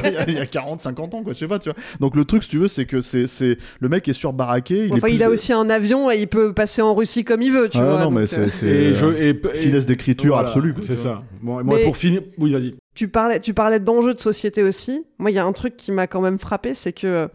il, 0.06 0.14
y 0.14 0.18
a, 0.18 0.30
il 0.30 0.34
y 0.36 0.38
a 0.40 0.46
40, 0.46 0.82
50 0.82 1.14
ans, 1.16 1.24
quoi, 1.24 1.34
je 1.34 1.40
sais 1.40 1.48
pas, 1.48 1.60
tu 1.60 1.70
vois. 1.70 1.78
Donc 2.00 2.16
le 2.16 2.26
truc, 2.26 2.44
si 2.44 2.50
tu 2.50 2.60
veux, 2.60 2.68
c'est 2.68 2.86
que 2.86 3.02
c'est, 3.02 3.28
c'est... 3.28 3.58
le 3.80 3.90
mec 3.90 4.08
est 4.08 4.14
surbaraqué. 4.14 4.90
Enfin, 4.92 5.08
il 5.10 5.24
a 5.24 5.30
aussi 5.30 5.54
un 5.54 5.70
avion 5.70 6.10
et 6.12 6.18
il 6.18 6.28
peut 6.28 6.54
passer 6.54 6.82
en 6.82 6.94
Russie 6.96 7.24
comme 7.24 7.42
il 7.42 7.52
veut, 7.52 7.70
tu 7.74 7.80
Ah, 7.82 7.84
vois. 7.90 8.04
non, 8.04 8.12
mais 8.12 8.28
c'est, 8.28 8.38
euh, 8.40 8.48
c'est 8.52 8.66
Et 8.68 8.94
je 8.94 9.06
et, 9.08 9.30
et- 9.30 9.54
finesse 9.58 9.86
d'écriture 9.86 10.34
voilà, 10.36 10.48
absolue. 10.50 10.74
quoi, 10.74 10.84
C'est 10.86 10.98
ça. 10.98 11.24
Bon, 11.42 11.60
et 11.60 11.64
moi, 11.64 11.76
Mais- 11.78 11.84
pour 11.84 11.98
finir, 11.98 12.22
oui, 12.38 12.54
vas-y. 12.54 12.76
tu 12.96 13.08
parlais, 13.08 13.40
tu 13.40 13.54
parlais 13.54 13.80
d'enjeux 13.80 14.14
de 14.14 14.20
société 14.20 14.64
aussi. 14.64 15.06
Moi, 15.18 15.32
il 15.32 15.34
y 15.36 15.40
a 15.40 15.46
un 15.46 15.54
truc 15.54 15.76
qui 15.76 15.92
m'a 15.92 16.08
quand 16.08 16.22
même 16.22 16.40
frappé, 16.40 16.74
c'est 16.76 16.94
que 16.94 17.08
euh, 17.08 17.28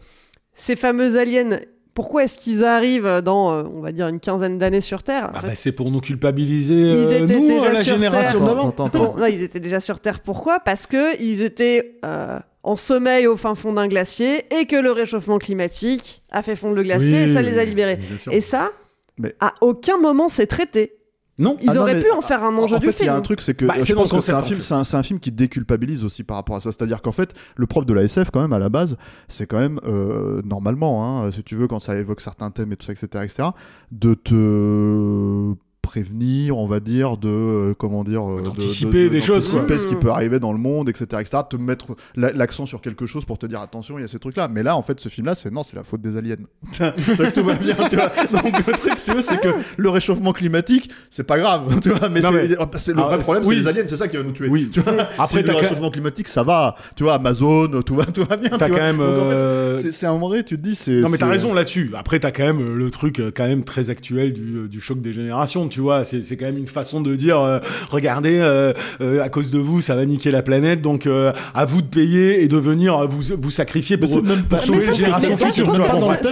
ces 0.55 0.75
fameux 0.75 1.17
aliens, 1.19 1.59
pourquoi 1.93 2.23
est-ce 2.23 2.35
qu'ils 2.35 2.63
arrivent 2.63 3.21
dans, 3.23 3.51
euh, 3.51 3.63
on 3.75 3.81
va 3.81 3.91
dire, 3.91 4.07
une 4.07 4.19
quinzaine 4.21 4.57
d'années 4.57 4.79
sur 4.81 5.03
Terre? 5.03 5.31
Ah 5.33 5.41
fait, 5.41 5.47
bah, 5.47 5.55
c'est 5.55 5.71
pour 5.73 5.91
nous 5.91 5.99
culpabiliser, 5.99 6.73
Ils 6.73 6.89
euh, 7.13 7.19
nous, 7.27 7.47
déjà 7.47 7.73
la 7.73 7.83
sur 7.83 7.95
génération 7.95 8.39
d'avant. 8.45 8.73
Non, 9.17 9.25
ils 9.25 9.43
étaient 9.43 9.59
déjà 9.59 9.81
sur 9.81 9.99
Terre. 9.99 10.21
Pourquoi? 10.21 10.59
Parce 10.59 10.87
que 10.87 11.21
ils 11.21 11.41
étaient 11.41 11.97
euh, 12.05 12.39
en 12.63 12.75
sommeil 12.75 13.25
au 13.27 13.35
fin 13.37 13.55
fond 13.55 13.73
d'un 13.73 13.87
glacier 13.87 14.43
et 14.57 14.65
que 14.65 14.75
le 14.75 14.91
réchauffement 14.91 15.39
climatique 15.39 16.21
a 16.31 16.41
fait 16.41 16.55
fondre 16.55 16.75
le 16.75 16.83
glacier 16.83 17.23
et 17.23 17.33
ça 17.33 17.41
les 17.41 17.57
a 17.59 17.65
libérés. 17.65 17.99
Et 18.31 18.41
ça, 18.41 18.71
Mais- 19.19 19.35
à 19.39 19.53
aucun 19.61 19.97
moment 19.97 20.27
c'est 20.29 20.47
traité. 20.47 20.95
Non, 21.37 21.55
Ils 21.61 21.69
Ah 21.69 21.75
non, 21.75 21.81
auraient 21.83 21.93
mais- 21.93 22.01
pu 22.01 22.11
en 22.11 22.19
faire 22.19 22.43
un 22.43 22.53
enjeu 22.57 22.75
en 22.75 22.79
du 22.79 22.87
fait, 22.87 22.91
il 22.91 22.95
y 22.95 23.03
film. 23.03 23.13
a 23.13 23.17
un 23.17 23.21
truc, 23.21 23.39
c'est 23.39 23.53
que 23.53 23.63
Bah, 23.65 23.75
je 23.79 23.93
pense 23.93 24.11
que 24.11 24.19
c'est 24.19 24.33
un 24.33 24.41
film, 24.41 24.59
c'est 24.59 24.73
un, 24.95 25.03
film 25.03 25.19
qui 25.21 25.31
déculpabilise 25.31 26.03
aussi 26.03 26.23
par 26.23 26.35
rapport 26.35 26.57
à 26.57 26.59
ça. 26.59 26.73
C'est-à-dire 26.73 27.01
qu'en 27.01 27.13
fait, 27.13 27.33
le 27.55 27.65
propre 27.65 27.85
de 27.85 27.93
la 27.93 28.03
SF, 28.03 28.29
quand 28.29 28.41
même, 28.41 28.51
à 28.51 28.59
la 28.59 28.67
base, 28.67 28.97
c'est 29.29 29.45
quand 29.47 29.57
même 29.59 29.79
euh, 29.85 30.41
normalement, 30.43 31.23
hein, 31.23 31.31
si 31.31 31.41
tu 31.43 31.55
veux, 31.55 31.69
quand 31.69 31.79
ça 31.79 31.95
évoque 31.95 32.19
certains 32.19 32.51
thèmes 32.51 32.73
et 32.73 32.75
tout 32.75 32.85
ça, 32.85 32.91
etc., 32.91 33.23
etc., 33.23 33.49
de 33.93 34.15
te 34.15 35.53
prévenir, 35.81 36.57
on 36.57 36.67
va 36.67 36.79
dire, 36.79 37.17
de 37.17 37.27
euh, 37.29 37.73
comment 37.77 38.03
dire, 38.03 38.29
euh, 38.29 38.41
D'anticiper 38.41 39.03
de- 39.05 39.07
de- 39.09 39.13
des 39.13 39.21
choses, 39.21 39.51
d'anticiper 39.51 39.75
quoi. 39.75 39.77
ce 39.83 39.87
qui 39.87 39.95
peut 39.95 40.09
arriver 40.09 40.39
dans 40.39 40.51
le 40.51 40.59
monde, 40.59 40.87
etc., 40.89 41.05
etc., 41.19 41.39
te 41.49 41.55
mettre 41.57 41.95
la- 42.15 42.31
l'accent 42.31 42.65
sur 42.65 42.81
quelque 42.81 43.05
chose 43.05 43.25
pour 43.25 43.37
te 43.37 43.45
dire 43.45 43.59
attention, 43.61 43.97
il 43.97 44.01
y 44.01 44.05
a 44.05 44.07
ces 44.07 44.19
trucs-là. 44.19 44.47
Mais 44.47 44.61
là, 44.63 44.75
en 44.75 44.81
fait, 44.81 44.99
ce 44.99 45.09
film-là, 45.09 45.35
c'est 45.35 45.51
non, 45.51 45.63
c'est 45.63 45.75
la 45.75 45.83
faute 45.83 46.01
des 46.01 46.15
aliens. 46.17 46.35
Donc 46.79 47.33
tout 47.33 47.43
va 47.43 47.53
bien, 47.55 47.75
tu 47.89 47.95
vois. 47.95 48.09
Donc 48.31 48.67
le 48.67 48.73
truc, 48.73 48.93
si 48.97 49.03
tu 49.03 49.11
veux, 49.13 49.21
c'est 49.21 49.39
que 49.41 49.49
le 49.77 49.89
réchauffement 49.89 50.31
climatique, 50.33 50.89
c'est 51.09 51.23
pas 51.23 51.39
grave, 51.39 51.79
tu 51.81 51.89
vois. 51.89 52.09
Mais 52.09 52.21
Non, 52.21 52.29
c'est 52.31 52.35
mais- 52.49 52.77
c'est- 52.77 52.93
le 52.93 52.99
Ah, 53.01 53.07
vrai 53.07 53.19
problème, 53.19 53.43
oui. 53.45 53.55
c'est 53.55 53.61
les 53.61 53.67
aliens, 53.67 53.83
c'est 53.87 53.97
ça 53.97 54.07
qui 54.07 54.17
va 54.17 54.23
nous 54.23 54.31
tuer. 54.31 54.47
Oui. 54.49 54.69
Tu 54.71 54.79
vois 54.81 54.93
Après, 55.17 55.41
si 55.41 55.43
le 55.43 55.53
réchauffement 55.55 55.89
climatique, 55.89 56.27
ça 56.27 56.43
va. 56.43 56.75
Tu 56.95 57.03
vois, 57.03 57.15
Amazon, 57.15 57.67
tout 57.85 57.95
va, 57.95 58.05
tout 58.05 58.23
va 58.25 58.37
bien. 58.37 58.49
T'as 58.51 58.65
tu 58.67 58.71
quand 58.71 58.77
vois. 58.77 58.79
même. 58.85 58.97
Donc, 58.97 59.07
en 59.07 59.29
fait, 59.29 59.35
euh, 59.35 59.91
c'est- 59.91 60.05
un 60.05 60.17
vrai, 60.17 60.43
tu 60.43 60.57
te 60.57 60.61
dis, 60.61 60.75
c'est. 60.75 61.01
Non 61.01 61.09
mais 61.09 61.17
t'as 61.17 61.27
raison 61.27 61.53
là-dessus. 61.53 61.91
Après 61.95 62.19
t'as 62.19 62.31
quand 62.31 62.43
même 62.43 62.75
le 62.77 62.91
truc 62.91 63.21
quand 63.35 63.47
même 63.47 63.63
très 63.63 63.89
actuel 63.89 64.33
du, 64.33 64.67
du 64.67 64.81
choc 64.81 65.01
des 65.01 65.13
générations, 65.13 65.68
tu 65.69 65.79
vois. 65.79 66.03
C'est 66.05 66.23
c'est 66.23 66.35
quand 66.37 66.45
même 66.45 66.57
une 66.57 66.67
façon 66.67 67.01
de 67.01 67.15
dire 67.15 67.39
euh, 67.39 67.59
regardez 67.89 68.37
euh, 68.39 68.73
euh, 69.01 69.23
à 69.23 69.29
cause 69.29 69.51
de 69.51 69.59
vous 69.59 69.81
ça 69.81 69.95
va 69.95 70.05
niquer 70.05 70.31
la 70.31 70.41
planète 70.41 70.81
donc 70.81 71.05
euh, 71.07 71.31
à 71.53 71.65
vous 71.65 71.81
de 71.81 71.87
payer 71.87 72.43
et 72.43 72.47
de 72.47 72.57
venir 72.57 73.07
vous 73.07 73.35
vous 73.39 73.51
sacrifier 73.51 73.97
pour 73.97 74.09
c'est 74.09 74.21
même 74.21 74.43
pas- 74.43 74.57
pour 74.57 74.75
Mais 74.75 74.81
sauver 74.81 74.87
les 74.87 74.93
générations 74.93 75.37
ça, 75.37 75.45
futures. 75.47 75.71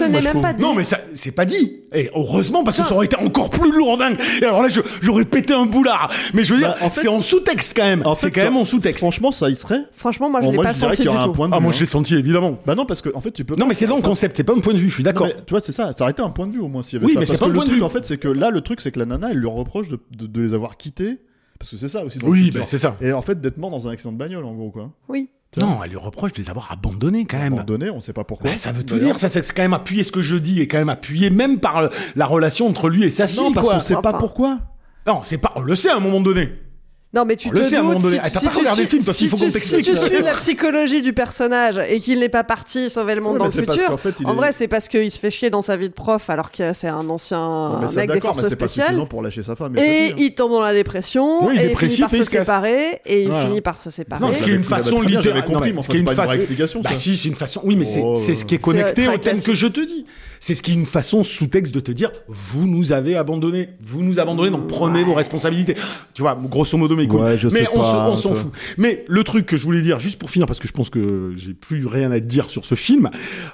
n'est 0.10 0.21
même 0.21 0.41
pas 0.41 0.54
dit. 0.54 0.62
Non 0.62 0.73
mais 0.73 0.84
ça 0.84 0.97
c'est 1.13 1.32
pas 1.32 1.45
dit. 1.45 1.78
Et 1.93 2.10
heureusement 2.15 2.63
parce 2.63 2.78
que 2.78 2.84
ça 2.86 2.93
aurait 2.95 3.06
été 3.06 3.15
encore 3.17 3.50
plus 3.50 3.71
lourdingue. 3.71 4.17
Et 4.41 4.45
alors 4.45 4.62
là 4.62 4.67
j'aurais 5.02 5.26
pété 5.26 5.54
un 5.54 5.65
boulard. 5.65 6.12
Mais 6.34 6.43
je 6.43 6.54
veux 6.54 6.60
dire 6.60 6.69
Bah, 6.80 6.86
en 6.86 6.89
fait- 6.89 7.02
c'est 7.02 7.08
en 7.08 7.21
sous-texte 7.21 7.73
quand 7.76 7.84
même. 7.86 8.04
C'est 8.15 8.32
quand 8.32 8.43
même 8.43 8.58
en 8.58 8.65
sous-texte. 8.65 9.00
Franchement, 9.00 9.32
ça 9.32 9.50
y 9.50 9.56
serait. 9.56 9.82
Franchement, 9.95 10.30
moi 10.30 10.41
je 10.43 10.50
l'ai 10.50 10.58
pas 10.58 10.73
senti 10.73 10.97
qu'il 10.97 11.06
y 11.06 11.08
du 11.08 11.10
aura 11.13 11.23
un 11.23 11.26
tout. 11.28 11.32
point 11.34 11.47
de 11.50 11.54
Ah 11.56 11.60
moi 11.60 11.69
hein. 11.69 11.73
je 11.76 11.82
l'ai 11.82 11.86
senti 11.86 12.15
évidemment. 12.15 12.58
Bah 12.65 12.76
non, 12.76 12.86
parce 12.86 13.02
que 13.02 13.10
en 13.15 13.21
fait, 13.21 13.32
tu 13.32 13.45
peux. 13.45 13.56
Non 13.56 13.65
mais 13.67 13.73
c'est 13.73 13.88
dans 13.88 13.95
le 13.95 14.02
concept, 14.02 14.36
c'est 14.38 14.43
pas 14.43 14.54
un 14.54 14.60
point 14.60 14.73
de 14.73 14.80
vue, 14.80 14.89
je 14.89 14.95
suis 14.95 15.04
d'accord. 15.04 15.28
Tu 15.28 15.52
vois, 15.52 15.62
c'est 15.62 15.71
ça. 15.71 15.93
Ça 15.93 16.04
aurait 16.04 16.12
été 16.12 16.21
un 16.21 16.30
point 16.30 16.47
de 16.47 16.54
vue 16.54 16.60
au 16.60 16.67
moins 16.67 16.84
s'il 16.84 16.93
y 16.93 16.97
avait 16.97 17.06
Oui, 17.06 17.15
mais 17.17 17.26
c'est 17.26 17.38
pas 17.39 17.45
un 17.45 17.50
le 17.50 17.54
point 17.54 17.63
de 17.63 17.69
truc, 17.69 17.80
vue. 17.80 17.86
en 17.86 17.89
fait, 17.89 18.04
c'est 18.04 18.17
que 18.17 18.28
là, 18.28 18.50
le 18.50 18.62
truc, 18.62 18.82
c'est 18.82 18.91
que 18.91 19.00
la 19.00 19.06
nana, 19.06 19.26
elle 19.31 19.37
lui 19.37 19.47
reproche 19.47 19.87
de, 19.89 19.99
de- 20.11 20.27
de 20.27 20.41
les 20.41 20.53
avoir 20.53 20.77
quittés. 20.77 21.19
Parce 21.59 21.71
que 21.71 21.77
c'est 21.77 21.87
ça 21.87 22.03
aussi. 22.05 22.19
Dans 22.19 22.27
Oui, 22.27 22.51
bah, 22.53 22.61
c'est 22.65 22.77
ça. 22.77 22.97
Et 23.01 23.11
en 23.13 23.21
fait, 23.21 23.41
d'être 23.41 23.57
mort 23.57 23.71
dans 23.71 23.87
un 23.87 23.91
accident 23.91 24.11
de 24.11 24.17
bagnole, 24.17 24.45
en 24.45 24.53
gros, 24.53 24.69
quoi. 24.69 24.91
Oui. 25.09 25.29
Non, 25.59 25.79
elle 25.83 25.89
lui 25.91 25.97
reproche 25.97 26.33
de 26.33 26.41
les 26.41 26.49
avoir 26.49 26.71
abandonnés 26.71 27.25
quand 27.25 27.37
même. 27.39 27.53
Abandonné, 27.53 27.89
on 27.89 28.01
sait 28.01 28.13
pas 28.13 28.25
pourquoi. 28.25 28.51
Bah, 28.51 28.57
ça 28.57 28.71
veut 28.73 28.83
tout 28.83 28.99
dire, 28.99 29.17
ça 29.17 29.29
c'est 29.29 29.41
quand 29.53 29.61
même 29.63 29.73
appuyé 29.73 30.03
ce 30.03 30.11
que 30.11 30.21
je 30.21 30.35
dis 30.35 30.59
et 30.61 30.67
quand 30.67 30.77
même 30.77 30.89
appuyé 30.89 31.29
même 31.29 31.59
par 31.59 31.89
la 32.15 32.25
relation 32.25 32.67
entre 32.67 32.89
lui 32.89 33.03
et 33.05 33.09
sa 33.11 33.27
fille 33.27 33.39
Non, 33.39 33.53
parce 33.53 33.67
qu'on 33.67 33.79
sait 33.79 33.95
pas 33.95 34.13
pourquoi. 34.13 34.59
Non, 35.07 35.21
c'est 35.23 35.37
pas 35.37 35.53
on 35.55 35.61
le 35.61 35.73
sait 35.75 35.89
à 35.89 35.95
un 35.95 35.99
moment 36.01 36.19
donné. 36.19 36.49
Non, 37.13 37.24
mais 37.24 37.38
tu 37.38 37.48
On 37.48 37.52
te 37.52 37.58
le 37.58 37.63
sait 37.63 37.78
à 37.78 37.80
un 37.80 37.84
moment 37.84 37.93
doutes, 37.96 38.04
donné. 38.04 38.15
si, 38.17 38.22
Ah, 38.22 38.30
t'as 38.30 38.39
si 38.41 38.46
pas 38.48 38.52
tu 38.52 38.58
regardé 38.60 38.82
le 38.82 38.88
suis- 38.89 38.98
film, 38.98 39.06
toi, 39.06 39.13
si 39.13 39.20
s'il 39.20 39.30
faut 39.30 39.38
tu- 39.38 39.43
qu'on 39.43 39.48
Si 39.50 39.54
t'explique. 39.54 39.86
tu 39.86 39.96
suis 39.96 40.24
la 40.24 40.34
psychologie 40.36 41.02
du 41.02 41.13
personnage 41.13 41.80
et 41.89 42.02
qu'il 42.02 42.20
n'est 42.20 42.28
pas 42.28 42.43
parti 42.43 42.89
sauver 42.89 43.15
le 43.15 43.22
monde 43.22 43.34
Ouais, 43.36 43.39
dans 43.39 43.46
mais 43.46 43.52
le 43.52 43.56
c'est 43.62 43.65
parce 43.65 43.78
futur, 43.78 43.91
qu'en 43.91 43.98
fait, 43.98 44.13
il 44.20 44.28
en 44.28 44.34
est- 44.34 44.36
vrai, 44.36 44.52
c'est 44.52 44.67
parce 44.67 44.89
qu'il 44.89 45.10
se 45.10 45.17
fait 45.17 45.32
chier 45.32 45.50
dans 45.50 45.62
sa 45.62 45.78
vie 45.78 45.88
de 45.88 45.93
prof 45.93 46.30
alors 46.30 46.52
que 46.52 46.74
c'est 46.74 46.89
un 46.89 47.08
ancien 47.10 47.39
Non, 47.39 47.80
mais 47.82 47.88
ça, 47.88 47.96
mec 47.96 48.10
des 48.10 48.13
d'accord, 48.15 48.36
mais 48.36 48.41
forces 48.41 48.50
c'est 48.50 48.56
pas 48.58 48.67
spéciales. 48.67 48.88
suffisant 48.88 49.06
pour 49.06 49.22
lâcher 49.24 49.41
sa 49.41 49.56
femme. 49.56 49.78
Et, 49.78 50.13
il 50.17 50.36
tombe 50.36 50.52
dans 50.52 50.60
la 50.62 50.74
dépression, 50.74 51.46
Oui, 51.48 51.54
il 51.56 51.62
est 51.62 51.65
et 51.67 51.72
il 51.72 51.78
finit 51.78 51.98
par 52.02 52.13
et 52.13 52.17
il 52.17 52.20
se 52.20 52.24
se 52.26 52.30
casse. 52.36 52.46
séparer, 52.48 53.02
et 53.06 53.22
il 53.24 53.30
Voilà. 53.30 53.46
finit 53.48 53.62
par 53.62 53.82
se 53.82 53.89
séparer. 53.89 54.22
Non, 54.22 54.36
ce 54.36 54.43
qui 54.43 54.50
est 54.50 54.54
une 54.56 54.63
façon 54.65 55.00
littérale. 55.02 55.24
j'avais 55.24 55.41
compris, 55.43 55.72
mais 55.72 55.82
ce 55.82 55.88
qui 55.88 55.96
est 55.98 56.02
enfin, 56.02 56.02
une 56.02 56.04
c'est 56.04 56.04
pas 56.04 56.12
une 56.12 56.15
vraie 56.15 56.26
façon- 56.28 56.34
explication, 56.36 56.82
Bah 56.82 56.89
ça. 56.89 56.96
si, 56.98 57.15
c'est 57.15 57.30
une 57.30 57.36
façon. 57.36 57.62
Oui, 57.63 57.78
mais 57.78 57.86
c'est 57.86 58.02
Oh, 58.04 58.15
c'est 58.17 58.36
ce 58.36 58.43
qui 58.43 58.56
est 58.56 58.60
connecté 58.60 59.08
au 59.08 59.17
thème 59.17 59.41
que 59.41 59.54
je 59.54 59.67
te 59.67 59.80
dis. 59.80 60.06
C'est 60.39 60.56
ce 60.56 60.62
qui 60.62 60.71
est 60.71 60.76
une 60.76 60.86
façon 60.86 61.23
sous-texte 61.23 61.73
de 61.73 61.80
te 61.80 61.91
dire 61.91 62.12
vous 62.28 62.67
nous 62.67 62.91
avez 62.91 63.15
abandonnés, 63.15 63.69
vous 63.82 64.04
nous 64.04 64.19
abandonnez, 64.19 64.52
donc 64.52 64.67
prenez 64.67 65.04
vos 65.04 65.13
responsabilités. 65.13 65.76
Tu 66.13 66.21
vois, 66.21 66.38
grosso 66.50 66.78
modo 66.78 66.95
mes 66.95 67.08
couilles. 67.08 67.19
Ouais, 67.21 67.38
je 67.38 67.47
mais 67.50 67.62
sais 67.62 67.67
on 67.73 67.80
pas, 67.82 68.15
s'en- 68.15 68.15
fout. 68.36 68.52
Mais 68.78 69.04
le 69.08 69.23
truc 69.23 69.45
que 69.45 69.58
je 69.58 69.63
voulais 69.63 69.82
dire, 69.82 70.00
juste 70.00 70.19
pour 70.19 70.30
finir, 70.30 70.45
parce 70.47 70.60
que 70.60 70.67
je 70.67 70.73
pense 70.73 70.89
que 70.89 71.34
j'ai 71.38 71.54
plus 71.54 71.86
rien 71.88 72.12
à 72.12 72.19
te 72.19 72.26
dire 72.26 72.50
sur 72.50 72.65
ce 72.65 72.76
film, 72.76 73.10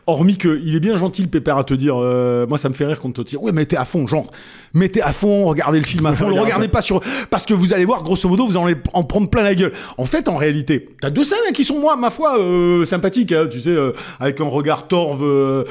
hormis 0.08 0.38
que 0.38 0.60
il 0.64 0.76
est 0.76 0.80
bien 0.80 0.98
gentil 0.98 1.22
le 1.22 1.28
pépère 1.30 1.58
à 1.58 1.64
te 1.64 1.74
dire, 1.74 1.96
euh, 1.98 2.46
moi 2.48 2.58
ça 2.58 2.70
me 2.70 2.74
fait 2.74 2.86
rire 2.86 3.00
quand 3.00 3.10
on 3.10 3.12
te 3.12 3.22
dit, 3.22 3.38
ouais 3.38 3.52
mettez 3.52 3.78
à 3.78 3.86
fond, 3.86 4.08
genre, 4.08 4.30
mettez 4.74 5.02
à 5.02 5.14
fond, 5.14 5.46
regardez 5.46 5.80
le 5.80 5.86
film 5.86 6.06
à 6.06 6.14
fond, 6.16 6.26
le 6.26 6.32
Regarde. 6.32 6.46
regardez 6.48 6.68
pas 6.68 6.82
sur, 6.82 7.02
parce 7.30 7.46
que 7.46 7.54
vous 7.54 7.74
allez 7.74 7.86
voir, 7.86 8.04
grosso 8.04 8.28
modo, 8.28 8.46
vous 8.46 8.58
allez 8.58 8.76
en 8.94 9.04
prendre 9.04 9.30
plein 9.30 9.44
la 9.44 9.56
gueule. 9.56 9.72
En 9.98 10.06
fait, 10.06 10.28
en 10.28 10.38
réalité, 10.38 10.90
t'as 11.02 11.10
deux 11.10 11.24
scènes 11.24 11.40
hein, 11.48 11.52
qui 11.54 11.64
sont 11.64 11.80
moi, 11.80 11.96
ma 11.96 12.10
foi, 12.10 12.40
euh, 12.40 12.86
sympathiques, 12.86 13.32
hein, 13.32 13.48
tu 13.50 13.62
sais, 13.62 13.70
euh, 13.70 13.92
avec 14.20 14.40
un 14.42 14.46
regard 14.46 14.88
torve 14.88 15.24
euh, 15.24 15.64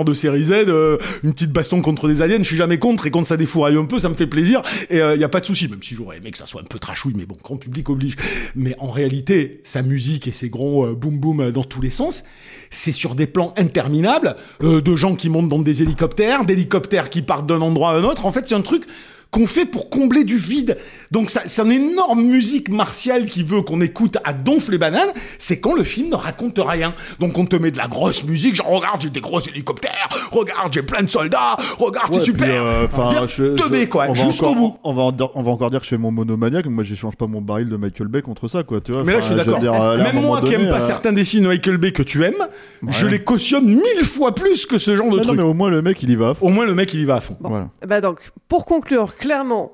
euh, 0.00 0.04
de- 0.04 0.14
série 0.14 0.44
Z, 0.44 0.52
euh, 0.68 0.98
une 1.22 1.32
petite 1.32 1.52
baston 1.52 1.82
contre 1.82 2.08
des 2.08 2.22
aliens, 2.22 2.38
je 2.38 2.44
suis 2.44 2.56
jamais 2.56 2.78
contre, 2.78 3.06
et 3.06 3.10
quand 3.10 3.24
ça 3.24 3.36
défouraille 3.36 3.76
un 3.76 3.84
peu, 3.84 3.98
ça 3.98 4.08
me 4.08 4.14
fait 4.14 4.26
plaisir, 4.26 4.62
et 4.90 4.98
il 4.98 5.20
y 5.20 5.24
a 5.24 5.28
pas 5.28 5.40
de 5.40 5.46
souci, 5.46 5.68
même 5.68 5.82
si 5.82 5.94
j'aurais 5.94 6.18
aimé 6.18 6.30
que 6.30 6.38
ça 6.38 6.46
soit 6.46 6.60
un 6.60 6.64
peu 6.64 6.78
trashouille, 6.78 7.14
mais 7.16 7.26
bon, 7.26 7.36
grand 7.42 7.56
public 7.56 7.88
oblige. 7.88 8.16
Mais 8.54 8.74
en 8.78 8.88
réalité, 8.88 9.60
sa 9.64 9.82
musique 9.82 10.26
et 10.28 10.32
ses 10.32 10.50
gros 10.50 10.84
euh, 10.86 10.94
boum 10.94 11.20
boum 11.20 11.40
euh, 11.40 11.50
dans 11.52 11.64
tous 11.64 11.80
les 11.80 11.90
sens, 11.90 12.24
c'est 12.70 12.92
sur 12.92 13.14
des 13.14 13.26
plans 13.26 13.52
interminables, 13.56 14.36
euh, 14.62 14.80
de 14.80 14.96
gens 14.96 15.14
qui 15.16 15.28
montent 15.28 15.48
dans 15.48 15.58
des 15.58 15.82
hélicoptères, 15.82 16.44
d'hélicoptères 16.44 17.10
qui 17.10 17.22
partent 17.22 17.46
d'un 17.46 17.60
endroit 17.60 17.92
à 17.92 17.94
un 17.94 18.04
autre. 18.04 18.26
En 18.26 18.32
fait, 18.32 18.48
c'est 18.48 18.54
un 18.54 18.62
truc 18.62 18.84
qu'on 19.30 19.46
fait 19.46 19.64
pour 19.64 19.90
combler 19.90 20.24
du 20.24 20.36
vide. 20.36 20.76
Donc 21.12 21.30
ça, 21.30 21.42
c'est 21.46 21.62
une 21.62 21.70
énorme 21.72 22.22
musique 22.22 22.68
martiale 22.68 23.26
qui 23.26 23.42
veut 23.44 23.62
qu'on 23.62 23.80
écoute 23.80 24.16
à 24.24 24.32
donf 24.32 24.68
les 24.68 24.78
bananes, 24.78 25.10
c'est 25.38 25.60
quand 25.60 25.74
le 25.74 25.84
film 25.84 26.08
ne 26.10 26.14
raconte 26.16 26.58
rien. 26.58 26.94
Donc 27.20 27.38
on 27.38 27.46
te 27.46 27.54
met 27.56 27.70
de 27.70 27.78
la 27.78 27.86
grosse 27.88 28.24
musique, 28.24 28.56
genre 28.56 28.68
regarde 28.68 29.00
j'ai 29.00 29.10
des 29.10 29.20
gros 29.20 29.40
hélicoptères, 29.40 30.08
regarde 30.32 30.72
j'ai 30.72 30.82
plein 30.82 31.02
de 31.02 31.08
soldats, 31.10 31.56
regarde 31.78 32.12
Ouais, 32.12 32.18
c'est 32.20 32.26
super. 32.26 32.48
euh, 32.64 32.86
enfin, 32.92 33.26
je- 33.26 33.54
teubé, 33.54 33.88
quoi, 33.88 34.06
on 34.08 34.12
va 34.12 34.24
jusqu'au 34.24 34.46
encore- 34.46 34.56
bout. 34.56 34.76
On 34.84 34.92
va, 34.94 35.02
on 35.34 35.42
va 35.42 35.50
encore 35.52 35.70
dire 35.70 35.78
que 35.80 35.84
je 35.84 35.90
fais 35.90 35.98
mon 35.98 36.10
monomaniaque, 36.10 36.66
mais 36.66 36.72
moi 36.72 36.84
j'échange 36.84 37.14
pas 37.16 37.26
mon 37.26 37.40
baril 37.40 37.68
de 37.68 37.76
Michael 37.76 38.08
Bay 38.08 38.22
contre 38.22 38.48
ça, 38.48 38.62
quoi, 38.64 38.80
tu 38.80 38.92
vois. 38.92 39.04
Mais 39.04 39.12
là, 39.14 39.20
je 39.20 39.26
suis 39.26 39.34
d'accord. 39.36 39.60
euh, 39.62 39.96
Même 40.02 40.20
moi 40.20 40.42
qui 40.42 40.54
aime 40.54 40.68
pas 40.68 40.76
euh, 40.76 40.80
certains 40.80 41.12
des 41.12 41.24
films 41.24 41.44
de 41.44 41.48
Michael 41.48 41.76
Bay 41.76 41.92
que 41.92 42.02
tu 42.02 42.24
aimes, 42.24 42.46
je 42.88 43.06
les 43.06 43.20
cautionne 43.22 43.64
mille 43.66 44.04
fois 44.04 44.34
plus 44.34 44.66
que 44.66 44.78
ce 44.78 44.96
genre 44.96 45.06
de 45.06 45.10
mais 45.12 45.16
non, 45.18 45.22
truc. 45.22 45.36
mais 45.38 45.44
au 45.44 45.54
moins 45.54 45.70
le 45.70 45.82
mec 45.82 46.02
il 46.02 46.10
y 46.10 46.16
va. 46.16 46.30
à 46.30 46.34
fond. 46.34 46.46
Au 46.46 46.50
moins, 46.50 46.66
le 46.66 46.74
mec, 46.74 46.92
il 46.94 47.00
y 47.00 47.04
va 47.04 47.16
à 47.16 47.20
fond. 47.20 47.36
Voilà. 47.40 47.68
Bah 47.86 48.00
donc, 48.00 48.18
pour 48.48 48.64
conclure, 48.66 49.14
clairement, 49.20 49.72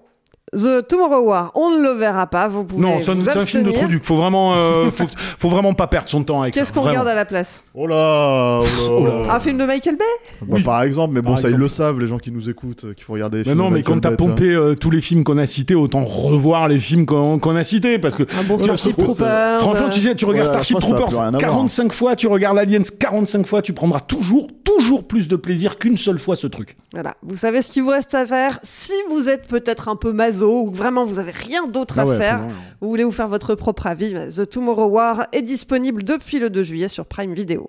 The 0.53 0.87
Tomorrow 0.87 1.25
War, 1.27 1.51
on 1.57 1.71
ne 1.71 1.83
le 1.83 1.91
verra 1.99 2.29
pas. 2.29 2.47
Vous 2.47 2.63
pouvez 2.63 2.81
Non, 2.81 3.01
c'est 3.01 3.11
un, 3.11 3.15
vous 3.17 3.25
c'est 3.25 3.37
un 3.37 3.45
film 3.45 3.65
de 3.65 3.69
abstenir. 3.71 3.89
trou 3.89 3.89
duc. 3.89 4.05
Faut 4.05 4.15
vraiment, 4.15 4.55
euh, 4.55 4.91
faut, 4.97 5.07
faut 5.41 5.49
vraiment 5.49 5.75
pas 5.75 5.89
perdre 5.89 6.09
son 6.09 6.23
temps 6.23 6.41
avec 6.41 6.55
ça. 6.55 6.61
Qu'est-ce 6.61 6.73
qu'on 6.73 6.83
regarde 6.83 7.09
à 7.09 7.17
la 7.17 7.25
place 7.25 7.65
Oh 7.75 7.89
là, 7.89 8.61
oh 8.89 9.07
là. 9.27 9.35
Un 9.35 9.41
film 9.41 9.59
de 9.59 9.65
Michael 9.65 9.97
Bay 9.97 10.05
Bah, 10.43 10.47
Oui. 10.51 10.63
Par 10.63 10.83
exemple, 10.85 11.15
mais 11.15 11.21
bon, 11.21 11.31
Par 11.31 11.41
ça 11.41 11.51
ils 11.51 11.57
le 11.57 11.67
savent, 11.67 11.99
les 11.99 12.07
gens 12.07 12.19
qui 12.19 12.31
nous 12.31 12.49
écoutent, 12.49 12.85
euh, 12.85 12.95
qu'il 12.95 13.03
faut 13.05 13.15
regarder. 13.15 13.39
les 13.39 13.43
Mais 13.43 13.51
films 13.51 13.59
non, 13.59 13.71
de 13.71 13.75
mais 13.75 13.83
quand 13.83 13.99
t'as 13.99 14.13
pompé 14.13 14.55
euh, 14.55 14.77
tous 14.77 14.91
les 14.93 15.01
films 15.01 15.25
qu'on 15.25 15.37
a 15.39 15.49
cités, 15.49 15.75
autant 15.75 16.05
revoir 16.05 16.69
les 16.69 16.79
films 16.79 17.07
qu'on 17.07 17.57
a 17.57 17.65
cités. 17.65 17.99
Parce 17.99 18.15
que 18.15 18.23
Un 18.39 18.45
bon 18.45 18.57
Starship 18.61 18.97
Troopers. 18.97 19.61
franchement, 19.61 19.91
tu 19.91 19.99
sais, 19.99 20.15
tu 20.15 20.27
regardes 20.27 20.47
Ouais, 20.47 20.53
Starship 20.55 20.79
Troopers 20.79 21.09
plus 21.09 21.17
rien 21.17 21.27
à 21.27 21.31
voir. 21.31 21.41
45 21.41 21.93
fois, 21.93 22.15
tu 22.15 22.29
regardes 22.29 22.57
Aliens 22.59 22.83
45 23.01 23.47
fois, 23.49 23.63
tu 23.63 23.73
prendras 23.73 23.99
toujours, 24.01 24.47
toujours 24.65 25.03
plus 25.09 25.27
de 25.27 25.35
plaisir 25.35 25.77
qu'une 25.77 25.97
seule 25.97 26.21
fois 26.21 26.37
ce 26.37 26.47
truc. 26.47 26.77
Voilà, 26.93 27.15
vous 27.25 27.35
savez 27.37 27.63
ce 27.63 27.69
qu'il 27.73 27.83
vous 27.83 27.91
reste 27.91 28.15
à 28.15 28.25
faire. 28.27 28.61
Si 28.63 28.93
vous 29.11 29.29
êtes 29.29 29.49
peut-être 29.49 29.89
un 29.89 29.97
peu 29.97 30.13
maso 30.13 30.36
vraiment 30.43 31.05
vous 31.05 31.19
avez 31.19 31.33
rien 31.33 31.67
d'autre 31.67 31.95
Ah 31.99 32.03
à 32.03 32.07
ouais, 32.07 32.19
faire, 32.19 32.41
vous 32.81 32.89
voulez 32.89 33.05
vous 33.05 33.13
faire 33.13 33.29
votre 33.29 33.55
propre 33.55 33.87
avis, 33.87 34.15
bah, 34.15 34.29
The 34.29 34.49
Tomorrow 34.49 34.87
War 34.87 35.27
est 35.33 35.43
disponible 35.43 36.03
depuis 36.03 36.39
le 36.39 36.51
2 36.51 36.63
juillet 36.63 36.89
sur 36.89 37.07
Prime 37.07 37.35
Video. 37.35 37.69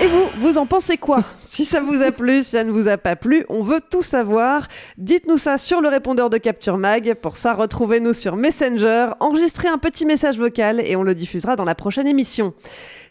Et 0.00 0.06
vous, 0.06 0.28
vous 0.40 0.58
en 0.58 0.66
pensez 0.66 0.96
quoi? 0.96 1.22
Si 1.54 1.64
ça 1.64 1.80
vous 1.80 2.02
a 2.02 2.10
plu, 2.10 2.38
si 2.38 2.50
ça 2.50 2.64
ne 2.64 2.72
vous 2.72 2.88
a 2.88 2.96
pas 2.96 3.14
plu, 3.14 3.44
on 3.48 3.62
veut 3.62 3.80
tout 3.88 4.02
savoir. 4.02 4.66
Dites-nous 4.98 5.38
ça 5.38 5.56
sur 5.56 5.80
le 5.80 5.86
répondeur 5.86 6.28
de 6.28 6.36
Capture 6.36 6.78
Mag. 6.78 7.14
Pour 7.14 7.36
ça, 7.36 7.54
retrouvez-nous 7.54 8.12
sur 8.12 8.34
Messenger, 8.34 9.10
enregistrez 9.20 9.68
un 9.68 9.78
petit 9.78 10.04
message 10.04 10.36
vocal 10.36 10.80
et 10.84 10.96
on 10.96 11.04
le 11.04 11.14
diffusera 11.14 11.54
dans 11.54 11.64
la 11.64 11.76
prochaine 11.76 12.08
émission. 12.08 12.54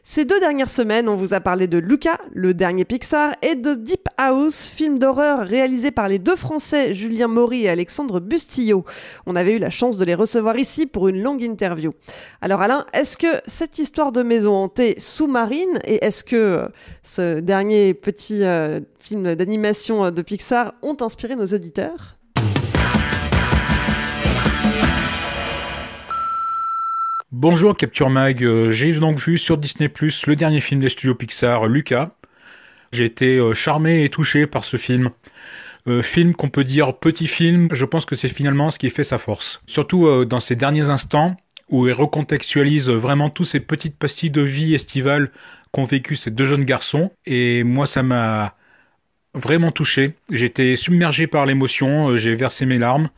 Ces 0.05 0.25
deux 0.25 0.39
dernières 0.41 0.69
semaines, 0.69 1.07
on 1.07 1.15
vous 1.15 1.33
a 1.33 1.39
parlé 1.39 1.65
de 1.67 1.77
Luca, 1.77 2.19
le 2.33 2.53
dernier 2.53 2.83
Pixar, 2.83 3.35
et 3.41 3.55
de 3.55 3.73
Deep 3.73 4.09
House, 4.17 4.67
film 4.67 4.99
d'horreur 4.99 5.47
réalisé 5.47 5.91
par 5.91 6.09
les 6.09 6.19
deux 6.19 6.35
Français, 6.35 6.93
Julien 6.93 7.29
Maury 7.29 7.63
et 7.63 7.69
Alexandre 7.69 8.19
Bustillo. 8.19 8.83
On 9.25 9.37
avait 9.37 9.55
eu 9.55 9.59
la 9.59 9.69
chance 9.69 9.95
de 9.95 10.03
les 10.03 10.13
recevoir 10.13 10.57
ici 10.57 10.87
pour 10.87 11.07
une 11.07 11.23
longue 11.23 11.41
interview. 11.41 11.93
Alors 12.41 12.61
Alain, 12.61 12.85
est-ce 12.93 13.15
que 13.15 13.27
cette 13.47 13.79
histoire 13.79 14.11
de 14.11 14.23
maison 14.23 14.51
hantée 14.53 14.99
sous-marine, 14.99 15.79
et 15.85 16.03
est-ce 16.03 16.25
que 16.25 16.35
euh, 16.35 16.67
ce 17.03 17.39
dernier 17.39 17.93
petit 17.93 18.43
euh, 18.43 18.81
film 18.99 19.35
d'animation 19.35 20.03
euh, 20.03 20.11
de 20.11 20.21
Pixar 20.21 20.73
ont 20.81 20.97
inspiré 20.99 21.37
nos 21.37 21.45
auditeurs? 21.45 22.17
Bonjour 27.35 27.75
Capture 27.75 28.11
Mag, 28.11 28.43
euh, 28.43 28.71
j'ai 28.71 28.93
donc 28.93 29.19
vu 29.19 29.39
sur 29.39 29.57
Disney 29.57 29.89
Plus 29.89 30.27
le 30.27 30.35
dernier 30.35 30.61
film 30.61 30.81
des 30.81 30.89
studios 30.89 31.15
Pixar, 31.15 31.65
Lucas. 31.65 32.11
J'ai 32.91 33.05
été 33.05 33.37
euh, 33.37 33.55
charmé 33.55 34.03
et 34.03 34.09
touché 34.09 34.45
par 34.45 34.65
ce 34.65 34.77
film. 34.77 35.09
Euh, 35.87 36.03
film 36.03 36.35
qu'on 36.35 36.49
peut 36.49 36.63
dire 36.63 36.95
petit 36.95 37.25
film, 37.25 37.69
je 37.71 37.85
pense 37.85 38.05
que 38.05 38.13
c'est 38.13 38.27
finalement 38.27 38.69
ce 38.69 38.77
qui 38.77 38.91
fait 38.91 39.03
sa 39.03 39.17
force. 39.17 39.63
Surtout 39.65 40.25
dans 40.25 40.39
ces 40.39 40.55
derniers 40.55 40.91
instants 40.91 41.35
où 41.69 41.87
il 41.87 41.93
recontextualise 41.93 42.91
vraiment 42.91 43.31
tous 43.31 43.45
ces 43.45 43.59
petites 43.59 43.97
pastilles 43.97 44.29
de 44.29 44.41
vie 44.41 44.75
estivale 44.75 45.31
qu'ont 45.71 45.85
vécu 45.85 46.15
ces 46.15 46.29
deux 46.29 46.45
jeunes 46.45 46.65
garçons. 46.65 47.09
Et 47.25 47.63
moi 47.63 47.87
ça 47.87 48.03
m'a 48.03 48.53
vraiment 49.33 49.71
touché. 49.71 50.13
J'étais 50.29 50.75
submergé 50.75 51.25
par 51.25 51.47
l'émotion, 51.47 52.15
j'ai 52.15 52.35
versé 52.35 52.67
mes 52.67 52.77
larmes 52.77 53.09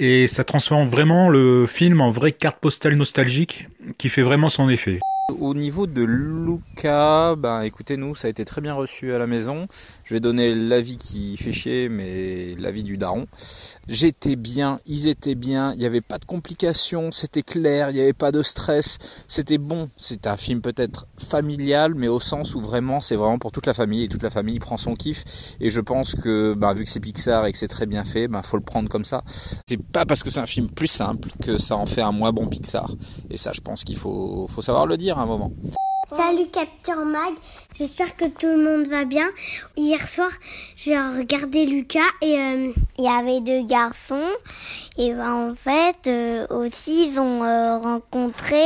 et 0.00 0.26
ça 0.28 0.44
transforme 0.44 0.88
vraiment 0.88 1.28
le 1.28 1.66
film 1.66 2.00
en 2.00 2.10
vraie 2.10 2.32
carte 2.32 2.58
postale 2.58 2.94
nostalgique 2.96 3.68
qui 3.98 4.08
fait 4.08 4.22
vraiment 4.22 4.48
son 4.48 4.68
effet. 4.70 4.98
Au 5.38 5.54
niveau 5.54 5.86
de 5.86 6.02
Luca, 6.02 7.36
ben 7.36 7.62
écoutez 7.62 7.96
nous, 7.96 8.14
ça 8.14 8.26
a 8.26 8.30
été 8.30 8.44
très 8.44 8.60
bien 8.60 8.74
reçu 8.74 9.12
à 9.12 9.18
la 9.18 9.26
maison. 9.26 9.66
Je 10.04 10.14
vais 10.14 10.20
donner 10.20 10.54
l'avis 10.54 10.96
qui 10.96 11.36
fait 11.36 11.52
chier, 11.52 11.88
mais 11.88 12.56
l'avis 12.58 12.82
du 12.82 12.96
daron. 12.96 13.26
J'étais 13.88 14.36
bien, 14.36 14.78
ils 14.86 15.08
étaient 15.08 15.34
bien, 15.34 15.72
il 15.72 15.78
n'y 15.78 15.86
avait 15.86 16.00
pas 16.00 16.18
de 16.18 16.24
complications, 16.24 17.10
c'était 17.10 17.42
clair, 17.42 17.90
il 17.90 17.94
n'y 17.94 18.00
avait 18.00 18.12
pas 18.12 18.30
de 18.30 18.42
stress, 18.42 18.98
c'était 19.26 19.58
bon. 19.58 19.88
C'est 19.96 20.26
un 20.26 20.36
film 20.36 20.60
peut-être 20.60 21.06
familial, 21.18 21.94
mais 21.94 22.06
au 22.08 22.20
sens 22.20 22.54
où 22.54 22.60
vraiment 22.60 23.00
c'est 23.00 23.16
vraiment 23.16 23.38
pour 23.38 23.52
toute 23.52 23.66
la 23.66 23.74
famille 23.74 24.04
et 24.04 24.08
toute 24.08 24.22
la 24.22 24.30
famille 24.30 24.58
prend 24.58 24.76
son 24.76 24.94
kiff. 24.94 25.56
Et 25.60 25.70
je 25.70 25.80
pense 25.80 26.14
que 26.14 26.54
ben, 26.54 26.72
vu 26.72 26.84
que 26.84 26.90
c'est 26.90 27.00
Pixar 27.00 27.46
et 27.46 27.52
que 27.52 27.58
c'est 27.58 27.68
très 27.68 27.86
bien 27.86 28.04
fait, 28.04 28.28
ben 28.28 28.42
faut 28.42 28.56
le 28.56 28.62
prendre 28.62 28.88
comme 28.88 29.04
ça. 29.04 29.22
C'est 29.66 29.82
pas 29.82 30.06
parce 30.06 30.22
que 30.22 30.30
c'est 30.30 30.40
un 30.40 30.46
film 30.46 30.68
plus 30.68 30.86
simple 30.86 31.30
que 31.42 31.58
ça 31.58 31.76
en 31.76 31.86
fait 31.86 32.02
un 32.02 32.12
moins 32.12 32.32
bon 32.32 32.46
Pixar. 32.46 32.90
Et 33.30 33.38
ça, 33.38 33.52
je 33.52 33.60
pense 33.60 33.84
qu'il 33.84 33.96
faut, 33.96 34.46
faut 34.48 34.62
savoir 34.62 34.86
le 34.86 34.96
dire 34.96 35.18
un 35.18 35.26
moment. 35.26 35.52
Salut 36.16 36.48
Capture 36.48 37.04
Mag, 37.04 37.34
j'espère 37.78 38.16
que 38.16 38.24
tout 38.24 38.48
le 38.48 38.56
monde 38.56 38.88
va 38.88 39.04
bien. 39.04 39.28
Hier 39.76 40.08
soir, 40.08 40.30
j'ai 40.74 40.98
regardé 40.98 41.66
Lucas 41.66 42.00
et 42.20 42.36
euh, 42.36 42.72
il 42.98 43.04
y 43.04 43.06
avait 43.06 43.40
deux 43.40 43.64
garçons. 43.64 44.28
Et 44.98 45.14
ben, 45.14 45.50
en 45.50 45.54
fait, 45.54 46.08
euh, 46.08 46.48
aussi, 46.48 47.10
ils 47.10 47.20
ont 47.20 47.44
euh, 47.44 47.78
rencontré 47.78 48.60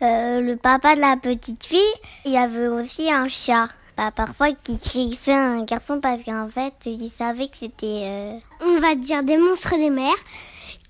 le 0.00 0.54
papa 0.54 0.94
de 0.94 1.00
la 1.00 1.16
petite 1.16 1.66
fille. 1.66 1.94
Il 2.24 2.30
y 2.30 2.38
avait 2.38 2.68
aussi 2.68 3.10
un 3.10 3.26
chat. 3.28 3.66
Bah, 3.96 4.12
parfois, 4.14 4.52
qui 4.52 4.78
fait 5.16 5.32
un 5.32 5.64
garçon 5.64 5.98
parce 6.00 6.22
qu'en 6.22 6.48
fait, 6.48 6.74
il 6.86 7.10
savait 7.10 7.48
que 7.48 7.56
c'était... 7.58 8.40
On 8.60 8.78
va 8.78 8.94
dire 8.94 9.24
des 9.24 9.36
monstres 9.36 9.76
des 9.76 9.90
mers 9.90 10.14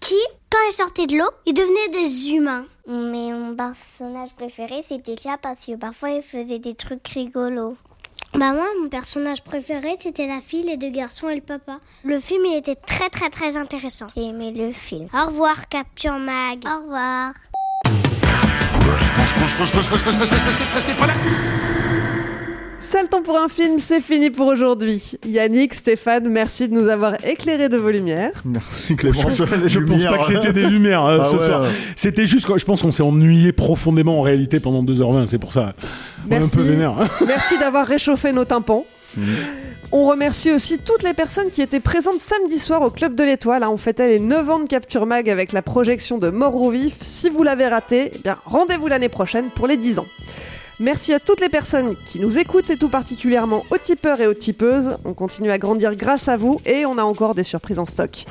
qui, 0.01 0.20
quand 0.51 0.59
ils 0.71 0.75
sortaient 0.75 1.07
de 1.07 1.17
l'eau, 1.17 1.31
ils 1.47 1.55
devenaient 1.55 2.03
des 2.03 2.31
humains. 2.31 2.65
Mais 2.87 3.33
mon 3.33 3.55
personnage 3.55 4.31
préféré, 4.35 4.83
c'était 4.89 5.17
chat 5.21 5.39
parce 5.41 5.67
que 5.67 5.77
parfois 5.77 6.11
il 6.11 6.23
faisait 6.23 6.59
des 6.59 6.75
trucs 6.75 7.07
rigolos. 7.09 7.77
Bah 8.35 8.53
moi, 8.53 8.67
mon 8.81 8.89
personnage 8.89 9.43
préféré, 9.43 9.97
c'était 9.99 10.27
la 10.27 10.41
fille, 10.41 10.63
les 10.63 10.77
deux 10.77 10.91
garçons 10.91 11.29
et 11.29 11.35
le 11.35 11.41
papa. 11.41 11.79
Le 12.05 12.19
film, 12.19 12.43
il 12.47 12.57
était 12.57 12.77
très 12.77 13.09
très 13.09 13.31
très 13.31 13.57
intéressant. 13.57 14.07
J'ai 14.17 14.25
aimé 14.25 14.53
le 14.55 14.73
film. 14.73 15.09
Au 15.15 15.27
revoir, 15.27 15.69
Capture 15.69 16.19
Mag. 16.19 16.65
Au 16.65 16.83
revoir. 16.83 17.33
Ça 22.88 23.03
le 23.03 23.09
temps 23.09 23.20
pour 23.20 23.37
un 23.37 23.48
film, 23.51 23.79
c'est 23.79 24.01
fini 24.01 24.31
pour 24.31 24.46
aujourd'hui. 24.46 25.03
Yannick, 25.27 25.74
Stéphane, 25.74 26.27
merci 26.31 26.68
de 26.68 26.72
nous 26.74 26.88
avoir 26.88 27.22
éclairé 27.22 27.68
de 27.68 27.77
vos 27.77 27.90
lumières. 27.90 28.33
Merci 28.46 28.96
Clément. 28.96 29.14
Je, 29.14 29.79
pense 29.81 30.05
pas 30.05 30.16
que 30.16 30.24
c'était 30.24 30.55
des 30.55 30.62
lumières 30.64 31.03
hein, 31.05 31.18
Ah 31.20 31.24
ce 31.24 31.37
ouais, 31.37 31.46
soir. 31.46 31.62
ouais. 31.64 31.68
C'était 31.96 32.27
juste, 32.27 32.48
je 32.57 32.64
pense 32.64 32.81
qu'on 32.81 32.90
s'est 32.90 33.03
ennuyé 33.03 33.53
profondément 33.53 34.18
en 34.18 34.22
réalité 34.22 34.59
pendant 34.59 34.83
2h20, 34.83 35.27
c'est 35.27 35.37
pour 35.37 35.53
ça. 35.53 35.74
On 36.27 36.31
est 36.33 36.37
un 36.37 36.38
Merci. 36.40 36.57
peu 36.57 36.62
vénère. 36.62 36.94
Merci 37.27 37.59
d'avoir 37.59 37.87
réchauffé 37.87 38.33
nos 38.33 38.46
tympans. 38.46 38.87
On 39.92 40.07
remercie 40.07 40.51
aussi 40.51 40.79
toutes 40.79 41.03
les 41.03 41.12
personnes 41.12 41.51
qui 41.51 41.61
étaient 41.61 41.81
présentes 41.81 42.20
samedi 42.20 42.59
soir 42.59 42.81
au 42.81 42.88
Club 42.90 43.14
de 43.14 43.22
l'Étoile. 43.22 43.64
hein. 43.64 43.70
On 43.70 43.77
fêtait 43.77 44.09
les 44.09 44.18
9 44.18 44.48
ans 44.48 44.61
de 44.61 44.66
Capture 44.66 45.05
Mag 45.05 45.29
avec 45.29 45.53
la 45.53 45.61
projection 45.61 46.16
de 46.16 46.31
Mort 46.31 46.55
ou 46.57 46.70
Vif. 46.70 46.94
Si 47.03 47.29
vous 47.29 47.42
l'avez 47.42 47.66
raté, 47.66 48.12
eh 48.14 48.18
bien 48.22 48.38
rendez-vous 48.46 48.87
l'année 48.87 49.11
prochaine 49.11 49.51
pour 49.55 49.66
les 49.66 49.77
10 49.77 49.98
ans. 49.98 50.07
Merci 50.81 51.12
à 51.12 51.19
toutes 51.19 51.41
les 51.41 51.49
personnes 51.49 51.97
qui 52.07 52.21
nous 52.21 52.38
écoutent 52.38 52.71
et 52.71 52.77
tout 52.77 52.88
particulièrement 52.88 53.64
aux 53.71 53.79
tipeurs 53.79 54.21
et 54.21 54.29
aux 54.29 54.35
tipeuses. 54.35 54.97
On 55.05 55.12
continue 55.12 55.51
à 55.51 55.59
grandir 55.59 55.97
grâce 55.97 56.29
à 56.29 56.37
vous 56.37 56.61
et 56.67 56.87
on 56.87 56.99
a 56.99 57.03
encore 57.03 57.35
des 57.35 57.43
surprises 57.43 57.81
en 57.81 57.87
stock. 57.87 58.25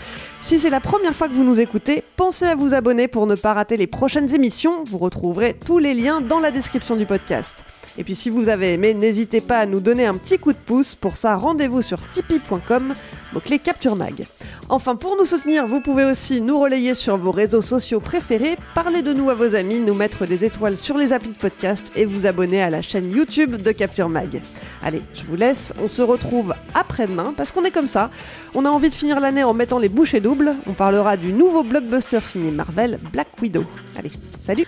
Si 0.47 0.59
c'est 0.59 0.69
la 0.69 0.79
première 0.79 1.13
fois 1.13 1.27
que 1.27 1.33
vous 1.33 1.43
nous 1.43 1.59
écoutez, 1.59 2.05
pensez 2.15 2.45
à 2.45 2.55
vous 2.55 2.73
abonner 2.73 3.09
pour 3.09 3.27
ne 3.27 3.35
pas 3.35 3.51
rater 3.51 3.75
les 3.75 3.85
prochaines 3.85 4.33
émissions. 4.33 4.85
Vous 4.85 4.97
retrouverez 4.97 5.53
tous 5.53 5.77
les 5.77 5.93
liens 5.93 6.21
dans 6.21 6.39
la 6.39 6.51
description 6.51 6.95
du 6.95 7.05
podcast. 7.05 7.65
Et 7.97 8.05
puis 8.05 8.15
si 8.15 8.29
vous 8.29 8.47
avez 8.47 8.71
aimé, 8.71 8.93
n'hésitez 8.93 9.41
pas 9.41 9.57
à 9.57 9.65
nous 9.65 9.81
donner 9.81 10.05
un 10.05 10.13
petit 10.13 10.39
coup 10.39 10.53
de 10.53 10.57
pouce. 10.57 10.95
Pour 10.95 11.17
ça, 11.17 11.35
rendez-vous 11.35 11.81
sur 11.81 11.99
tipeee.com, 12.11 12.93
mot-clé 13.33 13.59
Capture 13.59 13.97
Mag. 13.97 14.25
Enfin, 14.69 14.95
pour 14.95 15.17
nous 15.17 15.25
soutenir, 15.25 15.67
vous 15.67 15.81
pouvez 15.81 16.05
aussi 16.05 16.39
nous 16.39 16.59
relayer 16.59 16.93
sur 16.93 17.17
vos 17.17 17.31
réseaux 17.31 17.61
sociaux 17.61 17.99
préférés, 17.99 18.55
parler 18.75 19.01
de 19.01 19.13
nous 19.13 19.29
à 19.29 19.35
vos 19.35 19.55
amis, 19.55 19.79
nous 19.81 19.95
mettre 19.95 20.25
des 20.25 20.45
étoiles 20.45 20.77
sur 20.77 20.97
les 20.97 21.11
applis 21.11 21.31
de 21.31 21.37
podcast 21.37 21.91
et 21.95 22.05
vous 22.05 22.25
abonner 22.25 22.61
à 22.61 22.69
la 22.69 22.81
chaîne 22.81 23.11
YouTube 23.11 23.61
de 23.61 23.71
Capture 23.71 24.09
Mag. 24.09 24.41
Allez, 24.83 25.01
je 25.13 25.23
vous 25.23 25.35
laisse, 25.35 25.73
on 25.81 25.87
se 25.87 26.01
retrouve 26.01 26.53
après-demain 26.73 27.33
parce 27.35 27.51
qu'on 27.51 27.65
est 27.65 27.71
comme 27.71 27.87
ça. 27.87 28.11
On 28.53 28.63
a 28.63 28.69
envie 28.69 28.89
de 28.89 28.95
finir 28.95 29.19
l'année 29.19 29.43
en 29.43 29.53
mettant 29.53 29.79
les 29.79 29.89
bouchées 29.89 30.21
doubles. 30.21 30.36
On 30.65 30.73
parlera 30.73 31.17
du 31.17 31.33
nouveau 31.33 31.63
blockbuster 31.63 32.19
signé 32.23 32.51
Marvel, 32.51 32.99
Black 33.11 33.29
Widow. 33.41 33.63
Allez, 33.97 34.11
salut. 34.39 34.67